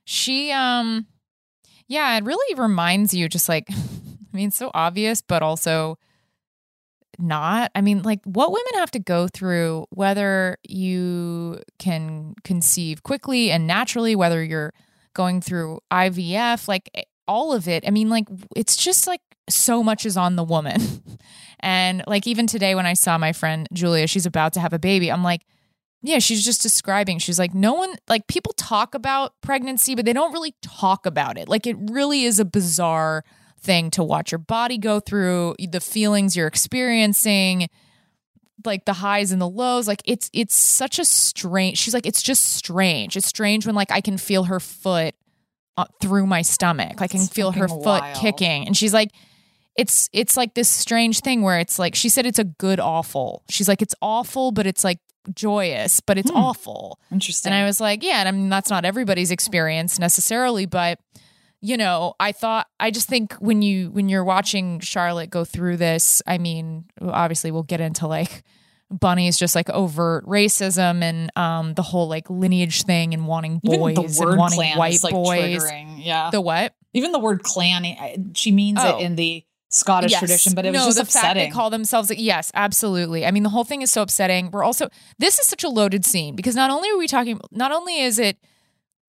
She, 0.03 0.51
um, 0.51 1.07
yeah, 1.87 2.17
it 2.17 2.23
really 2.23 2.55
reminds 2.55 3.13
you 3.13 3.29
just 3.29 3.49
like, 3.49 3.67
I 3.71 4.37
mean, 4.37 4.51
so 4.51 4.71
obvious, 4.73 5.21
but 5.21 5.41
also 5.41 5.97
not. 7.17 7.71
I 7.73 7.81
mean, 7.81 8.03
like 8.03 8.19
what 8.25 8.51
women 8.51 8.73
have 8.75 8.91
to 8.91 8.99
go 8.99 9.27
through, 9.27 9.85
whether 9.89 10.57
you 10.67 11.59
can 11.79 12.35
conceive 12.43 13.03
quickly 13.03 13.51
and 13.51 13.65
naturally, 13.65 14.15
whether 14.15 14.43
you're 14.43 14.73
going 15.13 15.41
through 15.41 15.79
IVF, 15.91 16.67
like 16.67 16.89
eh, 16.93 17.03
all 17.27 17.53
of 17.53 17.67
it. 17.67 17.83
I 17.87 17.91
mean, 17.91 18.09
like 18.09 18.27
it's 18.55 18.75
just 18.75 19.07
like 19.07 19.21
so 19.49 19.83
much 19.83 20.05
is 20.05 20.17
on 20.17 20.35
the 20.35 20.43
woman. 20.43 20.81
and 21.59 22.03
like 22.07 22.27
even 22.27 22.47
today 22.47 22.75
when 22.75 22.85
I 22.85 22.93
saw 22.93 23.17
my 23.17 23.33
friend 23.33 23.67
Julia, 23.73 24.07
she's 24.07 24.25
about 24.25 24.53
to 24.53 24.59
have 24.59 24.73
a 24.73 24.79
baby, 24.79 25.11
I'm 25.11 25.23
like, 25.23 25.41
yeah, 26.07 26.19
she's 26.19 26.43
just 26.43 26.61
describing. 26.61 27.19
She's 27.19 27.37
like, 27.37 27.53
no 27.53 27.73
one, 27.73 27.95
like, 28.07 28.27
people 28.27 28.53
talk 28.53 28.95
about 28.95 29.33
pregnancy, 29.41 29.93
but 29.93 30.05
they 30.05 30.13
don't 30.13 30.31
really 30.31 30.55
talk 30.61 31.05
about 31.05 31.37
it. 31.37 31.49
Like, 31.49 31.67
it 31.67 31.75
really 31.91 32.23
is 32.23 32.39
a 32.39 32.45
bizarre 32.45 33.25
thing 33.59 33.91
to 33.91 34.03
watch 34.03 34.31
your 34.31 34.39
body 34.39 34.77
go 34.77 35.01
through, 35.01 35.55
the 35.59 35.81
feelings 35.81 36.37
you're 36.37 36.47
experiencing, 36.47 37.67
like 38.65 38.85
the 38.85 38.93
highs 38.93 39.33
and 39.33 39.41
the 39.41 39.49
lows. 39.49 39.87
Like, 39.87 40.01
it's, 40.05 40.29
it's 40.31 40.55
such 40.55 40.97
a 40.97 41.03
strange, 41.03 41.77
she's 41.77 41.93
like, 41.93 42.05
it's 42.05 42.21
just 42.21 42.43
strange. 42.43 43.17
It's 43.17 43.27
strange 43.27 43.65
when, 43.65 43.75
like, 43.75 43.91
I 43.91 43.99
can 43.99 44.17
feel 44.17 44.45
her 44.45 44.61
foot 44.61 45.13
uh, 45.75 45.85
through 46.01 46.25
my 46.25 46.41
stomach. 46.41 47.01
I 47.01 47.07
can 47.07 47.27
feel 47.27 47.51
her 47.51 47.67
foot 47.67 47.83
wild. 47.83 48.17
kicking. 48.17 48.65
And 48.65 48.77
she's 48.77 48.93
like, 48.93 49.11
it's 49.77 50.09
it's 50.13 50.35
like 50.35 50.53
this 50.55 50.67
strange 50.69 51.19
thing 51.21 51.41
where 51.43 51.59
it's 51.59 51.77
like 51.79 51.95
she 51.95 52.09
said 52.09 52.25
it's 52.25 52.39
a 52.39 52.43
good 52.43 52.79
awful. 52.79 53.43
She's 53.49 53.67
like 53.67 53.81
it's 53.81 53.95
awful, 54.01 54.51
but 54.51 54.65
it's 54.67 54.83
like 54.83 54.99
joyous, 55.33 55.99
but 55.99 56.17
it's 56.17 56.31
Hmm. 56.31 56.37
awful. 56.37 56.99
Interesting. 57.11 57.51
And 57.53 57.61
I 57.61 57.65
was 57.65 57.79
like, 57.79 58.03
yeah, 58.03 58.19
and 58.19 58.27
I 58.27 58.31
mean 58.31 58.49
that's 58.49 58.69
not 58.69 58.85
everybody's 58.85 59.31
experience 59.31 59.99
necessarily, 59.99 60.65
but 60.65 60.99
you 61.61 61.75
know, 61.77 62.13
I 62.19 62.31
thought 62.31 62.67
I 62.79 62.91
just 62.91 63.07
think 63.09 63.33
when 63.35 63.61
you 63.61 63.89
when 63.91 64.09
you're 64.09 64.23
watching 64.23 64.79
Charlotte 64.79 65.29
go 65.29 65.43
through 65.45 65.77
this, 65.77 66.21
I 66.27 66.37
mean, 66.37 66.85
obviously 67.01 67.51
we'll 67.51 67.63
get 67.63 67.81
into 67.81 68.07
like 68.07 68.43
Bunny's 68.89 69.37
just 69.37 69.53
like 69.53 69.69
overt 69.71 70.25
racism 70.25 71.01
and 71.03 71.29
um 71.35 71.73
the 71.73 71.81
whole 71.81 72.07
like 72.07 72.29
lineage 72.29 72.83
thing 72.83 73.13
and 73.13 73.27
wanting 73.27 73.59
boys 73.63 74.19
and 74.19 74.37
wanting 74.37 74.77
white 74.77 74.93
is 74.93 75.03
like 75.03 75.13
boys. 75.13 75.61
triggering. 75.63 76.03
Yeah. 76.05 76.29
The 76.31 76.39
what? 76.41 76.73
Even 76.93 77.11
the 77.11 77.19
word 77.19 77.43
clan, 77.43 78.31
she 78.33 78.51
means 78.51 78.79
Oh. 78.81 78.97
it 78.97 79.01
in 79.03 79.15
the 79.15 79.43
Scottish 79.69 80.11
Yes. 80.11 80.19
tradition, 80.19 80.55
but 80.55 80.65
it 80.65 80.71
was 80.71 80.79
no, 80.79 80.85
just 80.85 80.97
the 80.97 81.03
upsetting. 81.03 81.27
fact 81.27 81.35
they 81.35 81.49
call 81.49 81.69
themselves 81.69 82.09
yes, 82.15 82.51
absolutely. 82.53 83.25
I 83.25 83.31
mean, 83.31 83.43
the 83.43 83.49
whole 83.49 83.65
thing 83.65 83.81
is 83.81 83.91
so 83.91 84.01
upsetting. 84.01 84.49
We're 84.51 84.63
also 84.63 84.87
this 85.19 85.39
is 85.39 85.47
such 85.47 85.63
a 85.63 85.69
loaded 85.69 86.05
scene 86.05 86.35
because 86.35 86.55
not 86.55 86.69
only 86.69 86.89
are 86.89 86.97
we 86.97 87.07
talking, 87.07 87.39
not 87.51 87.71
only 87.71 87.99
is 87.99 88.17
it 88.17 88.37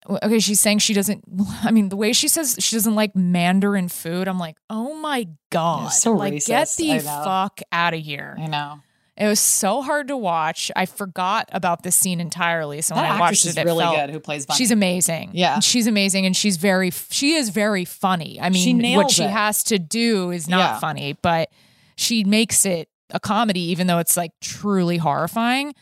okay, 0.08 0.38
she's 0.38 0.60
saying 0.60 0.78
she 0.78 0.94
doesn't. 0.94 1.24
I 1.64 1.70
mean, 1.70 1.88
the 1.88 1.96
way 1.96 2.12
she 2.12 2.28
says 2.28 2.56
she 2.60 2.76
doesn't 2.76 2.94
like 2.94 3.16
Mandarin 3.16 3.88
food, 3.88 4.28
I'm 4.28 4.38
like, 4.38 4.56
oh 4.70 4.94
my 4.94 5.26
god, 5.50 5.88
so 5.88 6.12
like 6.12 6.44
get 6.44 6.68
the 6.76 6.98
fuck 7.00 7.60
out 7.72 7.94
of 7.94 8.00
here. 8.00 8.36
I 8.38 8.46
know. 8.46 8.80
It 9.16 9.28
was 9.28 9.38
so 9.38 9.80
hard 9.80 10.08
to 10.08 10.16
watch. 10.16 10.72
I 10.74 10.86
forgot 10.86 11.48
about 11.52 11.84
this 11.84 11.94
scene 11.94 12.20
entirely. 12.20 12.82
So 12.82 12.96
when 12.96 13.04
I 13.04 13.20
watched 13.20 13.46
it, 13.46 13.56
it 13.56 13.64
really 13.64 13.84
felt- 13.84 13.94
good 13.96 14.10
who 14.10 14.18
plays 14.18 14.44
Bunny. 14.44 14.58
She's 14.58 14.72
amazing. 14.72 15.30
Yeah. 15.34 15.60
she's 15.60 15.86
amazing, 15.86 16.26
and 16.26 16.36
she's 16.36 16.56
very. 16.56 16.90
She 17.10 17.34
is 17.34 17.50
very 17.50 17.84
funny. 17.84 18.40
I 18.40 18.50
She 18.50 18.74
mean, 18.74 18.96
what 18.96 19.12
she 19.12 19.22
it. 19.22 19.30
has 19.30 19.62
to 19.64 19.78
do 19.78 20.30
is 20.32 20.48
not 20.48 20.58
Yeah. 20.58 20.78
funny, 20.80 21.16
but 21.22 21.50
she 21.96 22.24
makes 22.24 22.66
it 22.66 22.88
a 23.10 23.20
comedy, 23.20 23.60
even 23.70 23.86
though 23.86 23.98
it's 23.98 24.16
like 24.16 24.32
truly 24.40 24.96
horrifying. 24.96 25.74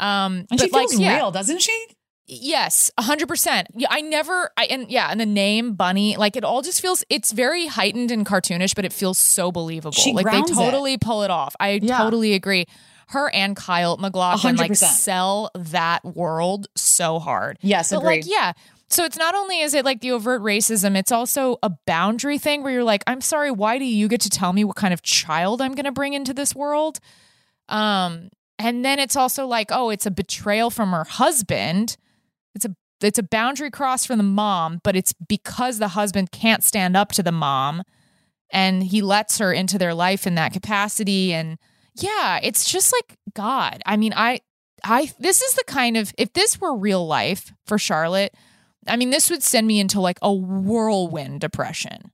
Um, 0.00 0.38
and 0.38 0.46
but 0.50 0.60
she 0.60 0.68
feels 0.70 0.94
like, 0.94 1.02
yeah. 1.04 1.16
real, 1.16 1.30
doesn't 1.30 1.60
she? 1.60 1.86
Yes, 2.30 2.90
a 2.98 3.02
hundred 3.02 3.26
percent. 3.26 3.68
Yeah, 3.74 3.88
I 3.90 4.02
never. 4.02 4.50
I 4.56 4.64
and 4.66 4.90
yeah, 4.90 5.08
and 5.10 5.18
the 5.18 5.24
name 5.26 5.72
Bunny, 5.72 6.16
like 6.16 6.36
it 6.36 6.44
all 6.44 6.60
just 6.60 6.80
feels. 6.82 7.02
It's 7.08 7.32
very 7.32 7.66
heightened 7.66 8.10
and 8.10 8.26
cartoonish, 8.26 8.74
but 8.74 8.84
it 8.84 8.92
feels 8.92 9.16
so 9.16 9.50
believable. 9.50 9.92
She 9.92 10.12
like 10.12 10.26
they 10.26 10.32
grounds 10.32 10.50
it. 10.50 10.54
totally 10.54 10.98
pull 10.98 11.22
it 11.22 11.30
off. 11.30 11.56
I 11.58 11.80
Yeah. 11.82 11.96
totally 11.98 12.34
agree. 12.34 12.66
Her 13.08 13.30
and 13.34 13.56
Kyle 13.56 13.96
MacLachlan 13.96 14.56
like 14.56 14.72
100%. 14.72 14.76
sell 14.76 15.50
that 15.54 16.04
world 16.04 16.66
so 16.76 17.18
hard. 17.18 17.58
Yes, 17.62 17.90
but 17.90 18.04
like 18.04 18.26
yeah. 18.26 18.52
So 18.90 19.04
it's 19.04 19.16
not 19.16 19.34
only 19.34 19.60
is 19.60 19.72
it 19.72 19.86
like 19.86 20.02
the 20.02 20.12
overt 20.12 20.42
racism, 20.42 20.96
it's 20.96 21.12
also 21.12 21.56
a 21.62 21.70
boundary 21.86 22.36
thing 22.38 22.62
where 22.62 22.72
you're 22.72 22.84
like, 22.84 23.04
I'm 23.06 23.22
sorry, 23.22 23.50
why 23.50 23.78
do 23.78 23.84
you 23.86 24.08
get 24.08 24.20
to 24.22 24.30
tell 24.30 24.52
me 24.52 24.64
what 24.64 24.76
kind 24.76 24.92
of 24.92 25.02
child 25.02 25.62
I'm 25.62 25.74
going 25.74 25.84
to 25.86 25.92
bring 25.92 26.12
into 26.14 26.32
this 26.34 26.54
world? 26.54 26.98
Um, 27.68 28.30
and 28.58 28.84
then 28.84 28.98
it's 28.98 29.14
also 29.16 29.46
like, 29.46 29.68
oh, 29.70 29.90
it's 29.90 30.06
a 30.06 30.10
betrayal 30.10 30.70
from 30.70 30.90
her 30.92 31.04
husband. 31.04 31.96
It's 33.00 33.18
a 33.18 33.22
boundary 33.22 33.70
cross 33.70 34.04
for 34.04 34.16
the 34.16 34.22
mom, 34.22 34.80
but 34.82 34.96
it's 34.96 35.12
because 35.12 35.78
the 35.78 35.88
husband 35.88 36.32
can't 36.32 36.64
stand 36.64 36.96
up 36.96 37.12
to 37.12 37.22
the 37.22 37.32
mom 37.32 37.82
and 38.50 38.82
he 38.82 39.02
lets 39.02 39.38
her 39.38 39.52
into 39.52 39.78
their 39.78 39.94
life 39.94 40.26
in 40.26 40.34
that 40.34 40.52
capacity 40.52 41.32
and 41.32 41.58
yeah, 41.94 42.38
it's 42.42 42.70
just 42.70 42.92
like 42.92 43.16
god. 43.34 43.82
I 43.84 43.96
mean, 43.96 44.12
I 44.16 44.40
I 44.84 45.10
this 45.18 45.42
is 45.42 45.54
the 45.54 45.64
kind 45.64 45.96
of 45.96 46.12
if 46.16 46.32
this 46.32 46.60
were 46.60 46.76
real 46.76 47.06
life 47.06 47.52
for 47.66 47.78
Charlotte, 47.78 48.34
I 48.86 48.96
mean, 48.96 49.10
this 49.10 49.30
would 49.30 49.42
send 49.42 49.66
me 49.66 49.80
into 49.80 50.00
like 50.00 50.18
a 50.22 50.32
whirlwind 50.32 51.40
depression. 51.40 52.12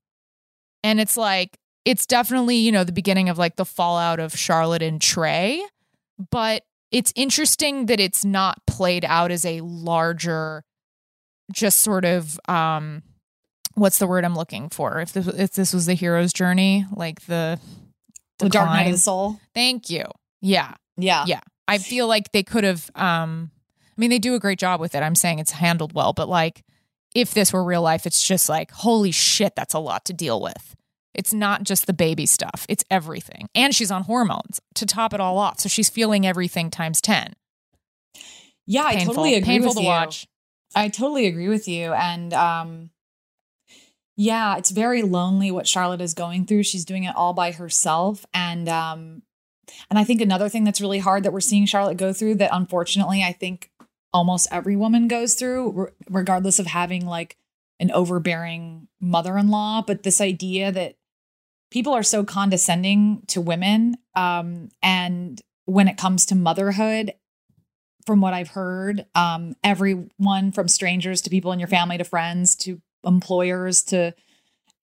And 0.82 1.01
it's 1.01 1.16
like 1.16 1.59
it's 1.85 2.07
definitely, 2.07 2.57
you 2.57 2.72
know, 2.72 2.85
the 2.85 2.93
beginning 2.93 3.28
of 3.28 3.39
like 3.39 3.57
the 3.57 3.64
fallout 3.64 4.20
of 4.20 4.37
Charlotte 4.37 4.82
and 4.82 5.01
Trey, 5.01 5.62
but 6.30 6.62
it's 6.91 7.12
interesting 7.16 7.87
that 7.87 8.01
it's 8.01 8.24
not 8.24 8.64
played 8.66 9.05
out 9.05 9.30
as 9.30 9.45
a 9.45 9.61
larger 9.61 10.64
just 11.53 11.80
sort 11.80 12.05
of 12.05 12.38
um 12.49 13.03
what's 13.74 13.99
the 13.99 14.07
word 14.07 14.24
I'm 14.24 14.36
looking 14.36 14.68
for? 14.68 15.01
If 15.01 15.12
this, 15.12 15.26
if 15.26 15.53
this 15.53 15.72
was 15.74 15.86
the 15.86 15.95
hero's 15.95 16.32
journey, 16.32 16.86
like 16.92 17.22
the 17.26 17.59
The 18.38 18.49
Dark 18.49 18.68
Night 18.68 18.86
of 18.86 18.92
the 18.92 18.99
Soul. 18.99 19.40
Thank 19.55 19.90
you. 19.90 20.05
Yeah. 20.40 20.74
Yeah. 20.97 21.24
Yeah. 21.26 21.40
I 21.66 21.78
feel 21.78 22.07
like 22.07 22.30
they 22.32 22.42
could 22.42 22.64
have 22.64 22.90
um 22.95 23.51
I 23.97 24.01
mean 24.01 24.11
they 24.11 24.18
do 24.18 24.34
a 24.34 24.40
great 24.40 24.59
job 24.59 24.80
with 24.80 24.95
it. 24.95 25.03
I'm 25.03 25.14
saying 25.14 25.38
it's 25.38 25.53
handled 25.53 25.92
well, 25.92 26.12
but 26.12 26.28
like 26.28 26.62
if 27.14 27.32
this 27.32 27.53
were 27.53 27.62
real 27.62 27.82
life, 27.82 28.07
it's 28.07 28.26
just 28.26 28.49
like 28.49 28.70
holy 28.70 29.11
shit, 29.11 29.55
that's 29.57 29.74
a 29.74 29.78
lot 29.78 30.05
to 30.07 30.12
deal 30.12 30.40
with. 30.40 30.74
It's 31.14 31.32
not 31.32 31.62
just 31.62 31.86
the 31.86 31.92
baby 31.92 32.26
stuff, 32.26 32.66
it's 32.68 32.84
everything. 32.90 33.49
And 33.55 33.72
she's 33.72 33.92
on 33.92 34.03
hormones 34.03 34.61
to 34.74 34.84
top 34.84 35.14
it 35.14 35.20
all 35.20 35.38
off. 35.38 35.61
So 35.61 35.68
she's 35.68 35.88
feeling 35.88 36.26
everything 36.26 36.70
times 36.70 37.01
10. 37.01 37.34
Yeah, 38.66 38.84
I 38.84 39.05
totally 39.05 39.34
agree 39.34 39.47
Painful 39.47 39.68
with 39.70 39.76
to 39.76 39.82
you. 39.82 39.88
watch. 39.88 40.26
I 40.75 40.89
totally 40.89 41.27
agree 41.27 41.49
with 41.49 41.68
you. 41.68 41.93
And 41.93 42.33
um 42.33 42.91
yeah, 44.16 44.57
it's 44.57 44.70
very 44.70 45.03
lonely 45.03 45.51
what 45.51 45.66
Charlotte 45.66 46.01
is 46.01 46.14
going 46.14 46.47
through. 46.47 46.62
She's 46.62 46.85
doing 46.85 47.05
it 47.05 47.16
all 47.16 47.33
by 47.33 47.53
herself. 47.53 48.25
And 48.33 48.68
um 48.68 49.22
and 49.91 49.99
I 49.99 50.05
think 50.05 50.20
another 50.20 50.49
thing 50.49 50.64
that's 50.64 50.81
really 50.81 50.99
hard 50.99 51.22
that 51.25 51.33
we're 51.33 51.41
seeing 51.41 51.66
Charlotte 51.66 51.97
go 51.97 52.12
through 52.12 52.37
that 52.37 52.51
unfortunately 52.53 53.22
I 53.22 53.33
think 53.33 53.70
almost 54.12 54.47
every 54.53 54.77
woman 54.77 55.09
goes 55.09 55.35
through, 55.35 55.72
re- 55.72 55.91
regardless 56.09 56.59
of 56.61 56.66
having 56.66 57.05
like 57.07 57.37
an 57.81 57.91
overbearing 57.91 58.87
mother-in-law, 59.01 59.83
but 59.85 60.05
this 60.05 60.20
idea 60.20 60.70
that 60.70 60.95
people 61.72 61.93
are 61.93 62.05
so 62.05 62.22
condescending 62.22 63.22
to 63.27 63.41
women 63.41 63.97
um 64.14 64.68
and 64.83 65.43
when 65.64 65.89
it 65.89 65.97
comes 65.97 66.27
to 66.27 66.35
motherhood 66.35 67.14
from 68.07 68.20
what 68.20 68.34
I've 68.34 68.48
heard, 68.48 69.07
um, 69.14 69.57
everyone 69.64 70.52
from 70.52 70.68
strangers 70.68 71.22
to 71.22 71.30
people 71.30 71.52
in 71.52 71.59
your 71.59 71.68
family 71.68 71.96
to 71.98 72.05
friends 72.05 72.55
to 72.57 72.80
employers 73.05 73.82
to 73.84 74.12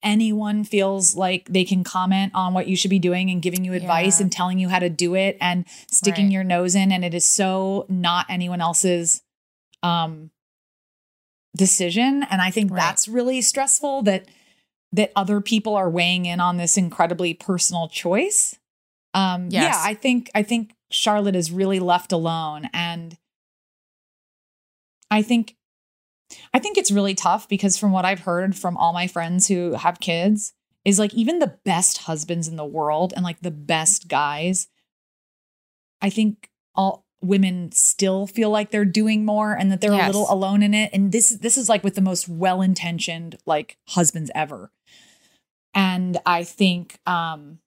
anyone 0.03 0.63
feels 0.63 1.15
like 1.15 1.47
they 1.47 1.63
can 1.63 1.84
comment 1.84 2.32
on 2.34 2.53
what 2.55 2.67
you 2.67 2.76
should 2.76 2.89
be 2.89 2.97
doing 2.99 3.30
and 3.30 3.41
giving 3.41 3.63
you 3.63 3.74
advice 3.74 4.19
Yeah. 4.19 4.24
and 4.24 4.32
telling 4.32 4.57
you 4.57 4.69
how 4.69 4.80
to 4.80 4.89
do 4.89 5.13
it 5.15 5.38
and 5.39 5.65
sticking 5.91 6.26
Right. 6.26 6.32
your 6.34 6.43
nose 6.43 6.74
in 6.74 6.91
and 6.91 7.05
it 7.05 7.13
is 7.13 7.26
so 7.26 7.86
not 7.88 8.26
anyone 8.30 8.61
else's 8.61 9.22
um 9.84 10.32
decision 11.55 12.24
and 12.30 12.41
I 12.41 12.49
think 12.51 12.72
Right. 12.72 12.78
that's 12.80 13.07
really 13.07 13.41
stressful 13.41 14.03
that 14.03 14.26
that 14.93 15.11
other 15.15 15.39
people 15.39 15.76
are 15.76 15.89
weighing 15.89 16.26
in 16.26 16.39
on 16.39 16.57
this 16.57 16.78
incredibly 16.78 17.34
personal 17.34 17.88
choice. 17.88 18.57
Um 19.13 19.49
Yes. 19.51 19.76
yeah, 19.76 19.82
I 19.84 19.93
think 19.93 20.30
I 20.34 20.43
think 20.43 20.74
Charlotte 20.92 21.36
is 21.36 21.52
really 21.52 21.80
left 21.80 22.12
alone 22.12 22.70
and 22.74 23.18
I 25.10 25.22
think 25.22 25.56
I 26.54 26.60
think 26.60 26.78
it's 26.78 26.92
really 26.92 27.14
tough 27.14 27.50
because 27.50 27.78
from 27.78 27.92
what 27.92 28.06
I've 28.06 28.22
heard 28.22 28.56
from 28.56 28.78
all 28.78 28.94
my 28.94 29.08
friends 29.08 29.48
who 29.48 29.74
have 29.74 30.00
kids, 30.00 30.54
is 30.84 30.98
like 31.00 31.14
even 31.14 31.39
the 31.39 31.58
best 31.64 32.00
husbands 32.00 32.48
in 32.48 32.56
the 32.56 32.66
world 32.66 33.14
and 33.16 33.24
like 33.24 33.42
the 33.42 33.52
best 33.52 34.08
guys, 34.08 34.68
I 36.02 36.10
think 36.10 36.50
all 36.74 37.06
women 37.22 37.72
still 37.72 38.26
feel 38.26 38.50
like 38.50 38.72
they're 38.72 38.86
doing 38.86 39.24
more 39.26 39.54
and 39.54 39.72
that 39.72 39.82
they're 39.82 39.92
a 39.92 40.08
little 40.08 40.26
alone 40.30 40.64
in 40.64 40.74
it. 40.74 40.89
And 40.94 41.12
this 41.12 41.30
this 41.30 41.58
is 41.58 41.70
like 41.70 41.84
with 41.84 41.96
the 41.96 42.02
most 42.02 42.28
well-intentioned 42.28 43.38
like 43.46 43.78
husbands 43.89 44.32
ever. 44.34 44.72
And 45.74 46.20
I 46.26 46.44
think 46.44 46.98
um 47.06 47.60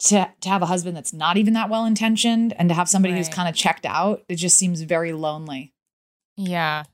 to 0.00 0.30
to 0.40 0.48
have 0.48 0.62
a 0.62 0.66
husband 0.66 0.96
that's 0.96 1.12
not 1.12 1.36
even 1.36 1.54
that 1.54 1.68
well 1.68 1.84
intentioned 1.84 2.54
and 2.58 2.68
to 2.68 2.74
have 2.74 2.88
somebody 2.88 3.14
who's 3.14 3.28
kind 3.28 3.48
of 3.48 3.54
checked 3.54 3.86
out, 3.86 4.22
it 4.28 4.36
just 4.36 4.56
seems 4.56 4.82
very 4.82 5.12
lonely. 5.12 5.72
Yeah. 6.36 6.84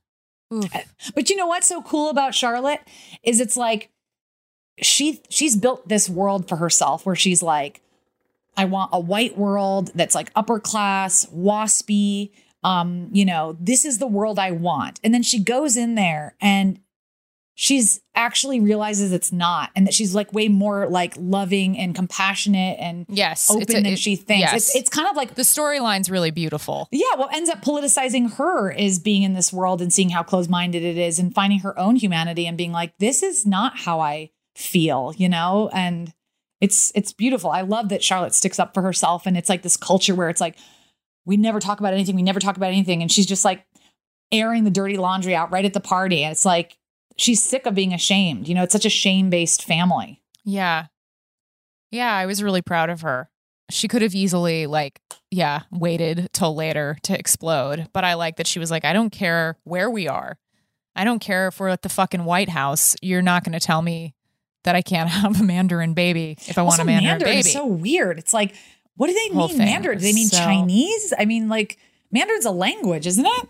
But 1.14 1.30
you 1.30 1.36
know 1.36 1.46
what's 1.46 1.66
so 1.66 1.82
cool 1.82 2.11
about 2.11 2.34
Charlotte 2.34 2.80
is 3.22 3.40
it's 3.40 3.57
like 3.57 3.90
she 4.80 5.20
she's 5.28 5.57
built 5.57 5.88
this 5.88 6.09
world 6.09 6.48
for 6.48 6.57
herself 6.57 7.05
where 7.05 7.16
she's 7.16 7.42
like 7.42 7.82
I 8.57 8.64
want 8.64 8.90
a 8.92 9.00
white 9.00 9.36
world 9.36 9.90
that's 9.94 10.14
like 10.14 10.30
upper 10.36 10.61
class, 10.61 11.26
waspy, 11.26 12.30
um, 12.62 13.09
you 13.12 13.24
know, 13.24 13.57
this 13.61 13.84
is 13.84 13.98
the 13.98 14.07
world 14.07 14.38
I 14.38 14.52
want. 14.52 15.00
And 15.02 15.12
then 15.12 15.22
she 15.22 15.38
goes 15.38 15.76
in 15.76 15.96
there 15.96 16.36
and 16.40 16.80
she's 17.57 18.00
actually 18.16 18.59
realizes 18.59 19.12
it's 19.12 19.30
not 19.32 19.70
and 19.76 19.86
that 19.86 19.94
she's 19.94 20.12
like 20.14 20.32
way 20.32 20.48
more 20.48 20.88
like 20.88 21.14
loving 21.16 21.78
and 21.78 21.94
compassionate 21.94 22.76
and 22.80 23.07
yes 23.09 23.48
open 23.48 23.62
a- 23.62 23.66
than 23.66 23.86
it- 23.86 23.98
she 23.98 24.16
thinks. 24.16 24.40
yes. 24.52 24.55
It's 24.55 24.74
it's 24.76 24.90
kind 24.90 25.09
of 25.09 25.14
like 25.16 25.34
the 25.36 25.42
storyline's 25.42 26.11
really 26.11 26.32
beautiful. 26.32 26.88
yeah, 26.90 27.14
what 27.16 27.32
ends 27.34 27.48
up 27.48 27.62
politicizing 27.62 28.34
her 28.34 28.70
is 28.72 28.98
being 28.98 29.22
in 29.22 29.34
this 29.34 29.52
world 29.52 29.80
and 29.80 29.92
seeing 29.92 30.11
how 30.11 30.22
close 30.24 30.48
minded 30.48 30.82
it 30.82 30.98
is 30.98 31.18
and 31.20 31.32
finding 31.34 31.61
her 31.61 31.78
own 31.78 31.94
humanity 31.96 32.46
and 32.46 32.59
being 32.59 32.72
like, 32.72 32.96
this 32.98 33.22
is 33.22 33.46
not 33.46 33.78
how 33.78 34.00
I 34.00 34.30
feel, 34.57 35.12
you 35.16 35.28
know? 35.28 35.70
And 35.72 36.12
it's 36.61 36.90
it's 36.96 37.12
beautiful. 37.12 37.50
I 37.50 37.61
love 37.61 37.88
that 37.90 38.02
Charlotte 38.02 38.34
sticks 38.34 38.59
up 38.59 38.74
for 38.74 38.82
herself 38.82 39.26
and 39.26 39.36
it's 39.36 39.48
like 39.48 39.62
this 39.62 39.76
culture 39.76 40.14
where 40.14 40.28
it's 40.28 40.40
like, 40.40 40.57
we 41.24 41.36
never 41.36 41.61
talk 41.61 41.78
about 41.78 41.92
anything, 41.94 42.16
we 42.16 42.22
never 42.22 42.40
talk 42.40 42.57
about 42.57 42.68
anything. 42.72 43.00
And 43.00 43.12
she's 43.12 43.26
just 43.26 43.44
like 43.44 43.64
airing 44.32 44.64
the 44.64 44.70
dirty 44.70 44.96
laundry 44.96 45.34
out 45.36 45.52
right 45.52 45.64
at 45.64 45.72
the 45.72 45.80
party. 45.80 46.24
And 46.24 46.32
it's 46.32 46.44
like 46.44 46.76
she's 47.16 47.42
sick 47.42 47.66
of 47.66 47.74
being 47.74 47.92
ashamed. 47.94 48.48
You 48.48 48.54
know, 48.54 48.62
it's 48.62 48.72
such 48.72 48.84
a 48.86 48.90
shame-based 48.90 49.64
family. 49.64 50.20
Yeah. 50.44 50.86
Yeah, 51.90 52.12
I 52.14 52.26
was 52.26 52.42
really 52.42 52.62
proud 52.62 52.90
of 52.90 53.02
her. 53.02 53.28
She 53.70 53.88
could 53.88 54.02
have 54.02 54.14
easily 54.14 54.66
like 54.66 55.00
yeah, 55.30 55.62
waited 55.72 56.28
till 56.32 56.54
later 56.54 56.96
to 57.04 57.18
explode, 57.18 57.88
but 57.92 58.04
I 58.04 58.14
like 58.14 58.36
that 58.36 58.46
she 58.46 58.58
was 58.58 58.70
like 58.70 58.84
I 58.84 58.92
don't 58.92 59.10
care 59.10 59.56
where 59.64 59.90
we 59.90 60.06
are. 60.06 60.36
I 60.94 61.04
don't 61.04 61.18
care 61.18 61.48
if 61.48 61.58
we're 61.58 61.68
at 61.68 61.82
the 61.82 61.88
fucking 61.88 62.24
White 62.24 62.50
House. 62.50 62.94
You're 63.02 63.22
not 63.22 63.42
going 63.42 63.52
to 63.58 63.60
tell 63.60 63.80
me 63.82 64.14
that 64.64 64.76
I 64.76 64.82
can't 64.82 65.08
have 65.10 65.40
a 65.40 65.42
Mandarin 65.44 65.94
baby 65.94 66.36
if 66.46 66.58
I 66.58 66.62
want 66.62 66.80
a 66.80 66.84
Mandarin, 66.84 67.04
Mandarin 67.12 67.32
baby. 67.32 67.48
is 67.48 67.52
so 67.52 67.66
weird. 67.66 68.18
It's 68.18 68.34
like, 68.34 68.54
what 68.96 69.06
do 69.08 69.14
they 69.14 69.34
Whole 69.34 69.48
mean 69.48 69.56
thing 69.56 69.66
Mandarin? 69.66 69.98
Do 69.98 70.04
they 70.04 70.12
mean 70.12 70.28
so- 70.28 70.36
Chinese? 70.38 71.12
I 71.18 71.24
mean, 71.24 71.48
like 71.48 71.78
Mandarin's 72.12 72.44
a 72.44 72.50
language, 72.50 73.06
isn't 73.06 73.26
it? 73.26 73.48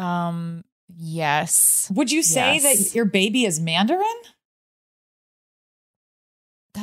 um 0.00 0.64
yes. 0.96 1.90
Would 1.94 2.10
you 2.12 2.22
say 2.22 2.54
Yes. 2.60 2.90
that 2.90 2.94
your 2.94 3.04
baby 3.04 3.44
is 3.44 3.60
Mandarin? 3.60 4.04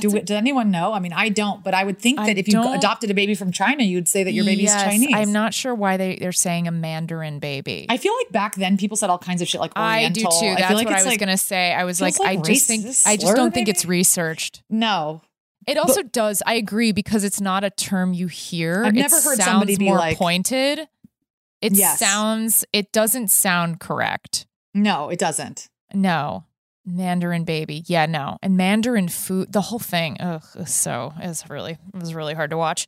Do, 0.02 0.10
we, 0.10 0.20
does 0.22 0.36
anyone 0.36 0.72
know? 0.72 0.92
I 0.92 1.00
mean, 1.00 1.14
I 1.14 1.30
don't, 1.30 1.64
but 1.64 1.74
I 1.74 1.86
would 1.86 2.00
think 2.00 2.20
I 2.20 2.26
that 2.26 2.38
if 2.38 2.50
you 2.50 2.62
adopted 2.74 3.10
a 3.12 3.14
baby 3.14 3.34
from 3.34 3.54
China, 3.54 3.82
you'd 3.84 4.10
say 4.10 4.26
that 4.26 4.34
your 4.34 4.44
baby's 4.44 4.66
Yes, 4.66 4.84
Chinese. 4.84 5.10
I'm 5.14 5.32
not 5.32 5.54
sure 5.54 5.74
why 5.74 5.96
they, 5.96 6.18
they're 6.18 6.34
saying 6.34 6.68
a 6.68 6.72
Mandarin 6.72 7.40
baby. 7.40 7.86
I 7.88 7.96
feel 7.96 8.14
like 8.18 8.30
back 8.30 8.56
then 8.56 8.76
people 8.78 8.98
said 8.98 9.10
all 9.10 9.18
kinds 9.20 9.42
of 9.42 9.48
shit 9.48 9.62
like 9.62 9.72
I 9.78 10.10
do 10.10 10.20
too. 10.22 10.26
That's 10.26 10.40
feel 10.68 10.76
like 10.76 10.88
what 10.88 10.96
I 10.96 10.98
was 10.98 11.06
like- 11.06 11.20
gonna 11.20 11.38
say. 11.38 11.72
I 11.74 11.86
was 11.86 12.02
like, 12.02 12.20
like 12.20 12.28
I 12.28 12.36
just 12.42 12.68
think 12.68 12.86
racist 12.86 13.08
I 13.08 13.16
just 13.16 13.36
don't 13.38 13.54
think 13.54 13.70
it's 13.70 13.86
researched. 13.86 14.64
No. 14.70 15.22
It 15.66 15.78
also 15.78 16.04
does. 16.04 16.44
I 16.46 16.56
agree 16.56 16.92
because 16.92 17.24
it's 17.24 17.40
not 17.40 17.64
a 17.64 17.70
term 17.70 18.14
you 18.14 18.28
hear. 18.28 18.84
I've 18.84 18.96
It 18.96 19.00
never 19.00 19.16
heard 19.16 19.38
sounds 19.38 19.46
somebody 19.46 19.78
be 19.78 19.86
more 19.86 19.98
like- 19.98 20.18
pointed. 20.18 20.90
It 21.62 21.74
Yes. 21.74 22.00
sounds. 22.00 22.66
It 22.74 22.92
doesn't 22.92 23.30
sound 23.30 23.80
correct. 23.80 24.46
No, 24.74 25.10
it 25.10 25.20
doesn't. 25.20 25.70
No, 25.94 26.46
Mandarin 26.86 27.46
baby. 27.46 27.84
Yeah, 27.88 28.06
no, 28.06 28.38
and 28.44 28.58
Mandarin 28.58 29.08
food. 29.08 29.52
The 29.52 29.62
whole 29.62 29.80
thing. 29.80 30.18
Ugh. 30.20 30.44
So 30.68 31.14
it 31.22 31.28
was 31.28 31.50
really 31.50 31.74
it 31.94 32.00
was 32.00 32.14
really 32.14 32.34
hard 32.34 32.50
to 32.52 32.58
watch. 32.58 32.88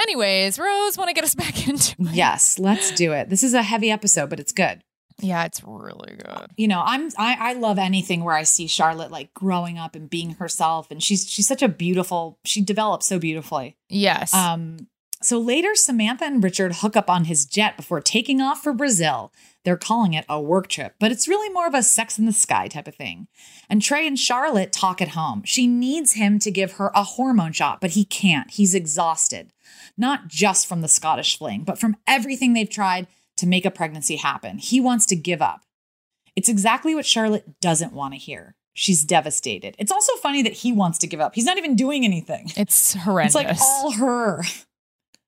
Anyways, 0.00 0.58
Rose, 0.58 0.96
want 0.96 1.08
to 1.08 1.14
get 1.14 1.24
us 1.24 1.34
back 1.44 1.68
into? 1.68 1.94
Yes, 1.98 2.58
let's 2.58 2.90
do 2.92 3.12
it. 3.12 3.28
This 3.28 3.42
is 3.42 3.54
a 3.54 3.62
heavy 3.62 3.90
episode, 3.90 4.30
but 4.30 4.40
it's 4.40 4.52
good. 4.52 4.82
Yeah, 5.20 5.44
it's 5.44 5.62
really 5.62 6.16
good. 6.16 6.46
you 6.56 6.66
know 6.66 6.82
i'm 6.84 7.10
I, 7.16 7.36
I 7.38 7.52
love 7.52 7.78
anything 7.78 8.24
where 8.24 8.34
i 8.34 8.42
see 8.42 8.66
charlotte 8.66 9.12
like 9.12 9.32
growing 9.34 9.78
up 9.78 9.94
and 9.94 10.10
being 10.10 10.30
herself 10.30 10.90
and 10.90 11.00
she's 11.00 11.30
she's 11.30 11.46
such 11.46 11.62
a 11.62 11.68
beautiful 11.68 12.40
she 12.44 12.60
develops 12.62 13.06
so 13.06 13.20
beautifully 13.20 13.76
Yes. 13.88 14.34
um 14.34 14.88
so 15.24 15.38
later 15.38 15.74
samantha 15.74 16.24
and 16.24 16.42
richard 16.42 16.76
hook 16.76 16.96
up 16.96 17.08
on 17.10 17.24
his 17.24 17.44
jet 17.44 17.76
before 17.76 18.00
taking 18.00 18.40
off 18.40 18.62
for 18.62 18.72
brazil 18.72 19.32
they're 19.64 19.76
calling 19.76 20.14
it 20.14 20.24
a 20.28 20.40
work 20.40 20.68
trip 20.68 20.94
but 20.98 21.12
it's 21.12 21.28
really 21.28 21.52
more 21.52 21.66
of 21.66 21.74
a 21.74 21.82
sex 21.82 22.18
in 22.18 22.26
the 22.26 22.32
sky 22.32 22.68
type 22.68 22.88
of 22.88 22.94
thing 22.94 23.26
and 23.68 23.82
trey 23.82 24.06
and 24.06 24.18
charlotte 24.18 24.72
talk 24.72 25.00
at 25.00 25.08
home 25.08 25.42
she 25.44 25.66
needs 25.66 26.14
him 26.14 26.38
to 26.38 26.50
give 26.50 26.72
her 26.72 26.90
a 26.94 27.02
hormone 27.02 27.52
shot 27.52 27.80
but 27.80 27.90
he 27.90 28.04
can't 28.04 28.50
he's 28.52 28.74
exhausted 28.74 29.52
not 29.96 30.28
just 30.28 30.66
from 30.66 30.80
the 30.80 30.88
scottish 30.88 31.38
fling 31.38 31.64
but 31.64 31.78
from 31.78 31.96
everything 32.06 32.52
they've 32.52 32.70
tried 32.70 33.06
to 33.36 33.46
make 33.46 33.64
a 33.64 33.70
pregnancy 33.70 34.16
happen 34.16 34.58
he 34.58 34.80
wants 34.80 35.06
to 35.06 35.16
give 35.16 35.42
up 35.42 35.62
it's 36.36 36.48
exactly 36.48 36.94
what 36.94 37.06
Charlotte 37.06 37.60
doesn't 37.60 37.92
want 37.92 38.14
to 38.14 38.18
hear. 38.18 38.54
She's 38.74 39.04
devastated. 39.04 39.74
It's 39.78 39.92
also 39.92 40.14
funny 40.16 40.42
that 40.42 40.54
he 40.54 40.72
wants 40.72 40.98
to 40.98 41.06
give 41.06 41.20
up. 41.20 41.34
He's 41.34 41.44
not 41.44 41.58
even 41.58 41.76
doing 41.76 42.04
anything. 42.04 42.50
It's 42.56 42.94
horrendous. 42.94 43.34
It's 43.34 43.44
like 43.44 43.56
all 43.60 43.92
her. 43.92 44.42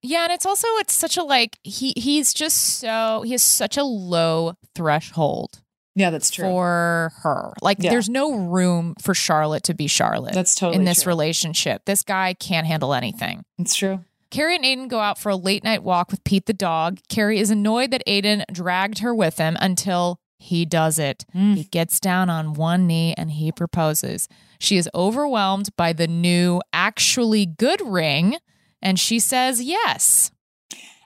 Yeah, 0.07 0.25
and 0.25 0.33
it's 0.33 0.45
also 0.47 0.69
it's 0.79 0.93
such 0.93 1.17
a 1.17 1.23
like 1.23 1.59
he 1.63 1.95
he's 1.97 2.35
just 2.35 2.79
so 2.79 3.23
he 3.25 3.33
has 3.33 3.43
such 3.43 3.77
a 3.77 3.83
low 3.85 4.55
threshold. 4.75 5.61
Yeah, 5.97 6.11
that's 6.11 6.29
true. 6.31 6.45
For 6.45 7.13
her. 7.23 7.53
Like 7.63 7.79
Yeah. 7.81 7.91
there's 7.91 8.09
no 8.09 8.35
room 8.35 8.95
for 9.01 9.15
Charlotte 9.15 9.63
to 9.65 9.75
be 9.75 9.87
Charlotte. 9.87 10.35
That's 10.35 10.55
totally 10.57 10.79
in 10.81 10.85
this 10.85 11.03
true. 11.05 11.11
relationship. 11.11 11.85
This 11.87 12.03
guy 12.03 12.35
can't 12.35 12.67
handle 12.67 12.93
anything. 12.95 13.45
It's 13.59 13.75
true. 13.77 14.05
Carrie 14.31 14.57
and 14.57 14.65
Aiden 14.65 14.89
go 14.89 14.99
out 14.99 15.19
for 15.19 15.29
a 15.31 15.37
late 15.37 15.63
night 15.63 15.85
walk 15.85 16.11
with 16.11 16.25
Pete 16.25 16.47
the 16.47 16.53
dog. 16.53 16.99
Carrie 17.09 17.39
is 17.39 17.51
annoyed 17.51 17.93
that 17.93 18.03
Aiden 18.09 18.45
dragged 18.53 18.99
her 18.99 19.15
with 19.15 19.39
him 19.39 19.57
until 19.61 20.19
he 20.37 20.65
does 20.65 20.99
it. 20.99 21.25
Mm. 21.35 21.55
He 21.57 21.65
gets 21.65 22.01
down 22.01 22.29
on 22.29 22.53
one 22.55 22.87
knee 22.89 23.15
and 23.17 23.31
he 23.31 23.53
proposes. 23.53 24.29
She 24.59 24.77
is 24.77 24.89
overwhelmed 24.95 25.69
by 25.77 25.93
the 25.93 26.09
new, 26.09 26.61
actually 26.73 27.47
good 27.47 27.81
ring, 27.81 28.39
and 28.85 28.99
she 29.01 29.19
says 29.19 29.61
yes. 29.61 30.31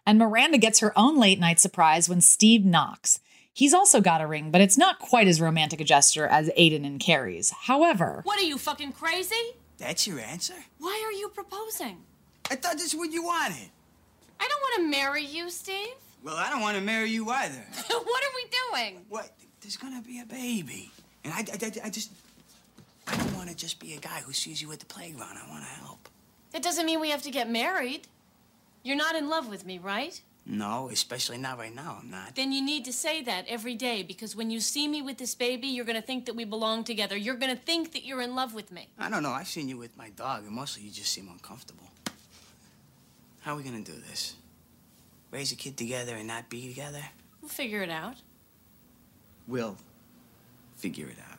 And 0.06 0.18
Miranda 0.18 0.58
gets 0.58 0.80
her 0.80 0.92
own 0.98 1.18
late 1.18 1.38
night 1.38 1.60
surprise 1.60 2.08
when 2.08 2.20
Steve 2.20 2.64
knocks. 2.64 3.20
He's 3.52 3.74
also 3.74 4.00
got 4.00 4.20
a 4.20 4.26
ring, 4.26 4.50
but 4.50 4.60
it's 4.60 4.78
not 4.78 4.98
quite 4.98 5.26
as 5.28 5.40
romantic 5.40 5.80
a 5.80 5.84
gesture 5.84 6.26
as 6.26 6.48
Aiden 6.50 6.84
and 6.86 7.00
Carrie's. 7.00 7.50
However, 7.50 8.20
What 8.24 8.38
are 8.38 8.44
you 8.44 8.56
fucking 8.58 8.92
crazy? 8.92 9.34
That's 9.78 10.06
your 10.06 10.18
answer? 10.20 10.54
Why 10.78 11.02
are 11.06 11.12
you 11.12 11.28
proposing? 11.28 11.98
I 12.50 12.56
thought 12.56 12.74
this 12.74 12.92
is 12.92 12.96
what 12.96 13.10
you 13.12 13.22
wanted. 13.24 13.68
I 14.40 14.48
don't 14.48 14.60
want 14.60 14.76
to 14.76 14.98
marry 14.98 15.24
you, 15.24 15.50
Steve. 15.50 15.88
Well, 16.22 16.36
I 16.36 16.50
don't 16.50 16.60
want 16.60 16.76
to 16.76 16.82
marry 16.82 17.10
you 17.10 17.28
either. 17.28 17.64
what 17.88 18.22
are 18.24 18.34
we 18.34 18.50
doing? 18.82 19.04
What? 19.08 19.30
There's 19.60 19.76
gonna 19.76 20.02
be 20.02 20.20
a 20.20 20.24
baby. 20.26 20.90
And 21.24 21.32
I, 21.34 21.38
I, 21.40 21.66
I- 21.66 21.86
I 21.86 21.90
just. 21.90 22.10
I 23.06 23.16
don't 23.16 23.34
want 23.36 23.48
to 23.50 23.56
just 23.56 23.80
be 23.80 23.94
a 23.94 23.98
guy 23.98 24.20
who 24.24 24.32
sees 24.32 24.60
you 24.62 24.70
at 24.72 24.80
the 24.80 24.86
playground. 24.86 25.36
I 25.44 25.50
want 25.50 25.64
to 25.64 25.70
help. 25.84 26.08
That 26.52 26.62
doesn't 26.62 26.86
mean 26.86 27.00
we 27.00 27.10
have 27.10 27.22
to 27.22 27.30
get 27.30 27.50
married. 27.50 28.08
You're 28.82 28.96
not 28.96 29.16
in 29.16 29.28
love 29.28 29.48
with 29.48 29.66
me, 29.66 29.78
right? 29.78 30.20
No, 30.46 30.88
especially 30.90 31.36
not 31.36 31.58
right 31.58 31.74
now. 31.74 31.98
I'm 32.00 32.10
not. 32.10 32.34
Then 32.34 32.52
you 32.52 32.64
need 32.64 32.86
to 32.86 32.92
say 32.92 33.20
that 33.22 33.44
every 33.48 33.74
day 33.74 34.02
because 34.02 34.34
when 34.34 34.50
you 34.50 34.60
see 34.60 34.88
me 34.88 35.02
with 35.02 35.18
this 35.18 35.34
baby, 35.34 35.66
you're 35.66 35.84
going 35.84 36.00
to 36.00 36.06
think 36.06 36.24
that 36.24 36.34
we 36.34 36.44
belong 36.44 36.84
together. 36.84 37.16
You're 37.16 37.34
going 37.34 37.54
to 37.54 37.62
think 37.62 37.92
that 37.92 38.06
you're 38.06 38.22
in 38.22 38.34
love 38.34 38.54
with 38.54 38.72
me. 38.72 38.88
I 38.98 39.10
don't 39.10 39.22
know. 39.22 39.32
I've 39.32 39.48
seen 39.48 39.68
you 39.68 39.76
with 39.76 39.94
my 39.98 40.08
dog, 40.10 40.44
and 40.44 40.52
mostly 40.52 40.84
you 40.84 40.90
just 40.90 41.12
seem 41.12 41.28
uncomfortable. 41.28 41.88
How 43.40 43.54
are 43.54 43.56
we 43.56 43.62
gonna 43.62 43.80
do 43.80 43.94
this? 44.10 44.34
Raise 45.30 45.52
a 45.52 45.56
kid 45.56 45.76
together 45.78 46.16
and 46.16 46.26
not 46.26 46.50
be 46.50 46.68
together? 46.68 47.00
We'll 47.40 47.48
figure 47.48 47.82
it 47.82 47.88
out. 47.88 48.16
We'll 49.46 49.76
figure 50.76 51.06
it 51.06 51.16
out. 51.30 51.38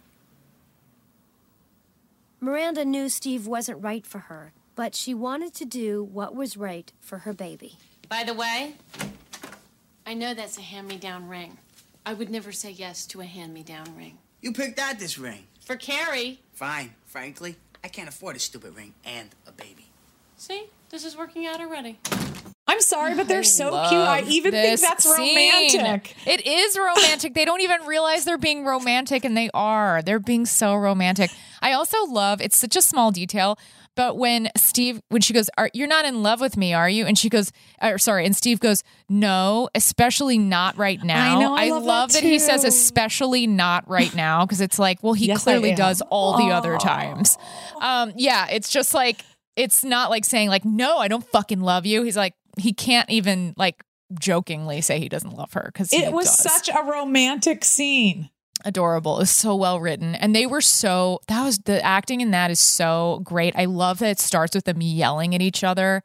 Miranda 2.40 2.86
knew 2.86 3.10
Steve 3.10 3.46
wasn't 3.46 3.84
right 3.84 4.08
for 4.08 4.20
her, 4.20 4.54
but 4.80 4.96
she 4.96 5.14
wanted 5.14 5.54
to 5.54 5.66
do 5.66 6.06
what 6.06 6.34
was 6.34 6.56
right 6.56 6.94
for 7.02 7.18
her 7.18 7.34
baby. 7.34 7.74
By 8.08 8.24
the 8.24 8.34
way, 8.34 8.76
I 10.08 10.14
know 10.14 10.34
that's 10.34 10.58
a 10.58 10.62
hand 10.62 10.88
me 10.88 10.96
down 10.96 11.28
ring. 11.28 11.58
I 12.06 12.14
would 12.14 12.30
never 12.30 12.54
say 12.54 12.72
yes 12.72 13.06
to 13.08 13.20
a 13.20 13.26
hand 13.26 13.54
me 13.54 13.62
down 13.62 13.94
ring. 13.98 14.20
You 14.40 14.54
picked 14.54 14.80
out 14.80 14.98
this 14.98 15.18
ring. 15.20 15.48
For 15.66 15.76
Carrie, 15.76 16.40
Fine. 16.54 16.94
Frankly, 17.06 17.58
I 17.84 17.90
can't 17.90 18.08
afford 18.08 18.38
a 18.38 18.40
stupid 18.40 18.74
ring 18.74 18.94
and 19.04 19.28
a 19.46 19.52
baby. 19.52 19.88
see, 20.38 20.68
this 20.92 21.04
is 21.04 21.18
working 21.18 21.46
out 21.46 21.60
already. 21.60 22.00
I'm 22.66 22.80
sorry, 22.80 23.16
but 23.16 23.28
they're 23.28 23.44
so 23.44 23.72
cute. 23.90 24.00
I 24.00 24.22
even 24.28 24.54
think 24.54 24.80
this 24.80 24.82
that's 24.82 25.04
scene. 25.04 25.36
romantic. 25.36 26.16
It 26.26 26.48
is 26.48 26.78
romantic. 26.78 27.34
they 27.34 27.44
don't 27.44 27.62
even 27.62 27.82
realize 27.82 28.24
they're 28.24 28.38
being 28.38 28.64
romantic, 28.64 29.26
and 29.26 29.36
they 29.36 29.50
are. 29.54 30.02
They're 30.02 30.20
being 30.20 30.46
so 30.46 30.76
romantic. 30.76 31.32
I 31.62 31.74
also 31.74 32.06
love. 32.06 32.40
It's 32.40 32.58
such 32.58 32.78
a 32.78 32.82
small 32.82 33.12
detail. 33.12 33.58
But 33.96 34.18
when 34.18 34.50
Steve, 34.56 35.02
when 35.10 35.22
she 35.22 35.34
goes, 35.34 35.50
are, 35.58 35.70
"You're 35.74 35.88
not 35.88 36.06
in 36.06 36.24
love 36.24 36.40
with 36.40 36.56
me, 36.56 36.74
are 36.74 36.90
you?" 36.90 37.06
and 37.06 37.18
she 37.18 37.30
goes, 37.30 37.52
or 37.82 37.98
sorry, 37.98 38.26
and 38.26 38.36
Steve 38.36 38.60
goes, 38.60 38.84
"No, 39.10 39.70
especially 39.76 40.38
not 40.38 40.78
right 40.78 41.04
now." 41.04 41.38
I 41.38 41.40
know, 41.40 41.56
I 41.56 41.70
love 41.70 42.14
that 42.14 42.22
that, 42.22 42.28
he 42.28 42.40
says, 42.40 42.64
"Especially 42.64 43.46
not 43.48 43.90
right 43.90 44.14
now," 44.16 44.46
because 44.46 44.62
it's 44.62 44.80
like, 44.80 45.04
well, 45.04 45.14
he 45.14 45.28
Yes, 45.28 45.44
clearly 45.44 45.76
does 45.76 46.02
all 46.10 46.38
the 46.38 46.54
other 46.54 46.78
times. 46.78 47.38
Um, 47.82 48.14
yeah, 48.16 48.48
it's 48.50 48.70
just 48.70 48.94
like 48.94 49.24
it's 49.56 49.84
not 49.84 50.10
like 50.10 50.24
saying 50.24 50.50
like, 50.50 50.64
"No, 50.66 50.98
I 50.98 51.08
don't 51.08 51.26
fucking 51.32 51.60
love 51.60 51.86
you." 51.86 52.04
He's 52.04 52.18
like, 52.18 52.36
he 52.58 52.74
can't 52.74 53.10
even 53.10 53.54
like 53.58 53.84
jokingly 54.20 54.82
say 54.82 55.00
he 55.00 55.10
doesn't 55.10 55.36
love 55.36 55.54
her 55.54 55.70
because 55.72 55.94
It 55.94 56.12
was 56.12 56.30
such 56.30 56.70
a 56.70 56.84
romantic 56.84 57.64
scene. 57.64 58.30
Adorable. 58.66 59.18
It 59.18 59.22
was 59.22 59.32
so 59.32 59.56
well 59.56 59.80
written. 59.80 60.16
And 60.16 60.36
they 60.36 60.46
were 60.46 60.62
so 60.62 61.20
that 61.28 61.44
was 61.44 61.60
the 61.60 61.84
acting 61.84 62.22
in 62.22 62.32
that 62.32 62.52
is 62.52 62.60
so 62.60 63.22
great. 63.24 63.56
I 63.56 63.66
love 63.66 64.00
that 64.00 64.12
it 64.12 64.20
starts 64.20 64.56
with 64.56 64.66
them 64.66 64.82
yelling 64.82 65.36
at 65.36 65.42
each 65.42 65.64
other 65.64 66.04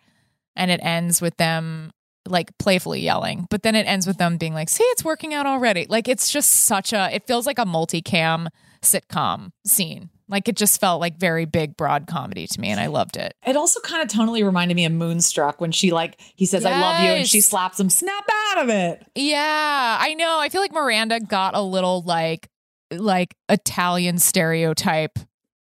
and 0.56 0.70
it 0.70 0.80
ends 0.82 1.20
with 1.20 1.36
them 1.36 1.92
like 2.26 2.56
playfully 2.58 3.00
yelling. 3.00 3.46
But 3.50 3.62
then 3.62 3.74
it 3.74 3.86
ends 3.86 4.06
with 4.06 4.18
them 4.18 4.36
being 4.36 4.54
like, 4.54 4.68
see, 4.68 4.84
it's 4.84 5.04
working 5.04 5.34
out 5.34 5.46
already. 5.46 5.86
Like 5.88 6.08
it's 6.08 6.30
just 6.30 6.50
such 6.50 6.92
a 6.92 7.14
it 7.14 7.26
feels 7.26 7.46
like 7.46 7.58
a 7.58 7.64
multicam 7.64 8.48
sitcom 8.82 9.50
scene. 9.66 10.10
Like 10.28 10.48
it 10.48 10.56
just 10.56 10.80
felt 10.80 11.00
like 11.00 11.18
very 11.18 11.44
big 11.44 11.76
broad 11.76 12.06
comedy 12.06 12.46
to 12.46 12.60
me 12.60 12.68
and 12.68 12.80
I 12.80 12.86
loved 12.86 13.16
it. 13.16 13.34
It 13.46 13.56
also 13.56 13.80
kind 13.80 14.02
of 14.02 14.08
tonally 14.08 14.44
reminded 14.44 14.74
me 14.74 14.86
of 14.86 14.92
Moonstruck 14.92 15.60
when 15.60 15.70
she 15.70 15.92
like 15.92 16.18
he 16.34 16.46
says 16.46 16.64
I 16.64 16.80
love 16.80 17.02
you 17.02 17.10
and 17.10 17.28
she 17.28 17.40
slaps 17.40 17.78
him. 17.78 17.90
Snap 17.90 18.24
out 18.48 18.62
of 18.62 18.70
it. 18.70 19.06
Yeah, 19.14 19.98
I 20.00 20.14
know. 20.14 20.38
I 20.40 20.48
feel 20.48 20.62
like 20.62 20.72
Miranda 20.72 21.20
got 21.20 21.54
a 21.54 21.60
little 21.60 22.02
like 22.02 22.48
like 22.90 23.34
Italian 23.48 24.18
stereotype, 24.18 25.18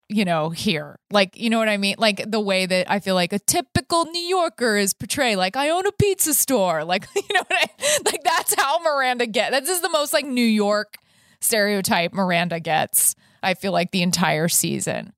you 0.09 0.25
know, 0.25 0.49
here. 0.49 0.97
Like, 1.11 1.37
you 1.37 1.49
know 1.49 1.57
what 1.59 1.69
I 1.69 1.77
mean? 1.77 1.95
Like 1.97 2.29
the 2.29 2.39
way 2.39 2.65
that 2.65 2.91
I 2.91 2.99
feel 2.99 3.15
like 3.15 3.33
a 3.33 3.39
typical 3.39 4.05
New 4.05 4.21
Yorker 4.21 4.75
is 4.77 4.93
portrayed. 4.93 5.37
Like, 5.37 5.55
I 5.55 5.69
own 5.69 5.85
a 5.85 5.91
pizza 5.91 6.33
store. 6.33 6.83
Like, 6.83 7.07
you 7.15 7.21
know 7.33 7.43
what 7.47 7.69
I 7.79 7.99
like 8.05 8.23
that's 8.23 8.53
how 8.55 8.79
Miranda 8.79 9.27
get. 9.27 9.51
This 9.51 9.69
is 9.69 9.81
the 9.81 9.89
most 9.89 10.13
like 10.13 10.25
New 10.25 10.45
York 10.45 10.95
stereotype 11.39 12.13
Miranda 12.13 12.59
gets. 12.59 13.15
I 13.43 13.53
feel 13.53 13.71
like 13.71 13.91
the 13.91 14.01
entire 14.01 14.47
season. 14.47 15.13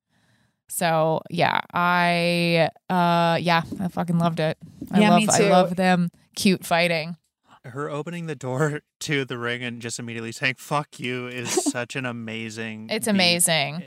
So 0.68 1.20
yeah, 1.30 1.60
I 1.72 2.68
uh 2.88 3.38
yeah, 3.40 3.62
I 3.80 3.88
fucking 3.88 4.18
loved 4.18 4.40
it. 4.40 4.56
I 4.90 5.00
Yeah, 5.00 5.10
love 5.10 5.20
me 5.20 5.28
I 5.30 5.38
love 5.50 5.76
them 5.76 6.10
cute 6.34 6.64
fighting. 6.64 7.16
Her 7.64 7.88
opening 7.88 8.26
the 8.26 8.34
door 8.34 8.80
to 9.00 9.24
the 9.24 9.38
ring 9.38 9.62
and 9.62 9.80
just 9.80 9.98
immediately 9.98 10.32
saying 10.32 10.54
"fuck 10.58 10.98
you" 10.98 11.28
is 11.28 11.50
such 11.64 11.96
an 11.96 12.06
amazing. 12.06 12.88
It's 12.90 13.06
beat. 13.06 13.10
amazing. 13.10 13.82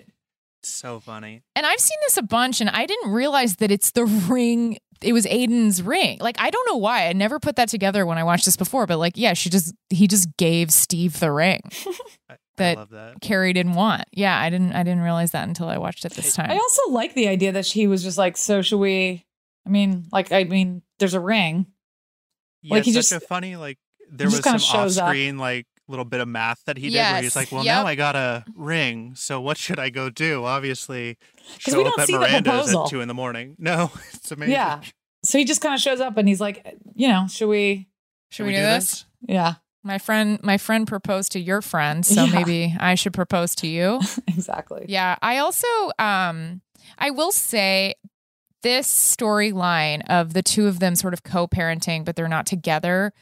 It's 0.62 0.70
so 0.74 1.00
funny. 1.00 1.44
And 1.56 1.66
I've 1.66 1.80
seen 1.80 1.98
this 2.08 2.18
a 2.18 2.24
bunch, 2.24 2.60
and 2.62 2.70
I 2.70 2.86
didn't 2.86 3.12
realize 3.12 3.58
that 3.58 3.70
it's 3.72 3.92
the 3.92 4.06
ring. 4.06 4.78
It 5.04 5.14
was 5.14 5.28
Aiden's 5.28 5.84
ring. 5.84 6.18
Like 6.20 6.38
I 6.40 6.50
don't 6.50 6.68
know 6.68 6.78
why. 6.78 7.08
I 7.08 7.14
never 7.14 7.40
put 7.40 7.56
that 7.58 7.70
together 7.70 8.06
when 8.06 8.18
I 8.18 8.24
watched 8.24 8.46
this 8.46 8.58
before. 8.58 8.88
But 8.88 8.98
like, 8.98 9.14
yeah, 9.16 9.34
she 9.34 9.50
just 9.52 9.76
he 9.90 10.08
just 10.08 10.36
gave 10.38 10.72
Steve 10.72 11.20
the 11.20 11.32
ring 11.32 11.62
that, 12.58 12.90
that. 12.92 13.22
Carrie 13.22 13.54
didn't 13.54 13.74
want. 13.74 14.04
Yeah, 14.12 14.40
I 14.40 14.50
didn't. 14.50 14.74
I 14.74 14.84
didn't 14.84 15.02
realize 15.02 15.32
that 15.32 15.48
until 15.48 15.68
I 15.70 15.78
watched 15.78 16.06
it 16.06 16.14
this 16.14 16.36
time. 16.36 16.52
I 16.52 16.56
also 16.56 16.82
like 16.92 17.14
the 17.14 17.28
idea 17.28 17.52
that 17.54 17.66
she 17.66 17.88
was 17.88 18.04
just 18.04 18.18
like, 18.18 18.38
so 18.38 18.62
should 18.62 18.80
we? 18.80 19.26
I 19.66 19.70
mean, 19.70 20.06
like, 20.12 20.32
I 20.32 20.44
mean, 20.46 20.82
there's 21.00 21.14
a 21.14 21.20
ring. 21.20 21.68
Yeah, 22.62 22.76
Like, 22.76 22.84
he 22.84 22.92
such 22.94 23.10
just- 23.10 23.12
a 23.12 23.20
funny 23.20 23.56
like. 23.56 23.78
There 24.10 24.28
was 24.28 24.40
some 24.42 24.56
off-screen 24.56 25.38
like 25.38 25.66
little 25.90 26.06
bit 26.06 26.22
of 26.22 26.28
math 26.30 26.64
that 26.66 26.78
he 26.78 26.90
did 26.90 26.96
where 26.98 27.22
he's 27.22 27.36
like, 27.36 27.52
"Well, 27.52 27.66
yep. 27.66 27.76
now 27.84 27.88
I 27.88 27.96
got 27.96 28.16
a 28.16 28.46
ring, 28.56 29.16
so 29.16 29.42
what 29.42 29.58
should 29.58 29.80
I 29.80 29.90
go 29.90 30.10
do?" 30.10 30.46
Obviously, 30.46 31.18
show 31.58 31.76
we 31.78 31.84
up 31.84 31.90
don't 31.96 32.00
at 32.00 32.08
see 32.08 32.14
the 32.14 32.20
Miranda's 32.20 32.44
proposal. 32.54 32.84
at 32.86 32.90
two 32.90 33.02
in 33.02 33.10
the 33.10 33.14
morning. 33.14 33.56
No, 33.60 33.92
it's 34.14 34.32
amazing. 34.32 34.54
Yeah. 34.54 34.80
So 35.26 35.38
he 35.38 35.44
just 35.44 35.60
kind 35.60 35.74
of 35.76 35.82
shows 35.82 36.00
up 36.00 36.16
and 36.16 36.26
he's 36.28 36.40
like, 36.40 36.66
you 36.96 37.10
know, 37.10 37.28
should 37.30 37.50
we? 37.50 37.90
Should 38.30 38.46
we 38.46 38.54
do 38.54 38.62
this? 38.62 39.04
Yeah, 39.28 39.56
My 39.88 39.98
friend, 39.98 40.40
my 40.44 40.58
friend 40.58 40.86
proposed 40.86 41.32
to 41.32 41.40
your 41.40 41.62
friend, 41.62 42.06
so 42.06 42.26
Yeah. 42.26 42.32
maybe 42.34 42.76
I 42.80 42.96
should 42.96 43.14
propose 43.14 43.56
to 43.56 43.68
you. 43.68 44.00
exactly. 44.28 44.86
Yeah, 44.90 45.16
I 45.22 45.38
also 45.38 45.68
um 45.98 46.62
I 46.98 47.10
will 47.12 47.32
say 47.32 47.96
this 48.64 48.88
storyline 48.88 50.02
of 50.10 50.34
the 50.34 50.44
two 50.44 50.68
of 50.68 50.80
them 50.80 50.96
sort 50.96 51.14
of 51.14 51.24
co-parenting 51.24 52.04
but 52.04 52.16
they're 52.16 52.28
not 52.28 52.46
together. 52.46 53.14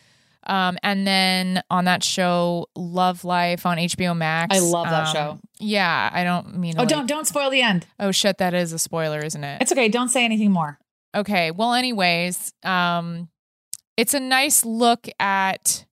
Um 0.47 0.78
and 0.82 1.05
then 1.05 1.61
on 1.70 1.86
that 1.86 2.03
show 2.03 2.68
Love 2.76 3.24
Life 3.24 3.66
on 3.66 3.78
HBO 3.78 4.18
Max. 4.18 4.55
I 4.55 4.59
love 4.59 4.86
that 4.89 5.07
um, 5.09 5.13
show. 5.13 5.39
Yeah, 5.59 6.09
I 6.11 6.24
don't 6.24 6.57
mean 6.57 6.74
Oh, 6.78 6.80
like- 6.82 6.89
don't 6.89 7.05
don't 7.07 7.28
spoil 7.28 7.49
the 7.51 7.61
end. 7.61 7.86
Oh 7.99 8.11
shit, 8.11 8.39
that 8.39 8.53
is 8.55 8.74
a 8.74 8.80
spoiler, 8.80 9.20
isn't 9.24 9.43
it? 9.43 9.61
It's 9.61 9.72
okay. 9.72 9.88
Don't 9.88 10.09
say 10.09 10.26
anything 10.26 10.51
more. 10.51 10.80
Okay. 11.13 11.51
Well, 11.51 11.74
anyways, 11.74 12.53
um, 12.63 13.30
it's 13.97 14.13
a 14.13 14.20
nice 14.20 14.66
look 14.66 15.07
at 15.20 15.85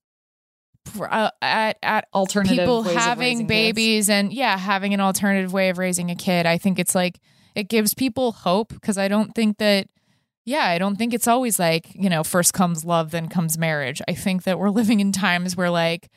uh, 1.00 1.30
at 1.42 1.78
at 1.82 2.08
Alternative 2.14 2.58
people 2.58 2.82
ways 2.82 2.86
of 2.88 2.94
raising 2.94 3.08
having 3.08 3.38
kids. 3.38 3.48
babies 3.48 4.10
and 4.10 4.32
yeah, 4.32 4.56
having 4.56 4.94
an 4.94 5.00
alternative 5.00 5.52
way 5.52 5.68
of 5.68 5.78
raising 5.78 6.10
a 6.10 6.14
kid. 6.14 6.46
I 6.46 6.58
think 6.58 6.78
it's 6.78 6.94
like 6.94 7.20
it 7.54 7.68
gives 7.68 7.94
people 7.94 8.32
hope 8.32 8.68
because 8.68 8.98
I 8.98 9.08
don't 9.08 9.34
think 9.34 9.58
that. 9.58 9.88
Yeah, 10.46 10.66
I 10.66 10.76
don't 10.76 10.96
think 10.96 11.14
it's 11.14 11.26
always 11.26 11.58
like, 11.58 11.94
you 11.94 12.10
know, 12.10 12.22
first 12.22 12.52
comes 12.52 12.84
love, 12.84 13.12
then 13.12 13.30
comes 13.30 13.56
marriage. 13.56 14.02
I 14.06 14.12
think 14.12 14.42
that 14.42 14.58
we're 14.58 14.68
living 14.80 15.00
in 15.00 15.10
times 15.10 15.56
where, 15.56 15.70
like, 15.70 16.10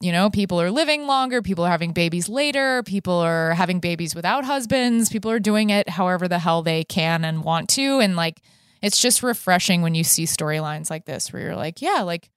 you 0.00 0.10
know, 0.10 0.30
people 0.30 0.60
are 0.60 0.70
living 0.72 1.06
longer, 1.06 1.42
people 1.42 1.64
are 1.64 1.70
having 1.70 1.92
babies 1.92 2.28
later, 2.28 2.82
people 2.82 3.14
are 3.14 3.54
having 3.54 3.78
babies 3.78 4.16
without 4.16 4.44
husbands, 4.44 5.10
people 5.10 5.30
are 5.30 5.38
doing 5.38 5.70
it 5.70 5.88
however 5.88 6.26
the 6.26 6.40
hell 6.40 6.62
they 6.62 6.82
can 6.82 7.24
and 7.24 7.44
want 7.44 7.68
to. 7.70 8.00
And 8.00 8.16
like, 8.16 8.40
it's 8.82 9.00
just 9.00 9.22
refreshing 9.22 9.82
when 9.82 9.94
you 9.94 10.02
see 10.02 10.24
storylines 10.24 10.90
like 10.90 11.04
this 11.04 11.32
where 11.32 11.42
you're 11.42 11.56
like, 11.56 11.80
yeah, 11.80 12.02
like, 12.02 12.30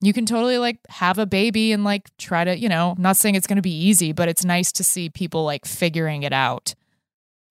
you 0.00 0.12
can 0.12 0.26
totally 0.26 0.58
like 0.58 0.78
have 0.88 1.18
a 1.18 1.26
baby 1.26 1.72
and 1.72 1.84
like 1.84 2.10
try 2.18 2.44
to, 2.44 2.58
you 2.58 2.68
know, 2.68 2.94
I'm 2.96 3.02
not 3.02 3.16
saying 3.16 3.34
it's 3.36 3.46
going 3.46 3.56
to 3.56 3.62
be 3.62 3.74
easy, 3.74 4.12
but 4.12 4.28
it's 4.28 4.44
nice 4.44 4.70
to 4.72 4.84
see 4.84 5.08
people 5.08 5.44
like 5.44 5.64
figuring 5.64 6.22
it 6.24 6.32
out 6.32 6.74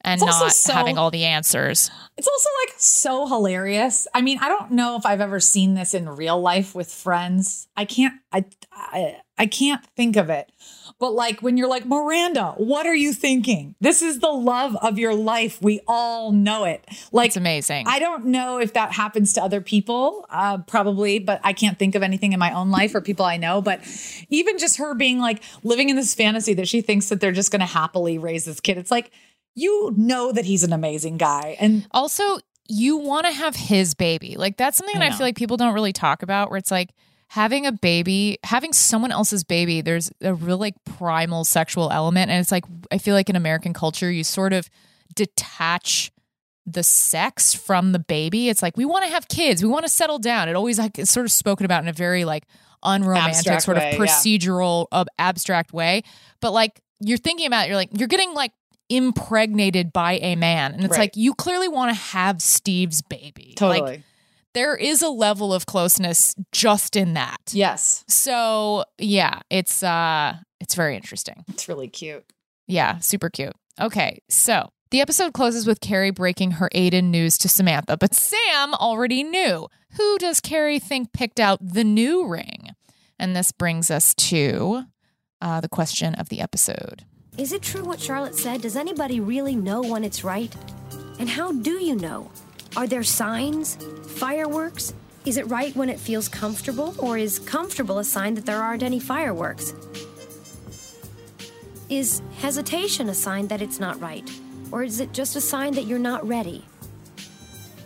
and 0.06 0.22
It's 0.22 0.26
not 0.30 0.52
so- 0.52 0.74
having 0.74 0.98
all 0.98 1.10
the 1.10 1.24
answers. 1.24 1.90
It's 2.18 2.28
also 2.28 2.50
like 2.66 2.76
so 2.78 3.26
hilarious. 3.28 4.08
I 4.14 4.22
mean, 4.22 4.38
I 4.40 4.50
don't 4.50 4.72
know 4.72 4.98
if 4.98 5.06
I've 5.06 5.22
ever 5.22 5.40
seen 5.40 5.74
this 5.76 5.94
in 5.94 6.08
real 6.10 6.40
life 6.40 6.76
with 6.76 6.92
friends. 6.92 7.68
I 7.76 7.86
can't 7.86 8.16
I 8.32 8.46
I, 8.72 9.18
I 9.38 9.46
can't 9.48 9.84
think 9.96 10.16
of 10.16 10.30
it. 10.30 10.52
But 11.00 11.12
like 11.12 11.42
when 11.42 11.58
you're 11.58 11.68
like, 11.68 11.86
"Miranda, 11.86 12.54
what 12.58 12.86
are 12.86 12.96
you 12.96 13.14
thinking? 13.14 13.76
This 13.82 14.02
is 14.02 14.20
the 14.20 14.32
love 14.32 14.76
of 14.82 14.98
your 14.98 15.14
life. 15.14 15.62
We 15.62 15.82
all 15.88 16.32
know 16.32 16.64
it." 16.64 16.86
Like 17.12 17.28
It's 17.28 17.38
amazing. 17.38 17.86
I 17.88 18.00
don't 18.00 18.26
know 18.26 18.60
if 18.60 18.74
that 18.74 18.92
happens 18.94 19.34
to 19.34 19.44
other 19.44 19.62
people, 19.62 20.26
uh, 20.30 20.60
probably, 20.60 21.20
but 21.20 21.42
I 21.44 21.54
can't 21.54 21.78
think 21.78 21.96
of 21.96 22.04
anything 22.04 22.34
in 22.34 22.40
my 22.40 22.54
own 22.54 22.72
life 22.72 22.96
or 22.96 23.02
people 23.02 23.26
I 23.26 23.38
know. 23.38 23.62
But 23.62 23.82
even 24.30 24.58
just 24.58 24.78
her 24.78 24.94
being 24.96 25.20
like 25.20 25.44
living 25.64 25.90
in 25.90 25.96
this 25.96 26.14
fantasy 26.14 26.54
that 26.56 26.68
she 26.68 26.82
thinks 26.82 27.10
that 27.10 27.20
they're 27.20 27.32
just 27.32 27.52
going 27.52 27.60
to 27.62 27.66
happily 27.66 28.18
raise 28.18 28.46
this 28.46 28.60
kid, 28.60 28.78
it's 28.78 28.92
like, 28.92 29.12
you 29.56 29.94
know 29.98 30.32
that 30.32 30.46
he's 30.46 30.64
an 30.64 30.74
amazing 30.74 31.18
guy. 31.18 31.58
And 31.60 31.88
also, 31.92 32.40
you 32.68 32.98
want 32.98 33.26
to 33.28 33.32
have 33.32 33.56
his 33.56 33.94
baby. 33.94 34.36
Like 34.38 34.58
that's 34.58 34.78
something 34.78 34.96
I 34.96 35.00
that 35.00 35.06
I 35.06 35.10
know. 35.10 35.18
feel 35.18 35.28
like 35.28 35.36
people 35.36 35.58
don't 35.58 35.74
really 35.74 35.94
talk 35.94 36.24
about 36.24 36.50
where 36.50 36.58
it's 36.58 36.72
like 36.72 36.92
having 37.34 37.66
a 37.66 37.72
baby, 37.72 38.38
having 38.44 38.72
someone 38.74 39.12
else's 39.12 39.44
baby, 39.44 39.82
there's 39.82 40.12
a 40.22 40.36
real 40.36 40.60
like 40.60 40.76
primal 40.86 41.44
sexual 41.44 41.90
element 41.90 42.30
and 42.30 42.40
it's 42.40 42.52
like 42.52 42.64
I 42.92 43.00
feel 43.00 43.16
like 43.16 43.28
in 43.28 43.36
American 43.36 43.74
culture 43.74 44.12
you 44.12 44.24
sort 44.24 44.54
of 44.54 44.70
detach 45.16 46.12
the 46.68 46.84
sex 46.84 47.56
from 47.56 47.92
the 47.92 47.98
baby. 47.98 48.50
It's 48.50 48.62
like 48.62 48.78
we 48.78 48.86
want 48.86 49.06
to 49.06 49.10
have 49.10 49.28
kids, 49.30 49.64
we 49.64 49.70
want 49.70 49.84
to 49.84 49.90
settle 49.90 50.20
down. 50.20 50.48
It 50.48 50.56
always 50.56 50.78
like 50.78 51.00
it's 51.00 51.10
sort 51.10 51.26
of 51.26 51.32
spoken 51.32 51.66
about 51.66 51.82
in 51.82 51.90
a 51.90 51.94
very 51.94 52.24
like 52.24 52.44
unromantic 52.84 53.38
Abstract 53.38 53.64
sort 53.64 53.78
way, 53.78 53.94
of 53.94 53.94
yeah. 53.94 54.06
procedural 54.06 54.86
uh, 54.92 55.06
abstract 55.18 55.74
way. 55.74 56.04
But 56.40 56.54
like 56.54 56.82
you're 57.00 57.18
thinking 57.18 57.48
about 57.48 57.66
it, 57.66 57.70
you're 57.70 57.78
like 57.78 57.90
you're 57.94 58.08
getting 58.08 58.36
like 58.36 58.52
impregnated 58.90 59.92
by 59.92 60.20
a 60.22 60.36
man 60.36 60.74
and 60.74 60.84
it's 60.84 60.92
Right. 60.92 61.00
like 61.00 61.16
you 61.16 61.34
clearly 61.34 61.68
want 61.68 61.90
to 61.90 62.00
have 62.00 62.44
Steve's 62.44 63.02
baby. 63.02 63.56
Totally. 63.58 63.82
Like 63.82 64.04
there 64.54 64.76
is 64.76 65.02
a 65.02 65.10
level 65.10 65.54
of 65.54 65.66
closeness 65.66 66.36
just 66.52 66.96
in 66.96 67.14
that. 67.14 67.40
yes, 67.52 68.04
So, 68.08 68.86
yeah, 68.98 69.40
it's 69.50 69.84
uh 69.84 70.36
it's 70.60 70.76
very 70.76 70.96
interesting. 70.96 71.44
it's 71.50 71.68
really 71.68 71.88
cute. 71.90 72.24
Yeah, 72.68 73.00
super 73.00 73.30
cute. 73.30 73.54
Okay, 73.82 74.20
so 74.30 74.70
the 74.92 75.02
episode 75.02 75.34
closes 75.34 75.66
with 75.68 75.82
Carrie 75.82 76.12
breaking 76.12 76.52
her 76.52 76.70
Aiden 76.74 77.06
news 77.06 77.38
to 77.40 77.50
Samantha, 77.50 77.98
but 77.98 78.14
Sam 78.14 78.74
already 78.76 79.24
knew. 79.24 79.68
Who 79.98 80.18
does 80.18 80.40
Carrie 80.40 80.80
think 80.80 81.12
picked 81.14 81.40
out 81.40 81.60
the 81.62 81.84
new 81.84 82.26
ring? 82.28 82.70
And 83.20 83.36
this 83.36 83.52
brings 83.52 83.90
us 83.92 84.14
to 84.16 84.84
uh, 85.42 85.62
the 85.62 85.70
question 85.70 86.16
of 86.16 86.30
the 86.30 86.40
episode. 86.42 87.06
Is 87.38 87.52
it 87.52 87.62
true 87.64 87.84
what 87.84 88.00
Charlotte 88.00 88.36
said? 88.36 88.62
Does 88.62 88.76
anybody 88.76 89.20
really 89.20 89.56
know 89.56 89.82
when 89.82 90.04
it's 90.04 90.24
right? 90.24 90.56
And 91.20 91.28
how 91.30 91.52
do 91.52 91.84
you 91.84 91.96
know? 91.96 92.30
Are 92.76 92.88
there 92.88 93.04
signs? 93.04 93.76
Fireworks? 94.18 94.94
Is 95.26 95.38
it 95.38 95.48
right 95.48 95.76
when 95.76 95.90
it 95.90 96.00
feels 96.00 96.28
comfortable, 96.28 96.96
or 96.98 97.18
is 97.18 97.40
comfortable 97.40 98.00
a 98.00 98.04
sign 98.04 98.34
that 98.34 98.46
there 98.46 98.62
aren't 98.62 98.84
any 98.84 99.00
fireworks? 99.00 99.74
Is 101.90 102.22
hesitation 102.40 103.10
a 103.10 103.14
sign 103.14 103.48
that 103.48 103.62
it's 103.62 103.80
not 103.80 104.02
right, 104.02 104.30
or 104.72 104.84
is 104.84 105.00
it 105.00 105.14
just 105.14 105.36
a 105.36 105.42
sign 105.42 105.74
that 105.76 105.84
you're 105.84 106.00
not 106.00 106.28
ready? 106.28 106.66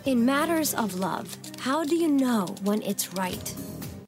In 0.06 0.24
matters 0.24 0.72
of 0.74 0.98
love, 0.98 1.36
how 1.60 1.84
do 1.84 1.94
you 1.94 2.08
know 2.08 2.56
when 2.62 2.80
it's 2.82 3.12
right? 3.12 3.54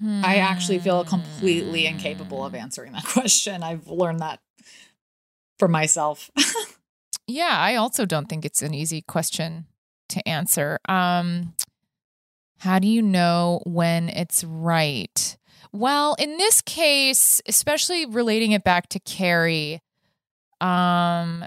I 0.03 0.37
actually 0.37 0.78
feel 0.78 1.05
completely 1.05 1.87
incapable 1.87 2.45
of 2.45 2.55
answering 2.55 2.93
that 2.93 3.05
question. 3.12 3.62
I've 3.62 3.87
learned 3.87 4.20
that 4.20 4.41
for 5.59 5.68
myself. 5.68 6.31
Yeah, 7.26 7.57
I 7.57 7.76
also 7.76 8.07
don't 8.07 8.28
think 8.28 8.45
it's 8.45 8.61
an 8.61 8.74
easy 8.74 9.03
question 9.03 9.66
to 10.11 10.28
answer. 10.28 10.78
Um, 10.88 11.54
how 12.58 12.78
do 12.78 12.86
you 12.86 13.02
know 13.02 13.62
when 13.64 14.08
it's 14.08 14.44
right? 14.44 15.36
Well, 15.72 16.14
in 16.18 16.36
this 16.36 16.61
case, 16.61 17.40
especially 17.46 18.06
relating 18.06 18.52
it 18.52 18.64
back 18.64 18.88
to 18.90 19.00
Carrie, 19.00 19.80
um, 20.61 21.44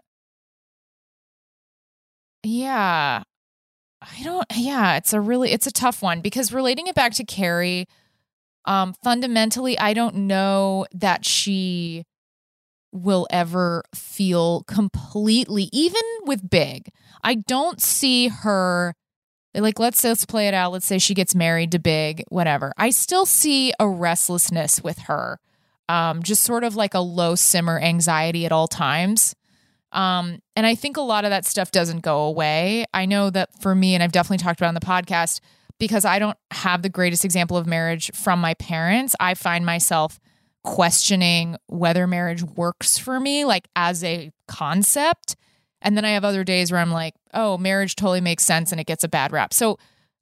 yeah, 2.42 3.24
I 4.02 4.24
don't. 4.24 4.46
Yeah, 4.56 4.98
it's 4.98 5.14
a 5.14 5.22
really 5.22 5.52
it's 5.52 5.68
a 5.68 5.72
tough 5.72 6.02
one 6.02 6.22
because 6.22 6.52
relating 6.52 6.88
it 6.88 6.96
back 6.96 7.14
to 7.14 7.24
Carrie, 7.24 7.88
um, 8.66 8.94
fundamentally, 9.04 9.78
I 9.78 9.94
don't 9.94 10.16
know 10.16 10.86
that 10.94 11.26
she 11.26 12.06
will 12.94 13.28
ever 13.32 13.84
feel 13.94 14.64
completely 14.64 15.68
even 15.74 16.02
with 16.26 16.50
big. 16.50 16.90
I 17.24 17.36
don't 17.36 17.82
see 17.82 18.28
her 18.28 18.96
like 19.56 19.80
let's 19.80 20.04
let's 20.04 20.26
play 20.26 20.48
it 20.48 20.54
out. 20.54 20.72
Let's 20.72 20.86
say 20.86 21.00
she 21.00 21.14
gets 21.14 21.36
married 21.36 21.72
to 21.72 21.80
big 21.80 22.24
whatever. 22.30 22.72
I 22.78 22.92
still 22.92 23.26
see 23.26 23.74
a 23.80 23.88
restlessness 23.88 24.82
with 24.84 25.00
her 25.00 25.40
um 25.90 26.24
just 26.24 26.44
sort 26.44 26.64
of 26.64 26.76
like 26.76 26.94
a 26.94 27.00
low 27.00 27.36
simmer 27.36 27.80
anxiety 27.80 28.46
at 28.46 28.52
all 28.52 28.68
times. 28.68 29.36
Um 29.92 30.40
and 30.56 30.66
i 30.66 30.76
think 30.76 30.98
a 30.98 31.02
lot 31.02 31.26
of 31.26 31.32
that 31.32 31.46
stuff 31.46 31.72
doesn't 31.72 32.02
go 32.02 32.22
away. 32.22 32.86
I 32.94 33.06
know 33.06 33.30
that 33.32 33.50
for 33.62 33.76
me 33.76 33.96
and 33.96 34.04
i've 34.04 34.12
definitely 34.12 34.38
talked 34.44 34.60
about 34.60 34.70
on 34.70 34.76
the 34.76 34.80
podcast 34.80 35.40
because 35.80 36.06
i 36.06 36.20
don't 36.20 36.38
have 36.52 36.84
the 36.84 36.90
greatest 36.90 37.26
example 37.26 37.58
of 37.58 37.66
marriage 37.66 38.12
from 38.14 38.40
my 38.40 38.54
parents 38.56 39.16
i 39.20 39.34
find 39.34 39.66
myself 39.66 40.20
questioning 40.64 41.58
whether 41.68 42.08
marriage 42.08 42.44
works 42.44 42.98
for 42.98 43.20
me, 43.20 43.46
like 43.46 43.68
as 43.76 44.04
a 44.04 44.32
concept. 44.48 45.36
And 45.82 45.98
then 45.98 46.06
I 46.06 46.12
have 46.12 46.24
other 46.24 46.44
days 46.44 46.72
where 46.72 46.80
I'm 46.80 46.92
like, 46.92 47.14
oh, 47.34 47.58
marriage 47.58 47.96
totally 47.96 48.22
makes 48.22 48.46
sense 48.46 48.72
and 48.72 48.80
it 48.80 48.88
gets 48.88 49.04
a 49.04 49.10
bad 49.10 49.32
rap. 49.34 49.54
So 49.54 49.78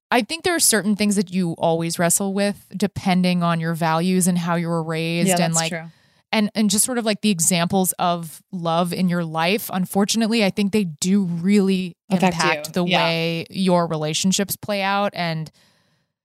I 0.10 0.22
think 0.24 0.44
there 0.44 0.56
are 0.56 0.60
certain 0.60 0.96
things 0.96 1.16
that 1.16 1.32
you 1.32 1.54
always 1.54 2.00
wrestle 2.00 2.34
with 2.34 2.68
depending 2.76 3.44
on 3.44 3.60
your 3.60 3.74
values 3.76 4.28
and 4.28 4.38
how 4.38 4.56
you 4.56 4.68
were 4.68 4.84
raised 4.84 5.30
Yeah, 5.30 5.42
and 5.46 5.54
like 5.54 5.70
true. 5.72 5.84
and 6.32 6.50
and 6.56 6.70
just 6.70 6.84
sort 6.84 6.98
of 6.98 7.06
like 7.06 7.22
the 7.22 7.30
examples 7.30 7.94
of 8.00 8.42
love 8.52 8.92
in 8.92 9.08
your 9.08 9.24
life. 9.24 9.70
Unfortunately, 9.72 10.44
I 10.44 10.50
think 10.50 10.72
they 10.74 10.84
do 10.86 11.24
really 11.24 11.96
Affect 12.10 12.34
impact 12.36 12.68
you. 12.68 12.74
the 12.74 12.86
Yeah. 12.86 13.06
way 13.06 13.46
your 13.52 13.88
relationships 13.88 14.56
play 14.58 14.82
out 14.82 15.14
and 15.16 15.50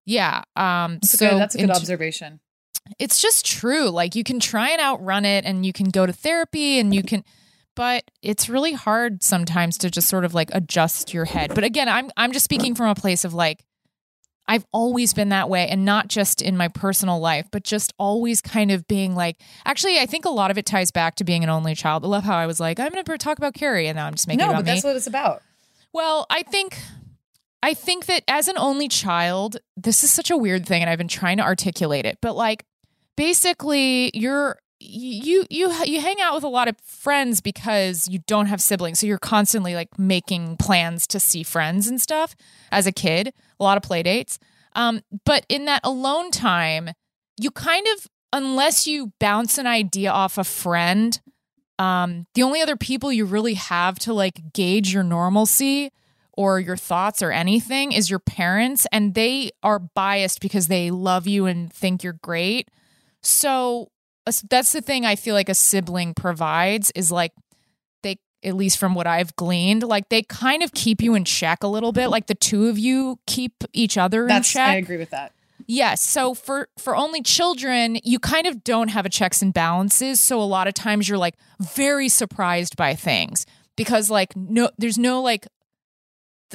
yeah, 0.06 0.42
um 0.56 0.94
That's, 0.94 1.10
so 1.10 1.28
good. 1.30 1.38
That's 1.40 1.54
a 1.54 1.58
good 1.58 1.70
observation. 1.70 2.40
It's 2.98 3.20
just 3.20 3.44
true. 3.46 3.88
Like 3.90 4.14
you 4.14 4.24
can 4.24 4.40
try 4.40 4.70
and 4.70 4.80
outrun 4.80 5.24
it 5.24 5.44
and 5.44 5.64
you 5.64 5.72
can 5.72 5.88
go 5.90 6.06
to 6.06 6.12
therapy 6.12 6.78
and 6.78 6.94
you 6.94 7.02
can 7.02 7.24
but 7.74 8.10
it's 8.22 8.48
really 8.48 8.72
hard 8.72 9.22
sometimes 9.22 9.76
to 9.78 9.90
just 9.90 10.08
sort 10.08 10.24
of 10.24 10.32
like 10.34 10.50
adjust 10.54 11.12
your 11.12 11.26
head. 11.26 11.54
But 11.54 11.62
again, 11.62 11.88
I'm 11.88 12.10
I'm 12.16 12.32
just 12.32 12.44
speaking 12.44 12.74
from 12.74 12.88
a 12.88 12.94
place 12.94 13.24
of 13.24 13.34
like 13.34 13.64
I've 14.48 14.64
always 14.72 15.12
been 15.12 15.28
that 15.30 15.50
way 15.50 15.68
and 15.68 15.84
not 15.84 16.08
just 16.08 16.40
in 16.40 16.56
my 16.56 16.68
personal 16.68 17.18
life, 17.18 17.48
but 17.50 17.64
just 17.64 17.92
always 17.98 18.40
kind 18.40 18.70
of 18.70 18.86
being 18.88 19.14
like 19.14 19.40
actually 19.64 19.98
I 19.98 20.06
think 20.06 20.24
a 20.24 20.30
lot 20.30 20.50
of 20.50 20.58
it 20.58 20.64
ties 20.66 20.90
back 20.90 21.16
to 21.16 21.24
being 21.24 21.44
an 21.44 21.50
only 21.50 21.74
child. 21.74 22.04
I 22.04 22.08
love 22.08 22.24
how 22.24 22.36
I 22.36 22.46
was 22.46 22.58
like, 22.58 22.80
I'm 22.80 22.90
gonna 22.92 23.18
talk 23.18 23.38
about 23.38 23.54
Carrie 23.54 23.88
and 23.88 23.96
now 23.96 24.06
I'm 24.06 24.14
just 24.14 24.26
making 24.26 24.40
it 24.40 24.46
No, 24.46 24.52
but 24.54 24.64
me. 24.64 24.72
that's 24.72 24.84
what 24.84 24.96
it's 24.96 25.06
about. 25.06 25.42
Well, 25.92 26.26
I 26.30 26.42
think 26.44 26.78
I 27.62 27.74
think 27.74 28.06
that 28.06 28.22
as 28.28 28.48
an 28.48 28.56
only 28.56 28.88
child, 28.88 29.58
this 29.76 30.02
is 30.04 30.10
such 30.10 30.30
a 30.30 30.36
weird 30.36 30.64
thing 30.64 30.80
and 30.82 30.88
I've 30.88 30.98
been 30.98 31.08
trying 31.08 31.36
to 31.38 31.42
articulate 31.42 32.06
it, 32.06 32.18
but 32.22 32.36
like 32.36 32.64
basically 33.16 34.10
you're 34.14 34.58
you 34.78 35.46
you 35.48 35.72
you 35.84 36.00
hang 36.00 36.20
out 36.20 36.34
with 36.34 36.44
a 36.44 36.48
lot 36.48 36.68
of 36.68 36.76
friends 36.84 37.40
because 37.40 38.08
you 38.08 38.20
don't 38.26 38.46
have 38.46 38.60
siblings. 38.60 39.00
So 39.00 39.06
you're 39.06 39.18
constantly 39.18 39.74
like 39.74 39.98
making 39.98 40.58
plans 40.58 41.06
to 41.08 41.20
see 41.20 41.42
friends 41.42 41.86
and 41.88 42.00
stuff 42.00 42.36
as 42.70 42.86
a 42.86 42.92
kid, 42.92 43.32
a 43.58 43.64
lot 43.64 43.76
of 43.76 43.82
play 43.82 44.02
dates. 44.02 44.38
Um 44.74 45.00
but 45.24 45.46
in 45.48 45.64
that 45.64 45.80
alone 45.82 46.30
time, 46.30 46.90
you 47.40 47.50
kind 47.50 47.86
of 47.94 48.06
unless 48.32 48.86
you 48.86 49.12
bounce 49.18 49.56
an 49.58 49.66
idea 49.66 50.10
off 50.10 50.36
a 50.36 50.44
friend, 50.44 51.20
um, 51.78 52.26
the 52.34 52.42
only 52.42 52.60
other 52.60 52.76
people 52.76 53.12
you 53.12 53.24
really 53.24 53.54
have 53.54 53.98
to 54.00 54.12
like 54.12 54.52
gauge 54.52 54.92
your 54.92 55.02
normalcy 55.02 55.90
or 56.32 56.60
your 56.60 56.76
thoughts 56.76 57.22
or 57.22 57.32
anything 57.32 57.92
is 57.92 58.10
your 58.10 58.18
parents, 58.18 58.86
and 58.92 59.14
they 59.14 59.50
are 59.62 59.78
biased 59.78 60.40
because 60.40 60.66
they 60.68 60.90
love 60.90 61.26
you 61.26 61.46
and 61.46 61.72
think 61.72 62.04
you're 62.04 62.12
great. 62.12 62.68
So 63.26 63.88
that's 64.48 64.72
the 64.72 64.80
thing 64.80 65.04
I 65.04 65.16
feel 65.16 65.34
like 65.34 65.48
a 65.48 65.54
sibling 65.54 66.14
provides 66.14 66.92
is 66.94 67.10
like 67.10 67.32
they, 68.02 68.18
at 68.44 68.54
least 68.54 68.78
from 68.78 68.94
what 68.94 69.06
I've 69.06 69.34
gleaned, 69.36 69.82
like 69.82 70.08
they 70.08 70.22
kind 70.22 70.62
of 70.62 70.72
keep 70.72 71.02
you 71.02 71.14
in 71.14 71.24
check 71.24 71.62
a 71.62 71.66
little 71.66 71.92
bit. 71.92 72.08
Like 72.08 72.26
the 72.26 72.34
two 72.34 72.68
of 72.68 72.78
you 72.78 73.18
keep 73.26 73.52
each 73.72 73.98
other 73.98 74.26
That's 74.26 74.54
in 74.54 74.58
check. 74.58 74.68
I 74.68 74.76
agree 74.76 74.96
with 74.96 75.10
that. 75.10 75.32
Yes. 75.66 76.02
So 76.02 76.34
for 76.34 76.68
for 76.78 76.94
only 76.94 77.20
children, 77.22 77.98
you 78.04 78.20
kind 78.20 78.46
of 78.46 78.62
don't 78.62 78.88
have 78.88 79.06
a 79.06 79.08
checks 79.08 79.42
and 79.42 79.52
balances. 79.52 80.20
So 80.20 80.40
a 80.40 80.44
lot 80.44 80.68
of 80.68 80.74
times 80.74 81.08
you're 81.08 81.18
like 81.18 81.34
very 81.60 82.08
surprised 82.08 82.76
by 82.76 82.94
things 82.94 83.44
because 83.74 84.08
like 84.08 84.36
no 84.36 84.70
there's 84.78 84.98
no 84.98 85.22
like 85.22 85.48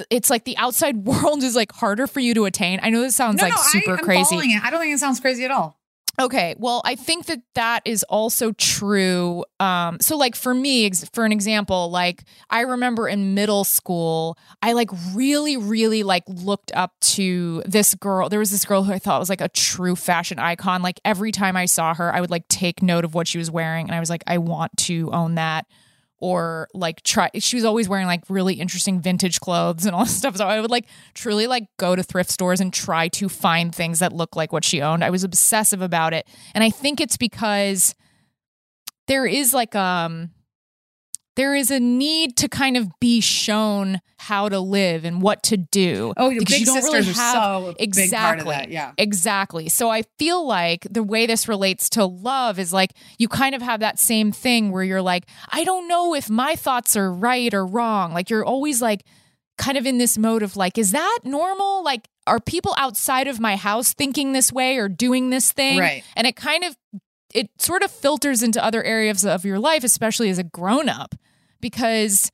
it's 0.08 0.30
like 0.30 0.44
the 0.44 0.56
outside 0.56 0.96
world 1.06 1.42
is 1.42 1.54
like 1.54 1.72
harder 1.72 2.06
for 2.06 2.20
you 2.20 2.32
to 2.32 2.46
attain. 2.46 2.80
I 2.82 2.88
know 2.88 3.02
this 3.02 3.14
sounds 3.14 3.36
no, 3.36 3.44
like 3.44 3.52
no, 3.54 3.62
super 3.62 3.94
I, 3.94 4.02
crazy. 4.02 4.58
I 4.62 4.70
don't 4.70 4.80
think 4.80 4.94
it 4.94 5.00
sounds 5.00 5.20
crazy 5.20 5.44
at 5.44 5.50
all. 5.50 5.78
Okay, 6.20 6.54
well, 6.58 6.82
I 6.84 6.94
think 6.94 7.24
that 7.26 7.40
that 7.54 7.82
is 7.86 8.02
also 8.02 8.52
true. 8.52 9.46
Um, 9.58 9.98
so, 9.98 10.18
like 10.18 10.36
for 10.36 10.52
me, 10.52 10.84
ex- 10.84 11.08
for 11.14 11.24
an 11.24 11.32
example, 11.32 11.90
like 11.90 12.24
I 12.50 12.60
remember 12.60 13.08
in 13.08 13.32
middle 13.32 13.64
school, 13.64 14.36
I 14.60 14.74
like 14.74 14.90
really, 15.14 15.56
really 15.56 16.02
like 16.02 16.24
looked 16.26 16.70
up 16.74 16.92
to 17.00 17.62
this 17.64 17.94
girl. 17.94 18.28
There 18.28 18.38
was 18.38 18.50
this 18.50 18.66
girl 18.66 18.82
who 18.82 18.92
I 18.92 18.98
thought 18.98 19.20
was 19.20 19.30
like 19.30 19.40
a 19.40 19.48
true 19.48 19.96
fashion 19.96 20.38
icon. 20.38 20.82
Like 20.82 21.00
every 21.02 21.32
time 21.32 21.56
I 21.56 21.64
saw 21.64 21.94
her, 21.94 22.14
I 22.14 22.20
would 22.20 22.30
like 22.30 22.46
take 22.48 22.82
note 22.82 23.06
of 23.06 23.14
what 23.14 23.26
she 23.26 23.38
was 23.38 23.50
wearing, 23.50 23.86
and 23.86 23.94
I 23.94 24.00
was 24.00 24.10
like, 24.10 24.22
I 24.26 24.36
want 24.36 24.76
to 24.78 25.10
own 25.12 25.36
that. 25.36 25.66
Or 26.22 26.68
like 26.72 27.02
try. 27.02 27.30
She 27.40 27.56
was 27.56 27.64
always 27.64 27.88
wearing 27.88 28.06
like 28.06 28.22
really 28.28 28.54
interesting 28.54 29.00
vintage 29.00 29.40
clothes 29.40 29.86
and 29.86 29.94
all 29.94 30.04
this 30.04 30.16
stuff. 30.16 30.36
So 30.36 30.46
I 30.46 30.60
would 30.60 30.70
like 30.70 30.86
truly 31.14 31.48
like 31.48 31.64
go 31.78 31.96
to 31.96 32.02
thrift 32.04 32.30
stores 32.30 32.60
and 32.60 32.72
try 32.72 33.08
to 33.08 33.28
find 33.28 33.74
things 33.74 33.98
that 33.98 34.12
look 34.12 34.36
like 34.36 34.52
what 34.52 34.64
she 34.64 34.80
owned. 34.80 35.02
I 35.02 35.10
was 35.10 35.24
obsessive 35.24 35.82
about 35.82 36.14
it. 36.14 36.28
And 36.54 36.62
I 36.62 36.70
think 36.70 37.00
it's 37.00 37.16
because 37.16 37.96
there 39.08 39.26
is 39.26 39.52
like 39.52 39.74
um 39.74 40.30
there 41.36 41.54
is 41.54 41.70
a 41.70 41.80
need 41.80 42.36
to 42.36 42.48
kind 42.48 42.76
of 42.76 42.88
be 43.00 43.20
shown 43.20 44.00
how 44.18 44.48
to 44.48 44.60
live 44.60 45.04
and 45.04 45.22
what 45.22 45.42
to 45.44 45.56
do. 45.56 46.12
Oh, 46.16 46.30
because 46.30 46.44
big 46.44 46.60
you 46.60 46.66
don't 46.66 46.82
really 46.84 47.04
have 47.04 47.14
so 47.14 47.74
exactly 47.78 48.16
part 48.16 48.38
of 48.40 48.46
that, 48.46 48.70
yeah. 48.70 48.92
exactly. 48.98 49.68
So 49.68 49.90
I 49.90 50.02
feel 50.18 50.46
like 50.46 50.86
the 50.90 51.02
way 51.02 51.26
this 51.26 51.48
relates 51.48 51.88
to 51.90 52.04
love 52.04 52.58
is 52.58 52.72
like 52.72 52.92
you 53.18 53.28
kind 53.28 53.54
of 53.54 53.62
have 53.62 53.80
that 53.80 53.98
same 53.98 54.30
thing 54.32 54.70
where 54.70 54.84
you're 54.84 55.02
like, 55.02 55.24
I 55.50 55.64
don't 55.64 55.88
know 55.88 56.14
if 56.14 56.28
my 56.28 56.54
thoughts 56.54 56.96
are 56.96 57.12
right 57.12 57.52
or 57.52 57.64
wrong. 57.66 58.12
Like 58.12 58.28
you're 58.28 58.44
always 58.44 58.82
like 58.82 59.04
kind 59.58 59.78
of 59.78 59.86
in 59.86 59.98
this 59.98 60.18
mode 60.18 60.42
of 60.42 60.56
like, 60.56 60.76
is 60.76 60.92
that 60.92 61.20
normal? 61.24 61.82
Like, 61.82 62.08
are 62.26 62.40
people 62.40 62.74
outside 62.76 63.26
of 63.26 63.40
my 63.40 63.56
house 63.56 63.94
thinking 63.94 64.32
this 64.32 64.52
way 64.52 64.76
or 64.76 64.88
doing 64.88 65.30
this 65.30 65.52
thing? 65.52 65.78
Right. 65.78 66.04
And 66.14 66.26
it 66.26 66.36
kind 66.36 66.64
of 66.64 66.76
it 67.32 67.50
sort 67.58 67.82
of 67.82 67.90
filters 67.90 68.42
into 68.42 68.62
other 68.62 68.82
areas 68.82 69.24
of 69.24 69.44
your 69.44 69.58
life, 69.58 69.84
especially 69.84 70.30
as 70.30 70.38
a 70.38 70.44
grown 70.44 70.88
up, 70.88 71.14
because 71.60 72.30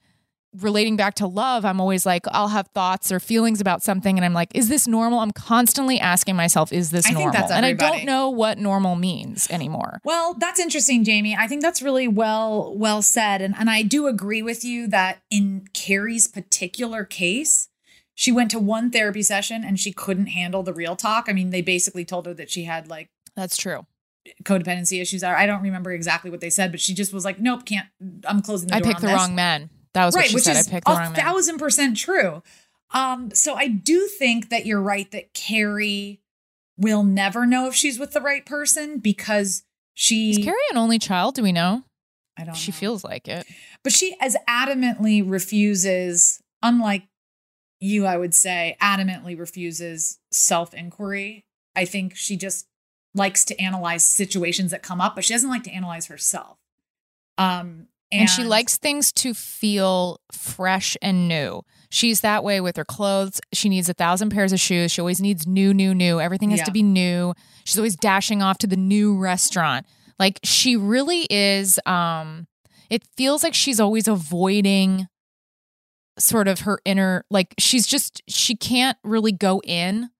relating 0.57 0.97
back 0.97 1.15
to 1.15 1.27
love, 1.27 1.65
I'm 1.65 1.81
always 1.81 2.07
like, 2.07 2.25
I'll 2.31 2.49
have 2.49 2.69
thoughts 2.69 3.13
or 3.13 3.21
feelings 3.21 3.61
about 3.61 3.83
something, 3.83 4.17
and 4.17 4.25
I'm 4.25 4.33
like, 4.33 4.51
is 4.55 4.69
this 4.69 4.89
normal? 4.89 5.21
I'm 5.21 5.31
constantly 5.31 6.01
asking 6.01 6.37
myself, 6.37 6.73
is 6.73 6.91
this 6.91 7.05
I 7.07 7.09
think 7.09 7.19
normal? 7.21 7.41
that's 7.41 7.53
and 7.53 7.67
I 7.67 7.75
don't 7.75 8.05
know 8.05 8.31
what 8.31 8.59
normal 8.59 8.97
means 8.97 9.49
anymore. 9.51 10.01
Well, 10.05 10.35
that's 10.35 10.59
interesting, 10.59 11.05
Jamie. 11.05 11.37
I 11.39 11.47
think 11.47 11.63
that's 11.63 11.83
really 11.83 12.09
well 12.09 12.75
well 12.77 13.03
said, 13.03 13.43
and 13.43 13.55
and 13.59 13.69
I 13.69 13.83
do 13.83 14.07
agree 14.07 14.43
with 14.43 14.65
you 14.65 14.89
that 14.89 15.23
in 15.31 15.67
Carrie's 15.75 16.27
particular 16.27 17.05
case, 17.05 17.69
she 18.15 18.33
went 18.33 18.51
to 18.51 18.59
one 18.59 18.91
therapy 18.91 19.23
session 19.23 19.63
and 19.65 19.79
she 19.79 19.93
couldn't 19.93 20.27
handle 20.27 20.63
the 20.63 20.75
real 20.75 20.97
talk. 20.97 21.27
I 21.29 21.33
mean, 21.33 21.51
they 21.51 21.63
basically 21.63 22.05
told 22.05 22.27
her 22.27 22.35
that 22.35 22.51
she 22.51 22.65
had 22.65 22.89
like 22.89 23.11
That's 23.37 23.57
true. 23.57 23.87
Codependency 24.45 25.01
issues. 25.01 25.22
Are. 25.24 25.37
I 25.37 25.47
don't 25.47 25.62
remember 25.62 25.93
exactly 25.93 26.31
what 26.31 26.41
they 26.41 26.51
said, 26.51 26.70
but 26.70 26.81
she 26.81 26.95
just 26.95 27.12
was 27.12 27.24
like, 27.24 27.39
"Nope, 27.39 27.64
can't. 27.64 27.87
I'm 28.24 28.43
closing 28.43 28.68
the 28.68 28.79
door. 28.79 28.83
I 28.89 28.89
picked 28.93 29.01
the 29.01 29.09
this. 29.09 29.16
wrong 29.16 29.35
man. 29.35 29.70
That 29.95 30.05
was 30.07 30.14
right, 30.14 30.22
what 30.22 30.29
she 30.29 30.35
which 30.37 30.45
said. 30.45 30.57
is 30.57 30.68
I 30.68 30.70
picked 30.70 30.87
the 30.87 30.93
a 30.93 30.97
wrong 30.97 31.12
man. 31.12 31.20
thousand 31.24 31.59
percent 31.59 31.97
true. 31.97 32.43
Um, 32.93 33.31
so 33.35 33.55
I 33.55 33.68
do 33.68 34.07
think 34.07 34.49
that 34.51 34.64
you're 34.66 34.81
right 34.81 35.11
that 35.11 35.35
Carrie 35.35 36.20
we'll 36.79 37.03
never 37.03 37.45
know 37.45 37.66
if 37.66 37.74
she's 37.74 37.99
with 37.99 38.12
the 38.12 38.20
right 38.20 38.47
person 38.47 38.99
because 38.99 39.64
she 39.95 40.31
Is 40.31 40.39
Carrie 40.39 40.57
an 40.70 40.76
only 40.76 40.99
child? 40.99 41.35
Do 41.35 41.43
we 41.43 41.51
know? 41.53 41.83
I 42.39 42.45
don't 42.45 42.55
She 42.57 42.70
know. 42.70 42.76
feels 42.76 43.03
like 43.03 43.26
it. 43.26 43.47
But 43.83 43.93
she 43.93 44.16
as 44.20 44.37
adamantly 44.49 45.29
refuses, 45.29 46.41
unlike 46.62 47.03
you, 47.81 48.07
I 48.07 48.16
would 48.16 48.33
say, 48.35 48.76
adamantly 48.81 49.39
refuses 49.39 50.18
self 50.31 50.72
inquiry. 50.72 51.45
I 51.74 51.85
think 51.85 52.14
she 52.16 52.37
just 52.37 52.66
likes 53.15 53.45
to 53.47 53.61
analyze 53.61 54.03
situations 54.05 54.71
that 54.71 54.83
come 54.83 55.01
up, 55.01 55.15
but 55.15 55.25
she 55.25 55.33
doesn't 55.35 55.51
like 55.51 55.65
to 55.65 55.71
analyze 55.71 56.07
herself. 56.07 56.59
Um, 57.37 57.89
And, 58.11 58.29
she 58.29 58.43
likes 58.45 58.77
things 58.79 59.13
to 59.13 59.35
feel 59.35 60.21
fresh 60.33 60.97
and 61.03 61.29
new. 61.29 61.63
She's 61.91 62.21
that 62.23 62.43
way 62.45 62.61
with 62.61 62.77
her 62.77 62.85
clothes. 62.85 63.41
She 63.53 63.69
needs 63.69 63.89
a 63.89 63.95
thousand 63.95 64.31
pairs 64.31 64.53
of 64.53 64.61
shoes. 64.61 64.93
She 64.93 65.01
always 65.01 65.21
needs 65.21 65.47
new, 65.47 65.73
new, 65.75 65.95
new. 65.95 66.21
Everything 66.21 66.51
has 66.51 66.61
Yeah. 66.61 66.65
to 66.65 66.73
be 66.73 66.83
new. 66.83 67.35
She's 67.65 67.79
always 67.79 67.97
dashing 67.97 68.43
off 68.43 68.59
to 68.59 68.67
the 68.67 68.77
new 68.77 69.17
restaurant. 69.17 69.87
Like 70.19 70.41
she 70.43 70.77
really 70.77 71.27
is 71.31 71.79
um 71.87 72.47
it 72.91 73.03
feels 73.17 73.43
like 73.43 73.55
she's 73.55 73.79
always 73.81 74.09
avoiding 74.09 75.07
sort 76.19 76.49
of 76.49 76.61
her 76.61 76.81
inner 76.85 77.25
like 77.31 77.55
she's 77.59 77.87
just 77.87 78.23
she 78.27 78.57
can't 78.57 78.99
really 79.05 79.31
go 79.33 79.61
in 79.65 80.11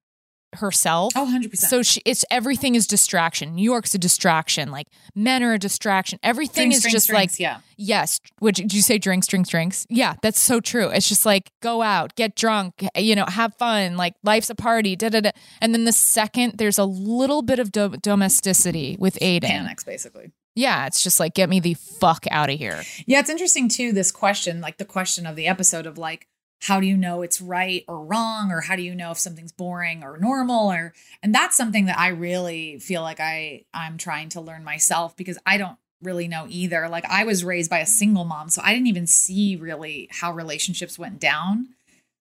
herself. 0.57 1.13
Oh, 1.17 1.27
100%. 1.27 1.57
So 1.57 1.83
she 1.83 2.01
it's 2.05 2.25
everything 2.31 2.75
is 2.75 2.87
distraction. 2.87 3.55
New 3.55 3.63
York's 3.63 3.95
a 3.95 3.99
distraction. 3.99 4.71
Like 4.71 4.87
men 5.15 5.43
are 5.43 5.55
a 5.55 5.59
distraction. 5.59 6.19
Everything 6.23 6.71
Drinks, 6.71 6.77
is 6.77 6.83
drinks, 6.83 6.93
just 6.93 7.07
drinks, 7.09 7.35
like 7.35 7.41
yeah. 7.41 7.59
Yes. 7.77 8.21
Would 8.41 8.55
did 8.57 8.73
you 8.75 8.83
say 8.83 8.99
drinks, 8.99 9.27
drinks, 9.27 9.49
drinks? 9.51 9.87
Yeah, 9.89 10.15
that's 10.23 10.41
so 10.41 10.61
true. 10.61 10.89
It's 10.89 11.09
just 11.09 11.27
like 11.27 11.51
go 11.61 11.83
out, 11.83 12.15
get 12.17 12.35
drunk, 12.35 12.85
you 12.97 13.15
know, 13.15 13.27
have 13.27 13.55
fun. 13.55 13.97
Like 13.97 14.15
life's 14.25 14.51
a 14.51 14.55
party. 14.55 14.97
Da 14.97 15.11
da 15.11 15.21
da. 15.21 15.31
And 15.61 15.75
then 15.75 15.85
the 15.85 15.93
second 15.93 16.55
there's 16.59 16.79
a 16.79 16.85
little 16.85 17.43
bit 17.43 17.59
of 17.59 17.71
do- 17.71 17.97
domesticity 18.01 18.97
with 18.99 19.19
Aiden. 19.21 19.45
panics 19.45 19.85
basically. 19.85 20.33
Yeah, 20.55 20.87
it's 20.87 21.05
just 21.05 21.21
like 21.21 21.35
get 21.35 21.49
me 21.49 21.61
the 21.61 21.75
fuck 21.75 22.25
out 22.33 22.51
of 22.51 22.59
here. 22.59 22.83
Yeah, 23.07 23.21
it's 23.21 23.31
interesting 23.31 23.69
too, 23.69 23.93
this 23.93 24.11
question, 24.11 24.61
like 24.61 24.77
the 24.79 24.85
question 24.85 25.25
of 25.25 25.37
the 25.37 25.47
episode 25.47 25.87
of 25.87 25.99
like, 25.99 26.27
how 26.61 26.81
do 26.81 26.87
you 26.87 26.97
know 26.97 27.23
it's 27.23 27.41
right 27.41 27.85
or 27.87 28.05
wrong? 28.05 28.51
Or 28.51 28.61
how 28.63 28.77
do 28.77 28.83
you 28.83 28.95
know 28.95 29.11
if 29.13 29.19
something's 29.19 29.53
boring 29.53 30.03
or 30.03 30.19
normal? 30.19 30.71
Or 30.71 30.93
and 31.23 31.35
that's 31.35 31.57
something 31.57 31.87
that 31.87 31.99
I 31.99 32.09
really 32.09 32.79
feel 32.79 33.03
like 33.03 33.21
I 33.21 33.65
I'm 33.73 33.97
trying 33.99 34.29
to 34.31 34.41
learn 34.41 34.65
myself 34.65 35.17
because 35.17 35.39
I 35.47 35.57
don't 35.57 35.77
really 36.03 36.29
know 36.29 36.47
either. 36.49 36.89
Like 36.89 37.05
I 37.07 37.25
was 37.25 37.45
raised 37.45 37.71
by 37.71 37.79
a 37.79 37.87
single 37.87 38.25
mom, 38.25 38.49
so 38.49 38.61
I 38.65 38.73
didn't 38.73 38.89
even 38.89 39.07
see 39.07 39.57
really 39.57 40.09
how 40.11 40.33
relationships 40.33 40.99
went 40.99 41.21
down. 41.21 41.69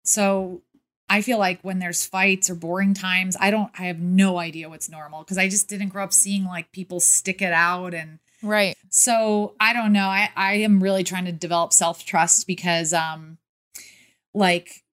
So 0.04 0.62
I 1.10 1.22
feel 1.22 1.38
like 1.38 1.62
when 1.62 1.80
there's 1.80 2.06
fights 2.06 2.50
or 2.50 2.56
boring 2.56 2.94
times, 2.94 3.38
I 3.40 3.50
don't 3.50 3.72
I 3.78 3.86
have 3.86 4.00
no 4.00 4.38
idea 4.38 4.70
what's 4.70 4.90
normal 4.90 5.24
because 5.24 5.38
I 5.38 5.50
just 5.50 5.68
didn't 5.68 5.90
grow 5.90 6.04
up 6.04 6.14
seeing 6.14 6.46
like 6.46 6.72
people 6.72 7.00
stick 7.00 7.42
it 7.42 7.54
out 7.54 7.94
and 7.94 8.20
Right. 8.44 8.78
so 8.90 9.56
I 9.60 9.74
don't 9.74 9.94
know. 9.94 10.08
I 10.08 10.30
I 10.36 10.54
am 10.56 10.82
really 10.84 11.04
trying 11.04 11.26
to 11.26 11.32
develop 11.32 11.74
self 11.74 12.06
trust 12.06 12.46
because 12.46 12.94
um 12.94 13.38
like 14.38 14.84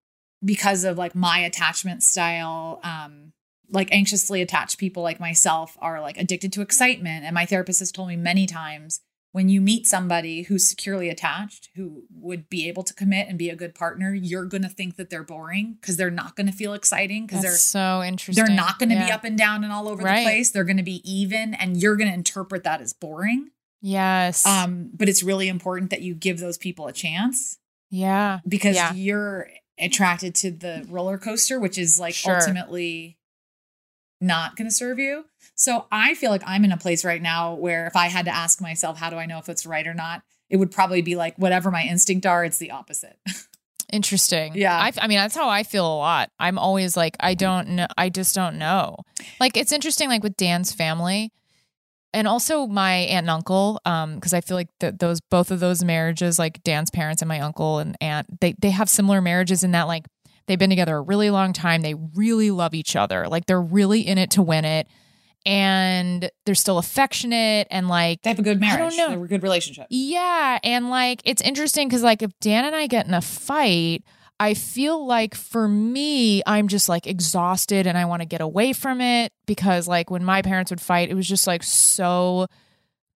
because 0.45 0.85
of 0.85 0.99
like 0.99 1.15
my 1.15 1.39
attachment 1.39 2.03
style 2.03 2.81
um 2.83 3.33
like 3.71 3.89
anxiously 3.93 4.43
attached 4.43 4.79
people 4.79 5.03
like 5.03 5.19
myself 5.21 5.77
are 5.81 6.01
like 6.01 6.17
addicted 6.19 6.53
to 6.53 6.61
excitement 6.63 7.25
and 7.25 7.35
my 7.35 7.47
therapist 7.47 7.79
has 7.81 7.93
told 7.93 8.09
me 8.09 8.17
many 8.17 8.47
times 8.47 9.01
when 9.33 9.49
you 9.49 9.61
meet 9.61 9.85
somebody 9.87 10.43
who's 10.43 10.67
securely 10.69 11.09
attached 11.09 11.71
who 11.75 12.05
would 12.15 12.49
be 12.49 12.69
able 12.69 12.83
to 12.85 12.95
commit 12.95 13.27
and 13.29 13.39
be 13.39 13.51
a 13.51 13.57
good 13.57 13.75
partner 13.75 14.15
you're 14.15 14.45
going 14.45 14.63
to 14.63 14.69
think 14.69 14.97
that 14.97 15.09
they're 15.11 15.25
boring 15.25 15.77
because 15.81 15.97
they're 15.97 16.11
not 16.11 16.37
going 16.37 16.47
to 16.47 16.53
feel 16.53 16.73
exciting 16.75 17.27
because 17.27 17.43
they're 17.43 17.53
so 17.53 18.03
interesting. 18.03 18.45
they're 18.45 18.55
not 18.55 18.79
going 18.79 18.91
to 18.91 18.97
be 19.05 19.11
up 19.11 19.25
and 19.25 19.37
down 19.39 19.65
and 19.65 19.73
all 19.73 19.89
over 19.89 20.03
Right. 20.03 20.19
the 20.19 20.25
place 20.25 20.51
they're 20.51 20.65
going 20.65 20.77
to 20.77 20.83
be 20.83 21.01
even 21.11 21.55
and 21.55 21.77
you're 21.77 21.97
going 21.97 22.09
to 22.09 22.15
interpret 22.15 22.65
that 22.65 22.81
as 22.81 22.93
boring 22.93 23.51
Yes. 23.83 24.47
um, 24.47 24.91
but 24.95 25.09
it's 25.09 25.23
really 25.23 25.49
important 25.49 25.91
that 25.91 26.01
you 26.03 26.15
give 26.15 26.39
those 26.39 26.57
people 26.59 26.87
a 26.87 26.93
chance 26.93 27.59
yeah. 27.95 28.41
because 28.47 28.75
Yeah. 28.77 28.93
you're 28.93 29.49
attracted 29.79 30.35
to 30.37 30.51
the 30.51 30.85
roller 30.89 31.19
coaster, 31.19 31.59
which 31.61 31.79
is 31.79 31.99
like 31.99 32.15
Sure. 32.15 32.37
ultimately 32.37 33.19
not 34.21 34.57
going 34.57 34.69
to 34.69 34.75
serve 34.75 34.99
you. 34.99 35.27
So 35.55 35.87
I 35.93 36.15
feel 36.15 36.31
like 36.31 36.43
I'm 36.47 36.65
in 36.65 36.73
a 36.73 36.77
place 36.77 37.05
right 37.05 37.21
now 37.23 37.55
where 37.55 37.87
if 37.87 37.95
I 37.97 38.07
had 38.09 38.25
to 38.25 38.35
ask 38.35 38.61
myself, 38.61 38.99
how 38.99 39.11
do 39.11 39.17
I 39.17 39.27
know 39.27 39.39
if 39.39 39.49
it's 39.49 39.67
right 39.67 39.87
or 39.87 39.95
not? 39.95 40.23
It 40.49 40.57
would 40.57 40.71
probably 40.71 41.03
be 41.03 41.15
like 41.17 41.37
whatever 41.37 41.71
my 41.71 41.85
instinct 41.85 42.27
are, 42.27 42.45
it's 42.45 42.59
the 42.59 42.71
opposite. 42.71 43.19
Interesting. 43.93 44.53
Yeah. 44.55 44.77
I, 44.77 44.93
I 45.01 45.07
mean, 45.07 45.19
that's 45.19 45.37
how 45.37 45.49
I 45.49 45.63
feel 45.63 45.87
a 45.87 45.97
lot. 45.99 46.31
I'm 46.41 46.59
always 46.59 46.97
like, 46.97 47.17
I 47.21 47.35
don't 47.35 47.69
know. 47.71 47.87
I 47.97 48.09
just 48.09 48.35
don't 48.35 48.59
know. 48.59 48.97
Like, 49.39 49.57
it's 49.57 49.71
interesting, 49.73 50.09
like 50.09 50.23
with 50.23 50.37
Dan's 50.37 50.73
family 50.73 51.33
and 52.15 52.27
also 52.27 52.67
my 52.67 52.93
aunt 52.93 53.25
and 53.25 53.31
uncle, 53.31 53.81
um, 53.85 54.15
because 54.15 54.33
I 54.33 54.41
feel 54.41 54.57
like 54.57 54.69
those, 54.81 55.21
both 55.21 55.51
of 55.51 55.61
those 55.61 55.85
marriages, 55.85 56.39
like 56.39 56.63
Dan's 56.63 56.91
parents 56.91 57.21
and 57.21 57.29
my 57.29 57.41
uncle 57.41 57.79
and 57.81 57.97
aunt, 58.01 58.41
they, 58.41 58.55
they 58.59 58.71
have 58.71 58.89
similar 58.89 59.21
marriages 59.21 59.65
in 59.65 59.73
that, 59.73 59.89
like, 59.89 60.07
they've 60.47 60.59
been 60.59 60.71
together 60.71 60.97
a 60.97 61.03
really 61.03 61.31
long 61.31 61.53
time. 61.53 61.83
They 61.83 61.95
really 61.95 62.51
love 62.51 62.75
each 62.75 62.97
other. 62.97 63.29
Like, 63.29 63.47
they're 63.47 63.61
really 63.61 64.01
in 64.01 64.19
it 64.19 64.31
to 64.33 64.43
win 64.43 64.65
it. 64.65 64.87
And 65.47 66.31
they're 66.47 66.55
still 66.55 66.79
affectionate 66.79 67.67
and 67.71 67.87
like, 67.87 68.23
they 68.23 68.31
have 68.31 68.39
a 68.39 68.43
good 68.43 68.59
marriage. 68.59 68.81
I 68.81 68.89
don't 68.89 68.97
know. 68.97 69.07
They 69.09 69.13
have 69.13 69.23
a 69.23 69.29
good 69.29 69.43
relationship. 69.43 69.87
Yeah. 69.91 70.59
And 70.65 70.89
like, 70.89 71.21
it's 71.27 71.43
interesting 71.43 71.87
because, 71.87 72.03
like, 72.03 72.23
if 72.23 72.31
Dan 72.41 72.65
and 72.65 72.75
I 72.75 72.87
get 72.87 73.07
in 73.07 73.13
a 73.13 73.21
fight, 73.21 74.05
I 74.41 74.55
feel 74.55 75.07
like 75.07 75.35
for 75.35 75.69
me, 75.69 76.43
I'm 76.47 76.69
just 76.69 76.89
like 76.89 77.07
exhausted 77.07 77.87
and 77.87 77.97
I 77.97 78.05
want 78.05 78.23
to 78.23 78.27
get 78.27 78.41
away 78.41 78.73
from 78.73 79.01
it 79.01 79.33
because, 79.47 79.87
like, 79.87 80.11
when 80.11 80.25
my 80.25 80.43
parents 80.43 80.71
would 80.71 80.81
fight, 80.81 81.09
it 81.09 81.15
was 81.15 81.29
just 81.29 81.47
like 81.47 81.63
so 81.63 82.47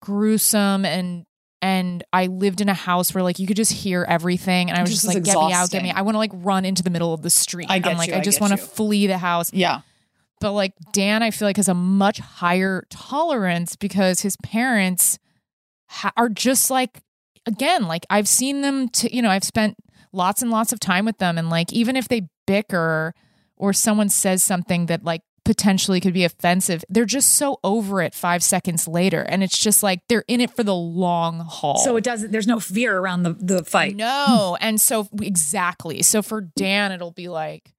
gruesome 0.01 0.85
and. 0.85 1.25
And 1.59 2.03
I 2.13 2.27
lived 2.27 2.61
in 2.61 2.69
a 2.69 2.73
house 2.75 3.15
where 3.15 3.23
like 3.23 3.39
you 3.39 3.47
could 3.47 3.57
just 3.57 3.73
hear 3.73 4.05
everything, 4.07 4.69
and 4.69 4.77
I 4.77 4.81
was 4.81 4.91
Just 4.91 5.05
just, 5.05 5.15
like, 5.15 5.23
"Get 5.23 5.35
me 5.35 5.51
out, 5.53 5.71
get 5.71 5.81
me!" 5.81 5.89
exhausting. 5.89 5.91
I 5.97 6.01
want 6.03 6.13
to 6.13 6.19
like 6.19 6.29
run 6.35 6.65
into 6.65 6.83
the 6.83 6.91
middle 6.91 7.15
of 7.15 7.23
the 7.23 7.31
street. 7.31 7.65
I 7.67 7.79
get 7.79 7.93
I'm 7.93 7.97
like, 7.97 8.09
you, 8.09 8.13
I 8.13 8.19
I 8.19 8.21
just 8.21 8.39
want 8.39 8.51
to 8.51 8.57
flee 8.57 9.07
the 9.07 9.17
house. 9.17 9.51
Yeah. 9.51 9.81
But 10.39 10.51
like 10.51 10.73
Dan, 10.93 11.23
I 11.23 11.31
feel 11.31 11.47
like 11.47 11.57
has 11.57 11.67
a 11.67 11.73
much 11.73 12.19
higher 12.19 12.85
tolerance 12.91 13.75
because 13.75 14.21
his 14.21 14.37
parents 14.43 15.17
ha- 15.89 16.13
are 16.15 16.29
just 16.29 16.69
like, 16.69 17.01
again, 17.47 17.87
like 17.87 18.05
I've 18.07 18.27
seen 18.27 18.61
them 18.61 18.89
to, 18.89 19.13
you 19.13 19.23
know, 19.23 19.31
I've 19.31 19.43
spent 19.43 19.77
lots 20.17 20.41
and 20.41 20.51
lots 20.51 20.73
of 20.73 20.79
time 20.81 21.05
with 21.05 21.19
them. 21.19 21.37
And 21.37 21.49
like, 21.49 21.71
even 21.71 21.95
if 21.95 22.07
they 22.09 22.27
bicker 22.45 23.13
or 23.55 23.71
someone 23.73 24.09
says 24.09 24.43
something 24.43 24.87
that 24.87 25.03
like 25.03 25.21
potentially 25.45 26.01
could 26.01 26.13
be 26.13 26.25
offensive, 26.25 26.83
they're 26.89 27.05
just 27.05 27.35
so 27.35 27.57
over 27.63 28.01
it 28.01 28.13
five 28.13 28.43
seconds 28.43 28.85
later. 28.87 29.21
And 29.21 29.43
it's 29.43 29.57
just 29.57 29.81
like 29.83 30.01
they're 30.09 30.25
in 30.27 30.41
it 30.41 30.53
for 30.53 30.63
the 30.63 30.75
long 30.75 31.39
haul. 31.39 31.77
So 31.77 31.95
it 31.95 32.03
doesn't, 32.03 32.31
there's 32.31 32.47
no 32.47 32.59
fear 32.59 32.97
around 32.97 33.23
the, 33.23 33.33
the 33.33 33.63
fight. 33.63 33.95
No. 33.95 34.57
and 34.59 34.81
so 34.81 35.07
exactly. 35.21 36.01
So 36.01 36.21
for 36.21 36.41
Dan, 36.41 36.91
it'll 36.91 37.11
be 37.11 37.29
like 37.29 37.71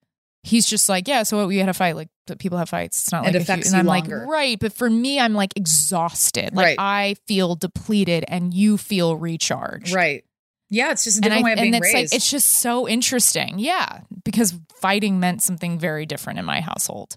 he's 0.45 0.65
just 0.67 0.89
like, 0.89 1.07
yeah. 1.09 1.25
So 1.25 1.47
we 1.47 1.59
had 1.59 1.69
a 1.69 1.75
fight. 1.75 1.95
Like 1.95 2.09
people 2.39 2.57
have 2.57 2.71
fights. 2.71 3.03
It's 3.03 3.13
not 3.13 3.25
It 3.25 3.27
like 3.27 3.35
a 3.35 3.39
affects 3.39 3.69
and 3.69 3.77
I'm 3.77 3.87
longer. 3.87 4.21
like, 4.21 4.29
right. 4.29 4.59
But 4.59 4.73
for 4.73 4.89
me, 4.89 5.21
I'm 5.21 5.35
like 5.35 5.53
exhausted. 5.57 6.55
Like 6.55 6.65
Right. 6.65 6.77
I 6.79 7.17
feel 7.27 7.55
depleted, 7.55 8.25
and 8.29 8.55
you 8.55 8.79
feel 8.79 9.15
recharged. 9.17 9.93
Right. 9.93 10.25
Yeah. 10.71 10.91
It's 10.91 11.05
just 11.05 11.19
a 11.19 11.21
different 11.21 11.43
I, 11.43 11.45
way 11.45 11.53
of 11.53 11.59
being 11.59 11.75
and 11.75 11.85
it's 11.85 11.95
raised. 11.95 12.13
like 12.13 12.17
it's 12.17 12.31
just 12.31 12.61
so 12.61 12.89
interesting, 12.89 13.59
yeah, 13.59 14.01
because 14.25 14.59
fighting 14.75 15.21
meant 15.21 15.43
something 15.43 15.79
very 15.79 16.07
different 16.07 16.39
in 16.39 16.45
my 16.45 16.61
household. 16.61 17.17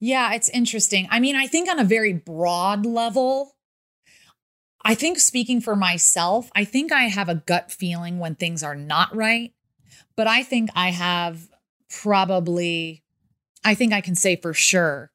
Yeah, 0.00 0.34
it's 0.34 0.48
interesting. 0.50 1.08
I 1.10 1.20
mean, 1.20 1.36
I 1.36 1.46
think 1.46 1.68
on 1.68 1.78
a 1.78 1.84
very 1.84 2.12
broad 2.12 2.86
level, 2.86 3.56
I 4.84 4.94
think 4.94 5.18
speaking 5.18 5.60
for 5.60 5.74
myself, 5.74 6.50
I 6.54 6.64
think 6.64 6.92
I 6.92 7.04
have 7.04 7.28
a 7.28 7.34
gut 7.34 7.72
feeling 7.72 8.18
when 8.18 8.36
things 8.36 8.62
are 8.62 8.76
not 8.76 9.14
right, 9.14 9.52
but 10.16 10.26
I 10.26 10.42
think 10.42 10.70
I 10.74 10.90
have 10.90 11.48
probably 11.90 13.02
I 13.64 13.74
think 13.74 13.92
I 13.92 14.00
can 14.00 14.14
say 14.14 14.36
for 14.36 14.54
sure 14.54 15.10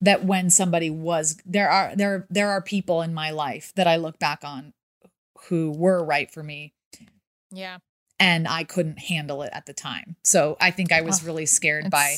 that 0.00 0.24
when 0.24 0.50
somebody 0.50 0.90
was 0.90 1.38
there 1.44 1.68
are 1.68 1.94
there 1.96 2.26
there 2.30 2.50
are 2.50 2.62
people 2.62 3.02
in 3.02 3.12
my 3.14 3.30
life 3.30 3.72
that 3.76 3.86
I 3.86 3.96
look 3.96 4.18
back 4.18 4.44
on 4.44 4.72
who 5.48 5.72
were 5.72 6.04
right 6.04 6.30
for 6.30 6.42
me 6.42 6.74
Yeah. 7.50 7.78
and 8.20 8.46
I 8.48 8.64
couldn't 8.64 8.98
handle 8.98 9.42
it 9.42 9.50
at 9.52 9.66
the 9.66 9.72
time. 9.74 10.16
So 10.24 10.56
I 10.60 10.70
think 10.70 10.92
I 10.92 11.02
was 11.02 11.20
Ugh, 11.20 11.26
really 11.26 11.46
scared 11.46 11.90
by 11.90 12.16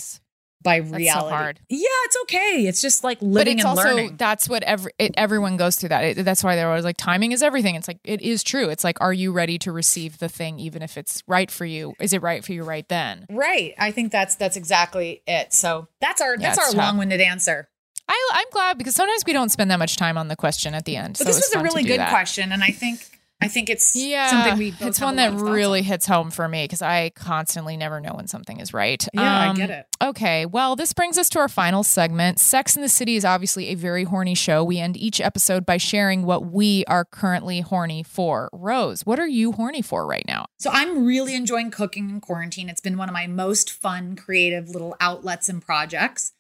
by 0.63 0.81
so 0.83 0.95
reality. 0.95 1.35
hard. 1.35 1.61
Yeah, 1.71 1.87
it's 2.05 2.17
okay. 2.25 2.67
It's 2.67 2.83
just 2.83 3.03
like 3.03 3.21
but 3.21 3.27
living 3.27 3.59
it's 3.59 3.65
and 3.65 3.79
also 3.79 3.89
learning. 3.97 4.17
that's 4.19 4.47
what 4.47 4.63
every 4.65 4.93
it, 4.99 5.15
everyone 5.17 5.57
goes 5.57 5.77
through 5.77 5.89
that. 5.91 6.05
It, 6.05 6.23
that's 6.25 6.45
why 6.45 6.55
they're 6.55 6.69
always 6.69 6.85
like 6.85 6.99
timing 6.99 7.33
is 7.33 7.43
everything. 7.43 7.77
It's 7.77 7.89
like 7.89 7.99
it 8.05 8.21
is 8.21 8.43
true. 8.43 8.69
It's 8.69 8.85
like 8.85 9.01
are 9.01 9.13
you 9.13 9.33
ready 9.33 9.59
to 9.61 9.73
receive 9.73 10.19
the 10.19 10.29
thing 10.29 10.59
even 10.59 10.83
if 10.83 10.99
it's 10.99 11.23
right 11.27 11.51
for 11.51 11.65
you? 11.65 11.95
Is 11.99 12.13
it 12.13 12.21
right 12.21 12.45
for 12.45 12.53
you 12.53 12.63
right 12.63 12.87
then? 12.89 13.25
Right. 13.31 13.73
I 13.79 13.91
think 13.91 14.13
that's 14.13 14.35
that's 14.35 14.57
exactly 14.57 15.23
it. 15.27 15.55
So 15.55 15.89
that's 16.01 16.21
our 16.21 16.33
Yeah, 16.35 16.55
that's 16.55 16.59
our 16.59 16.73
long-winded 16.73 17.21
answer. 17.23 17.69
I 18.07 18.31
I'm 18.35 18.51
glad 18.53 18.77
because 18.77 18.95
sometimes 18.95 19.23
we 19.27 19.33
don't 19.33 19.49
spend 19.51 19.71
that 19.71 19.79
much 19.79 19.97
time 19.97 20.19
on 20.19 20.29
the 20.29 20.37
question 20.37 20.75
at 20.75 20.85
the 20.85 20.97
end. 20.97 21.15
But 21.15 21.19
so 21.19 21.25
this 21.25 21.37
was 21.37 21.51
was 21.55 21.63
a 21.63 21.63
really 21.65 21.85
good 21.85 22.01
that. 22.01 22.11
question, 22.11 22.53
and 22.53 22.63
I 22.63 22.71
think 22.73 23.20
I 23.43 23.49
think 23.49 23.71
it's 23.71 23.97
Yeah, 23.97 24.29
something 24.29 24.59
we 24.59 24.75
it's 24.87 25.01
one 25.01 25.17
that 25.17 25.31
lot 25.31 25.35
of 25.35 25.41
thoughts 25.41 25.51
really 25.51 25.83
hits 25.83 26.07
home 26.07 26.31
for 26.31 26.47
me 26.47 26.65
because 26.65 26.83
I 26.83 27.11
constantly 27.11 27.77
never 27.77 28.01
know 28.01 28.13
when 28.15 28.27
something 28.27 28.61
is 28.61 28.75
right. 28.75 29.03
Um, 29.17 29.25
Yeah, 29.25 29.51
I 29.51 29.55
get 29.55 29.71
it. 29.71 29.87
Okay, 30.03 30.47
well, 30.47 30.77
this 30.77 30.93
brings 30.93 31.17
us 31.17 31.29
to 31.31 31.39
our 31.39 31.49
final 31.49 31.83
segment. 31.83 32.39
Sex 32.39 32.77
in 32.77 32.83
the 32.83 32.89
City 32.89 33.17
is 33.17 33.25
obviously 33.25 33.69
a 33.69 33.75
very 33.75 34.05
horny 34.05 34.35
show. 34.35 34.63
We 34.63 34.79
end 34.79 34.97
each 34.97 35.21
episode 35.21 35.65
by 35.65 35.79
sharing 35.79 36.25
what 36.25 36.47
we 36.47 36.85
are 36.87 37.05
currently 37.05 37.61
horny 37.61 38.03
for. 38.03 38.51
Rose, 38.53 39.03
what 39.07 39.19
are 39.19 39.29
you 39.29 39.53
horny 39.53 39.83
for 39.83 40.07
right 40.07 40.25
now? 40.27 40.47
So 40.59 40.71
I'm 40.73 41.07
really 41.07 41.35
enjoying 41.35 41.71
cooking 41.71 42.11
in 42.11 42.21
quarantine. 42.21 42.69
It's 42.69 42.81
been 42.81 42.99
one 42.99 43.09
of 43.09 43.15
my 43.15 43.27
most 43.27 43.71
fun, 43.71 44.17
creative 44.17 44.69
little 44.69 44.97
outlets 45.01 45.49
and 45.49 45.63
projects. 45.63 46.33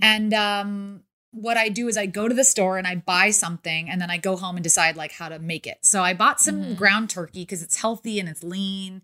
And 0.00 0.34
um, 0.34 1.02
what 1.34 1.56
I 1.56 1.68
do 1.68 1.88
is 1.88 1.96
I 1.96 2.06
go 2.06 2.28
to 2.28 2.34
the 2.34 2.44
store 2.44 2.78
and 2.78 2.86
I 2.86 2.94
buy 2.96 3.30
something, 3.30 3.88
and 3.90 4.00
then 4.00 4.10
I 4.10 4.18
go 4.18 4.36
home 4.36 4.56
and 4.56 4.62
decide 4.64 4.96
like 4.96 5.12
how 5.12 5.28
to 5.28 5.38
make 5.38 5.66
it. 5.66 5.78
So 5.82 6.02
I 6.02 6.14
bought 6.14 6.40
some 6.40 6.62
Mm-hmm. 6.62 6.74
ground 6.74 7.10
turkey 7.10 7.42
because 7.42 7.62
it's 7.62 7.76
healthy 7.76 8.18
and 8.20 8.28
it's 8.28 8.42
lean. 8.42 9.02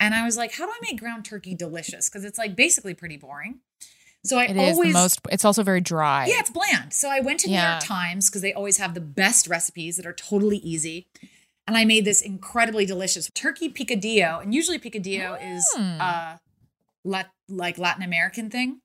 And 0.00 0.14
I 0.14 0.24
was 0.24 0.36
like, 0.36 0.52
how 0.54 0.64
do 0.66 0.70
I 0.72 0.78
make 0.82 1.00
ground 1.00 1.24
turkey 1.24 1.54
delicious? 1.54 2.08
Because 2.08 2.24
it's 2.24 2.38
like 2.38 2.54
basically 2.54 2.94
pretty 2.94 3.16
boring. 3.16 3.60
So 4.24 4.36
I 4.38 4.44
It 4.44 4.56
is 4.56 4.72
always 4.74 4.92
the 4.92 4.92
most. 5.00 5.20
It's 5.30 5.44
also 5.44 5.62
very 5.62 5.80
dry. 5.80 6.26
yeah, 6.26 6.40
it's 6.40 6.50
bland. 6.50 6.92
So 6.92 7.08
I 7.08 7.20
went 7.20 7.40
to 7.40 7.48
New 7.48 7.56
York 7.58 7.80
Times 7.82 8.28
because 8.28 8.42
they 8.42 8.52
always 8.52 8.76
have 8.78 8.94
the 8.94 9.00
best 9.00 9.46
recipes 9.48 9.96
that 9.96 10.06
are 10.06 10.12
totally 10.12 10.58
easy. 10.58 11.06
And 11.66 11.76
I 11.76 11.84
made 11.84 12.04
this 12.04 12.20
incredibly 12.22 12.86
delicious 12.86 13.30
turkey 13.34 13.68
picadillo. 13.68 14.42
And 14.42 14.54
usually 14.54 14.78
picadillo 14.78 15.38
is 15.40 15.64
Mm. 15.76 16.00
uh 16.00 16.36
lat- 17.04 17.30
like 17.48 17.78
Latin 17.78 18.02
American 18.02 18.50
thing. 18.50 18.80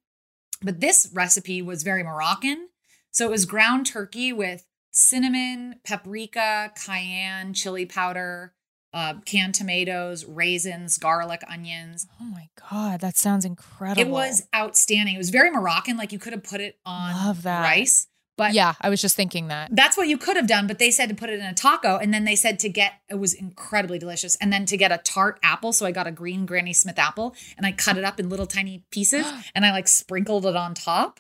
But 0.62 0.80
this 0.82 1.10
recipe 1.14 1.62
was 1.62 1.84
very 1.84 2.04
Moroccan. 2.04 2.70
So 3.14 3.26
it 3.26 3.32
was 3.32 3.46
ground 3.46 3.86
turkey 3.86 4.34
with 4.34 4.66
cinnamon, 4.92 5.76
paprika, 5.86 6.74
cayenne, 6.84 7.54
chili 7.54 7.86
powder, 7.86 8.54
uh, 8.92 9.16
canned 9.26 9.56
tomatoes, 9.56 10.26
raisins, 10.26 10.98
garlic, 10.98 11.42
onions. 11.48 12.08
Oh 12.20 12.26
my 12.26 12.50
god, 12.70 13.02
that 13.02 13.16
sounds 13.16 13.46
incredible. 13.46 14.02
It 14.02 14.10
was 14.12 14.48
outstanding. 14.56 15.16
It 15.16 15.20
was 15.20 15.30
very 15.30 15.52
Moroccan. 15.52 15.96
Like 15.96 16.12
you 16.12 16.20
could 16.20 16.34
have 16.34 16.44
put 16.44 16.60
it 16.60 16.80
on 16.86 17.14
Love 17.14 17.44
that. 17.44 17.62
rice. 17.62 18.08
But 18.36 18.54
yeah, 18.54 18.74
I 18.82 18.90
was 18.90 19.00
just 19.00 19.16
thinking 19.16 19.50
that. 19.50 19.70
that's 19.76 19.96
what 19.96 20.08
you 20.08 20.18
could 20.18 20.36
have 20.38 20.48
done, 20.48 20.66
but 20.66 20.80
they 20.80 20.90
said 20.90 21.08
to 21.10 21.16
put 21.16 21.30
it 21.30 21.40
in 21.40 21.46
a 21.46 21.54
taco, 21.54 21.98
and 21.98 22.12
then 22.12 22.24
they 22.24 22.36
said 22.36 22.58
to 22.60 22.70
get 22.70 22.94
it 23.08 23.20
was 23.20 23.36
incredibly 23.36 24.00
delicious, 24.00 24.36
and 24.38 24.52
then 24.52 24.66
to 24.66 24.76
get 24.76 24.92
a 24.92 24.98
tart 24.98 25.40
apple. 25.44 25.72
So 25.72 25.86
I 25.86 25.92
got 25.92 26.08
a 26.08 26.12
green 26.12 26.48
Granny 26.48 26.74
Smith 26.74 26.98
apple, 26.98 27.36
and 27.58 27.66
I 27.66 27.72
cut 27.74 27.96
it 27.96 28.04
up 28.04 28.20
in 28.20 28.30
little 28.30 28.48
tiny 28.48 28.86
pieces, 28.90 29.28
and 29.56 29.64
I 29.64 29.72
like 29.72 29.88
sprinkled 29.88 30.48
it 30.48 30.56
on 30.56 30.74
top, 30.74 31.20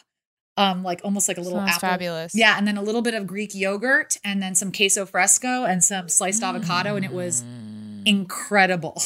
um, 0.57 0.83
like 0.83 1.01
almost 1.03 1.27
like 1.27 1.37
a 1.37 1.41
little 1.41 1.59
Sounds 1.59 1.71
apple. 1.71 1.89
fabulous. 1.89 2.35
Yeah, 2.35 2.57
and 2.57 2.67
then 2.67 2.77
a 2.77 2.81
little 2.81 3.01
bit 3.01 3.13
of 3.13 3.25
Greek 3.25 3.55
yogurt, 3.55 4.17
and 4.23 4.41
then 4.41 4.55
some 4.55 4.71
queso 4.71 5.05
fresco, 5.05 5.63
and 5.65 5.83
some 5.83 6.09
sliced 6.09 6.43
avocado, 6.43 6.95
and 6.95 7.03
it 7.03 7.11
was 7.11 7.43
incredible. 8.05 9.01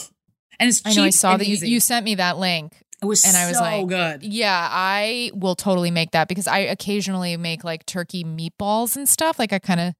And 0.59 0.69
it's 0.69 0.81
Mm. 0.81 0.91
I 0.91 0.93
know 0.93 1.03
I 1.03 1.09
saw 1.11 1.37
that 1.37 1.47
you, 1.47 1.55
you 1.57 1.79
sent 1.79 2.03
me 2.03 2.15
that 2.15 2.37
link. 2.37 2.83
It 3.01 3.05
was 3.05 3.23
and 3.25 3.37
I 3.37 3.47
was 3.47 3.57
so 3.57 3.63
like, 3.63 3.87
good. 3.87 4.23
Yeah, 4.23 4.67
I 4.71 5.29
will 5.35 5.55
totally 5.55 5.91
make 5.91 6.11
that 6.11 6.27
because 6.27 6.47
I 6.47 6.59
occasionally 6.59 7.37
make 7.37 7.63
like 7.63 7.85
turkey 7.85 8.23
meatballs 8.23 8.95
and 8.95 9.07
stuff. 9.07 9.37
Like 9.37 9.53
I 9.53 9.59
kind 9.59 9.79
of 9.79 9.93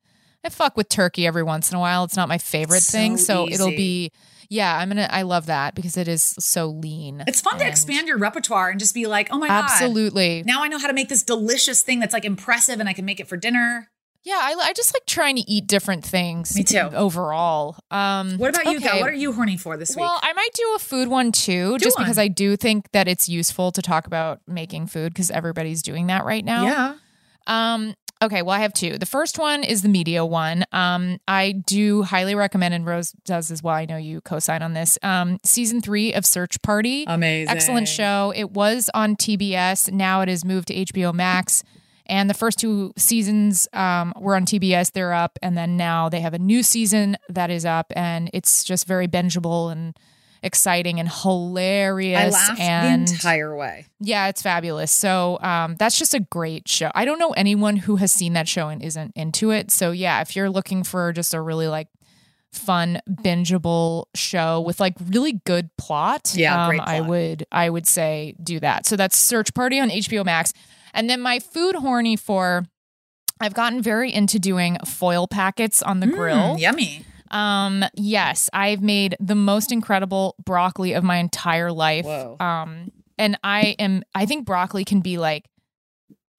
I 0.43 0.49
fuck 0.49 0.75
with 0.75 0.89
turkey 0.89 1.27
every 1.27 1.43
once 1.43 1.71
in 1.71 1.77
a 1.77 1.79
while. 1.79 2.03
It's 2.05 2.15
not 2.15 2.27
my 2.27 2.39
favorite 2.39 2.81
So 2.81 2.97
thing, 2.97 3.17
so 3.17 3.47
it'll 3.47 3.69
be 3.69 4.11
yeah. 4.49 4.77
I'm 4.77 4.89
gonna. 4.89 5.07
I 5.11 5.21
love 5.23 5.45
that 5.47 5.75
because 5.75 5.97
it 5.97 6.07
is 6.07 6.35
so 6.39 6.67
lean. 6.67 7.23
It's 7.27 7.41
fun 7.41 7.59
to 7.59 7.67
expand 7.67 8.07
your 8.07 8.17
repertoire 8.17 8.69
and 8.69 8.79
just 8.79 8.93
be 8.93 9.05
like, 9.07 9.29
oh 9.31 9.37
my 9.37 9.47
god, 9.47 9.65
Absolutely. 9.65 10.43
Now 10.45 10.63
I 10.63 10.67
know 10.67 10.77
how 10.79 10.87
to 10.87 10.93
make 10.93 11.09
this 11.09 11.23
delicious 11.23 11.81
thing 11.83 11.99
that's 11.99 12.13
like 12.13 12.25
impressive, 12.25 12.79
and 12.79 12.87
I 12.89 12.93
can 12.93 13.05
make 13.05 13.19
it 13.19 13.27
for 13.27 13.37
dinner. 13.37 13.89
Yeah, 14.23 14.39
I, 14.41 14.55
I 14.61 14.73
just 14.73 14.93
like 14.93 15.05
trying 15.05 15.37
to 15.37 15.41
eat 15.49 15.67
different 15.67 16.03
things. 16.05 16.53
Me 16.57 16.63
too. 16.65 16.79
Overall, 16.79 17.77
um, 17.91 18.37
What 18.37 18.49
about 18.49 18.65
you, 18.73 18.77
okay. 18.79 18.99
What 18.99 19.09
are 19.09 19.13
you 19.13 19.31
horny 19.31 19.55
for 19.55 19.77
this 19.77 19.91
week? 19.91 20.01
Well, 20.01 20.19
I 20.21 20.33
might 20.33 20.49
do 20.53 20.73
a 20.75 20.79
food 20.79 21.07
one 21.07 21.31
too, 21.31 21.77
Do 21.77 21.83
just 21.85 21.97
because. 21.97 22.17
I 22.17 22.27
do 22.27 22.57
think 22.57 22.91
that 22.91 23.07
it's 23.07 23.29
useful 23.29 23.71
to 23.71 23.81
talk 23.81 24.05
about 24.05 24.41
making 24.45 24.87
food 24.87 25.13
because 25.13 25.31
everybody's 25.31 25.81
doing 25.81 26.07
that 26.07 26.25
right 26.25 26.43
now. 26.43 26.63
yeah. 26.65 26.95
Um, 27.47 27.95
okay, 28.21 28.41
well, 28.41 28.55
I 28.55 28.59
have 28.59 28.73
two. 28.73 28.97
The 28.97 29.05
first 29.05 29.37
one 29.39 29.63
is 29.63 29.81
the 29.81 29.89
media 29.89 30.25
one. 30.25 30.65
Um, 30.71 31.19
I 31.27 31.51
do 31.51 32.03
highly 32.03 32.35
recommend, 32.35 32.73
and 32.73 32.85
Rose 32.85 33.11
does 33.25 33.51
as 33.51 33.61
well. 33.63 33.75
I 33.75 33.85
know 33.85 33.97
you 33.97 34.21
co-sign 34.21 34.61
on 34.61 34.73
this. 34.73 34.97
Um, 35.03 35.39
season 35.43 35.81
three 35.81 36.13
of 36.13 36.25
Search 36.25 36.61
Party, 36.61 37.05
Amazing. 37.07 37.55
excellent 37.55 37.87
show. 37.87 38.33
It 38.35 38.51
was 38.51 38.89
on 38.93 39.15
TBS. 39.15 39.91
Now 39.91 40.21
it 40.21 40.29
is 40.29 40.43
moved 40.43 40.67
to 40.69 40.73
HBO 40.75 41.13
Max. 41.13 41.63
And 42.09 42.29
the 42.29 42.33
first 42.33 42.57
two 42.57 42.93
seasons 42.95 43.67
um, 43.73 44.13
were 44.17 44.35
on 44.35 44.45
TBS. 44.45 44.93
They're 44.93 45.13
up, 45.13 45.37
and 45.41 45.57
then 45.57 45.75
now 45.75 46.07
they 46.07 46.21
have 46.21 46.33
a 46.33 46.39
new 46.39 46.63
season 46.63 47.17
that 47.27 47.49
is 47.49 47.65
up, 47.65 47.91
and 47.95 48.29
it's 48.33 48.63
just 48.63 48.87
very 48.87 49.07
bingeable 49.09 49.71
and 49.71 49.97
exciting 50.43 50.99
and 50.99 51.09
hilarious. 51.09 52.19
I 52.19 52.29
laughed 52.29 52.59
and 52.59 53.07
the 53.07 53.11
entire 53.13 53.55
way. 53.55 53.85
yeah, 53.99 54.27
it's 54.27 54.41
fabulous. 54.41 54.91
So 54.91 55.39
um, 55.41 55.75
that's 55.77 55.97
just 55.97 56.13
a 56.13 56.19
great 56.19 56.67
show. 56.67 56.91
I 56.95 57.05
don't 57.05 57.19
know 57.19 57.31
anyone 57.31 57.77
who 57.77 57.97
has 57.97 58.11
seen 58.11 58.33
that 58.33 58.47
show 58.47 58.69
and 58.69 58.81
isn't 58.81 59.13
into 59.15 59.51
it. 59.51 59.71
So 59.71 59.91
yeah, 59.91 60.21
if 60.21 60.35
you're 60.35 60.49
looking 60.49 60.83
for 60.83 61.11
just 61.13 61.33
a 61.33 61.41
really 61.41 61.67
like 61.67 61.87
fun 62.53 63.01
bingeable 63.09 64.05
show 64.15 64.61
with 64.61 64.79
like 64.79 64.95
really 65.07 65.41
good 65.45 65.69
plot, 65.77 66.33
Yeah, 66.35 66.63
um, 66.63 66.69
great 66.69 66.81
I 66.81 67.01
would 67.01 67.45
I 67.51 67.69
would 67.69 67.87
say 67.87 68.35
do 68.41 68.59
that. 68.61 68.85
So 68.85 68.95
that's 68.95 69.17
Search 69.17 69.53
Party 69.53 69.79
on 69.79 69.89
HBO 69.89 70.23
Max, 70.25 70.53
and 70.93 71.09
then 71.09 71.21
my 71.21 71.39
food 71.39 71.75
horny 71.75 72.15
for. 72.15 72.65
I've 73.39 73.53
gotten 73.53 73.83
very 73.83 74.11
into 74.11 74.39
doing 74.39 74.79
foil 74.83 75.27
packets 75.27 75.83
on 75.83 75.99
the 75.99 76.07
grill. 76.07 76.55
Mm, 76.55 76.59
yummy. 76.59 77.05
Um, 77.31 77.83
yes, 77.93 78.49
I've 78.53 78.81
made 78.81 79.15
the 79.19 79.35
most 79.35 79.71
incredible 79.71 80.35
broccoli 80.43 80.93
of 80.93 81.03
my 81.03 81.17
entire 81.17 81.71
life. 81.71 82.05
Whoa. 82.05 82.37
Um, 82.39 82.91
and 83.17 83.37
I 83.43 83.75
am 83.79 84.03
I 84.13 84.25
think 84.25 84.45
broccoli 84.45 84.85
can 84.85 85.01
be 85.01 85.17
like 85.17 85.45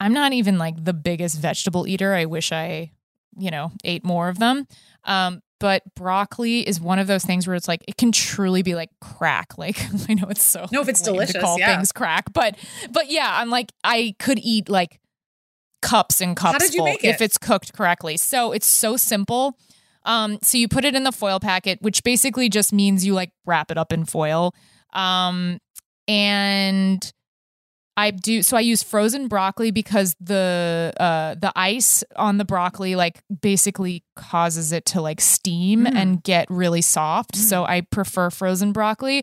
I'm 0.01 0.13
not 0.13 0.33
even 0.33 0.59
like 0.59 0.83
the 0.83 0.95
biggest 0.95 1.39
vegetable 1.39 1.87
eater. 1.87 2.15
I 2.15 2.27
wish 2.27 2.53
I, 2.53 2.93
you 3.37 3.51
know, 3.51 3.73
ate 3.85 4.05
more 4.05 4.29
of 4.29 4.39
them. 4.39 4.67
Um, 5.05 5.43
but 5.61 5.83
broccoli 5.97 6.61
is 6.61 6.81
one 6.81 7.01
of 7.01 7.09
those 7.09 7.25
things 7.25 7.49
where 7.49 7.57
it's 7.57 7.67
like 7.67 7.85
it 7.89 7.97
can 7.97 8.13
truly 8.13 8.63
be 8.63 8.75
like 8.75 8.91
crack. 9.01 9.47
Like 9.59 9.77
I 10.09 10.15
know 10.15 10.29
it's 10.29 10.45
so 10.45 10.67
No, 10.71 10.83
if 10.83 10.89
it's 10.89 11.01
delicious, 11.01 11.35
to 11.35 11.41
call 11.41 11.59
yeah. 11.59 11.75
things 11.75 11.91
crack, 11.91 12.33
but 12.33 12.57
but 12.91 13.11
yeah, 13.11 13.29
I'm 13.29 13.51
like 13.51 13.73
I 13.83 14.15
could 14.21 14.39
eat 14.39 14.69
like 14.69 15.01
cups 15.83 16.21
and 16.21 16.37
cups 16.37 16.59
did 16.59 16.75
you 16.75 16.79
full 16.79 16.87
make 16.87 17.05
if 17.05 17.21
it's 17.21 17.39
cooked 17.39 17.73
correctly. 17.73 18.17
So 18.17 18.53
it's 18.53 18.67
so 18.67 18.97
simple. 18.97 19.59
Um, 20.09 20.39
so 20.43 20.59
you 20.59 20.67
put 20.69 20.85
it 20.85 20.95
in 20.97 21.05
the 21.05 21.13
foil 21.13 21.39
packet, 21.39 21.81
which 21.83 22.03
basically 22.03 22.49
just 22.49 22.73
means 22.73 23.05
you 23.07 23.15
like 23.15 23.31
wrap 23.47 23.71
it 23.71 23.79
up 23.79 23.93
in 23.93 24.05
foil. 24.07 24.55
Um, 24.93 25.61
and 26.09 27.13
I 27.97 28.11
do 28.13 28.43
so 28.43 28.57
I 28.57 28.61
use 28.61 28.83
frozen 28.83 29.29
broccoli 29.29 29.71
because 29.73 30.15
the 30.21 30.93
uh 30.99 31.35
the 31.35 31.53
ice 31.57 32.05
on 32.17 32.39
the 32.39 32.45
broccoli 32.45 32.95
like 32.97 33.21
basically 33.43 34.05
causes 34.17 34.73
it 34.73 34.87
to 34.87 35.01
like 35.03 35.21
steam 35.21 35.85
Mm. 35.85 35.95
and 35.95 36.23
get 36.23 36.47
really 36.49 36.81
soft. 36.81 37.37
So 37.37 37.65
I 37.65 37.83
prefer 37.83 38.31
frozen 38.31 38.73
broccoli. 38.73 39.23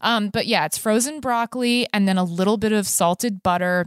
Um, 0.00 0.30
but 0.30 0.46
yeah, 0.46 0.64
it's 0.66 0.76
frozen 0.78 1.20
broccoli 1.20 1.86
and 1.92 2.08
then 2.08 2.18
a 2.18 2.24
little 2.24 2.56
bit 2.56 2.72
of 2.72 2.86
salted 2.86 3.42
butter 3.42 3.86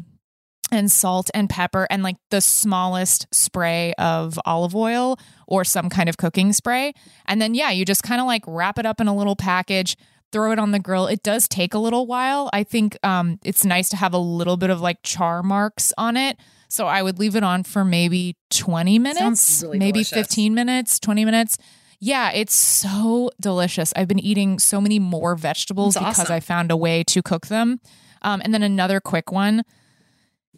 and 0.72 0.92
salt 0.92 1.30
and 1.34 1.50
pepper 1.50 1.88
and 1.90 2.04
like 2.04 2.18
the 2.30 2.42
smallest 2.42 3.28
spray 3.32 3.94
of 3.98 4.40
olive 4.46 4.76
oil 4.76 5.18
or 5.48 5.64
some 5.64 5.90
kind 5.90 6.10
of 6.10 6.18
cooking 6.18 6.54
spray. 6.54 6.94
And 7.26 7.42
then, 7.42 7.56
yeah, 7.56 7.72
you 7.72 7.86
just 7.86 8.04
kind 8.04 8.20
of 8.20 8.28
like 8.28 8.44
wrap 8.48 8.78
it 8.78 8.86
up 8.86 9.00
in 9.00 9.08
a 9.08 9.16
little 9.16 9.36
package, 9.36 9.96
throw 10.32 10.52
it 10.52 10.60
on 10.60 10.72
the 10.72 10.80
grill. 10.80 11.08
It 11.08 11.24
does 11.24 11.48
take 11.48 11.74
a 11.74 11.80
little 11.80 12.06
while. 12.06 12.50
I 12.52 12.64
think 12.64 12.98
um, 13.04 13.40
it's 13.44 13.64
nice 13.64 13.90
to 13.90 13.96
have 13.96 14.14
a 14.14 14.18
little 14.18 14.58
bit 14.58 14.70
of 14.70 14.82
like 14.82 15.04
char 15.04 15.42
marks 15.42 15.94
on 15.98 16.18
it. 16.18 16.38
So 16.70 16.86
I 16.86 17.02
would 17.02 17.18
leave 17.18 17.36
it 17.38 17.44
on 17.44 17.64
for 17.64 17.86
maybe 17.86 18.36
20 18.50 19.00
minutes, 19.00 19.64
really 19.64 19.80
maybe 19.80 20.00
delicious. 20.00 20.18
15 20.18 20.54
minutes, 20.54 21.00
20 21.00 21.24
minutes. 21.24 21.58
Yeah, 22.00 22.32
it's 22.32 22.54
so 22.54 23.32
delicious. 23.40 23.94
I've 23.96 24.08
been 24.10 24.20
eating 24.20 24.60
so 24.60 24.82
many 24.82 25.00
more 25.00 25.36
vegetables 25.36 25.94
That's 25.94 26.06
because 26.06 26.20
awesome. 26.26 26.36
I 26.36 26.40
found 26.42 26.72
a 26.72 26.78
way 26.78 27.04
to 27.06 27.24
cook 27.24 27.48
them. 27.48 27.80
Um, 28.22 28.42
and 28.44 28.54
then 28.54 28.64
another 28.64 29.00
quick 29.00 29.32
one 29.32 29.64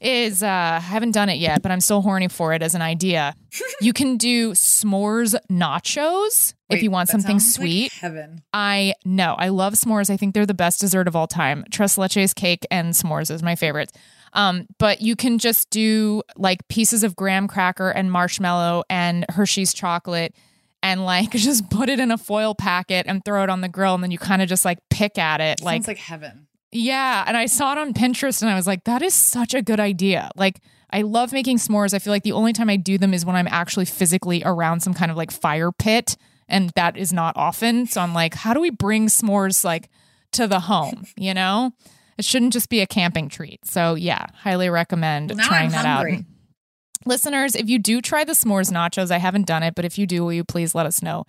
is 0.02 0.44
uh 0.44 0.48
I 0.48 0.80
haven't 0.80 1.12
done 1.12 1.30
it 1.30 1.38
yet, 1.38 1.62
but 1.62 1.72
I'm 1.72 1.82
still 1.82 2.02
horny 2.02 2.28
for 2.28 2.54
it 2.54 2.62
as 2.62 2.76
an 2.76 2.82
idea. 2.82 3.36
you 3.82 3.94
can 3.94 4.18
do 4.18 4.52
s'mores 4.52 5.36
nachos 5.52 6.54
if 6.70 6.84
you 6.84 6.92
want 6.92 7.10
something 7.10 7.40
sounds 7.40 7.58
like 7.58 7.66
sweet. 7.68 7.92
heaven. 7.94 8.42
I 8.54 8.94
know. 9.06 9.36
I 9.38 9.50
love 9.50 9.74
s'mores. 9.74 10.10
I 10.10 10.18
think 10.18 10.34
they're 10.34 10.46
the 10.46 10.54
best 10.54 10.80
dessert 10.80 11.08
of 11.08 11.16
all 11.16 11.28
time. 11.28 11.66
Tres 11.72 11.96
leches 11.96 12.36
cake 12.36 12.66
and 12.70 12.94
s'mores 12.94 13.32
is 13.32 13.42
my 13.42 13.56
favorite. 13.56 13.92
Um, 14.34 14.68
but 14.78 15.02
you 15.02 15.16
can 15.16 15.40
just 15.40 15.70
do 15.72 16.22
like 16.36 16.68
pieces 16.68 17.04
of 17.04 17.16
graham 17.16 17.48
cracker 17.48 17.90
and 17.90 18.12
marshmallow 18.12 18.84
and 18.90 19.26
Hershey's 19.30 19.74
chocolate 19.74 20.36
and 20.84 21.04
like 21.04 21.32
just 21.32 21.70
put 21.70 21.90
it 21.90 22.00
in 22.00 22.12
a 22.12 22.18
foil 22.18 22.54
packet 22.56 23.08
and 23.08 23.24
throw 23.26 23.44
it 23.44 23.50
on 23.50 23.62
the 23.62 23.70
grill 23.70 23.96
and 23.96 24.04
then 24.04 24.12
you 24.12 24.20
kind 24.20 24.42
of 24.42 24.48
just 24.50 24.66
like 24.66 24.78
pick 24.90 25.18
at 25.18 25.42
it 25.42 25.62
like 25.62 25.78
Sounds 25.78 25.88
like 25.88 25.98
heaven. 25.98 26.48
Yeah, 26.72 27.24
and 27.28 27.36
I 27.36 27.46
saw 27.48 27.72
it 27.74 27.78
on 27.78 27.94
Pinterest 27.94 28.42
and 28.42 28.50
I 28.52 28.56
was 28.56 28.68
like, 28.68 28.84
that 28.84 29.02
is 29.02 29.14
such 29.14 29.54
a 29.54 29.62
good 29.62 29.80
idea. 29.80 30.30
Like, 30.36 30.60
I 30.92 31.02
love 31.04 31.32
making 31.32 31.58
s'mores. 31.58 31.94
I 31.94 32.00
feel 32.00 32.12
like 32.12 32.24
the 32.24 32.32
only 32.32 32.54
time 32.54 32.70
I 32.70 32.76
do 32.76 32.98
them 32.98 33.14
is 33.14 33.26
when 33.26 33.36
I'm 33.36 33.48
actually 33.48 33.86
physically 33.86 34.42
around 34.44 34.82
some 34.82 34.94
kind 34.94 35.12
of 35.12 35.18
like 35.18 35.32
fire 35.32 35.72
pit 35.72 36.18
and 36.48 36.72
that 36.72 36.98
is 36.98 37.14
not 37.14 37.38
often. 37.38 37.86
So 37.86 38.02
I'm 38.02 38.14
like, 38.14 38.34
how 38.34 38.54
do 38.54 38.60
we 38.60 38.72
bring 38.72 39.08
s'mores 39.08 39.64
like 39.64 39.90
to 40.34 40.48
the 40.48 40.62
home? 40.62 41.06
You 41.18 41.34
know, 41.34 41.72
it 42.18 42.26
shouldn't 42.26 42.54
just 42.54 42.70
be 42.70 42.82
a 42.82 42.88
camping 42.88 43.30
treat. 43.30 43.66
So 43.66 43.96
yeah, 43.96 44.26
highly 44.34 44.70
recommend 44.70 45.36
now 45.36 45.48
trying 45.48 45.66
I'm 45.68 45.72
that 45.72 45.86
hungry. 45.86 46.16
out. 46.16 46.24
Listeners, 47.06 47.56
if 47.56 47.70
you 47.70 47.80
do 47.80 48.02
try 48.02 48.24
the 48.24 48.34
s'mores 48.34 48.72
nachos, 48.72 49.12
I 49.12 49.18
haven't 49.18 49.48
done 49.48 49.64
it, 49.64 49.74
but 49.76 49.86
if 49.86 49.98
you 49.98 50.06
do, 50.06 50.24
will 50.24 50.34
you 50.34 50.44
please 50.44 50.76
let 50.76 50.86
us 50.86 51.02
know 51.02 51.26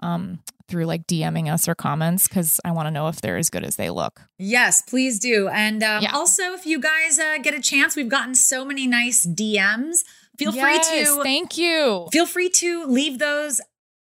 um, 0.00 0.40
through 0.68 0.86
like 0.86 1.06
DMing 1.06 1.52
us 1.52 1.68
or 1.68 1.74
comments 1.74 2.28
because 2.28 2.60
I 2.64 2.70
want 2.72 2.86
to 2.86 2.90
know 2.90 3.08
if 3.08 3.20
they're 3.20 3.36
as 3.36 3.50
good 3.50 3.64
as 3.64 3.76
they 3.76 3.90
look. 3.90 4.20
Yes, 4.38 4.82
please 4.82 5.18
do. 5.18 5.48
And 5.48 5.82
um, 5.82 6.04
also, 6.12 6.52
if 6.54 6.66
you 6.66 6.78
guys 6.80 7.18
uh, 7.18 7.38
get 7.38 7.54
a 7.54 7.60
chance, 7.60 7.96
we've 7.96 8.08
gotten 8.08 8.34
so 8.34 8.64
many 8.64 8.86
nice 8.86 9.26
DMs. 9.26 10.04
Feel 10.38 10.54
Yes, 10.54 10.88
free 10.88 11.04
to 11.04 11.22
thank 11.22 11.58
you. 11.58 12.08
Feel 12.12 12.26
free 12.26 12.48
to 12.50 12.86
leave 12.86 13.18
those 13.18 13.60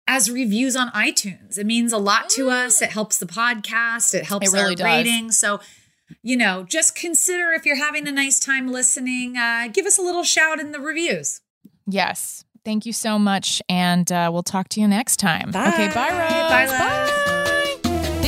as 0.07 0.29
reviews 0.31 0.75
on 0.75 0.89
iTunes. 0.91 1.57
It 1.57 1.65
means 1.65 1.91
a 1.91 1.97
lot 1.97 2.29
to 2.31 2.49
us. 2.49 2.81
It 2.81 2.91
helps 2.91 3.17
the 3.17 3.25
podcast. 3.25 4.13
It 4.13 4.25
helps 4.25 4.47
It 4.47 4.55
really 4.55 4.69
our 4.69 4.75
does. 4.75 4.85
rating. 4.85 5.31
So, 5.31 5.59
you 6.21 6.37
know, 6.37 6.63
just 6.63 6.95
consider 6.95 7.51
if 7.51 7.65
you're 7.65 7.75
having 7.83 8.07
a 8.07 8.11
nice 8.11 8.39
time 8.39 8.67
listening, 8.71 9.35
uh, 9.35 9.67
give 9.73 9.85
us 9.85 9.97
a 9.97 10.01
little 10.01 10.23
shout 10.23 10.59
in 10.59 10.71
the 10.71 10.79
reviews. 10.79 11.41
Yes. 11.87 12.44
Thank 12.65 12.85
you 12.85 12.93
so 12.93 13.17
much. 13.19 13.61
And 13.69 14.11
uh, 14.11 14.29
we'll 14.33 14.43
talk 14.43 14.69
to 14.69 14.81
you 14.81 14.87
next 14.87 15.17
time. 15.17 15.49
Okay, 15.49 15.87
bye, 15.93 16.09
Rose. 16.09 16.31
Bye, 16.49 16.65
love. 16.65 17.44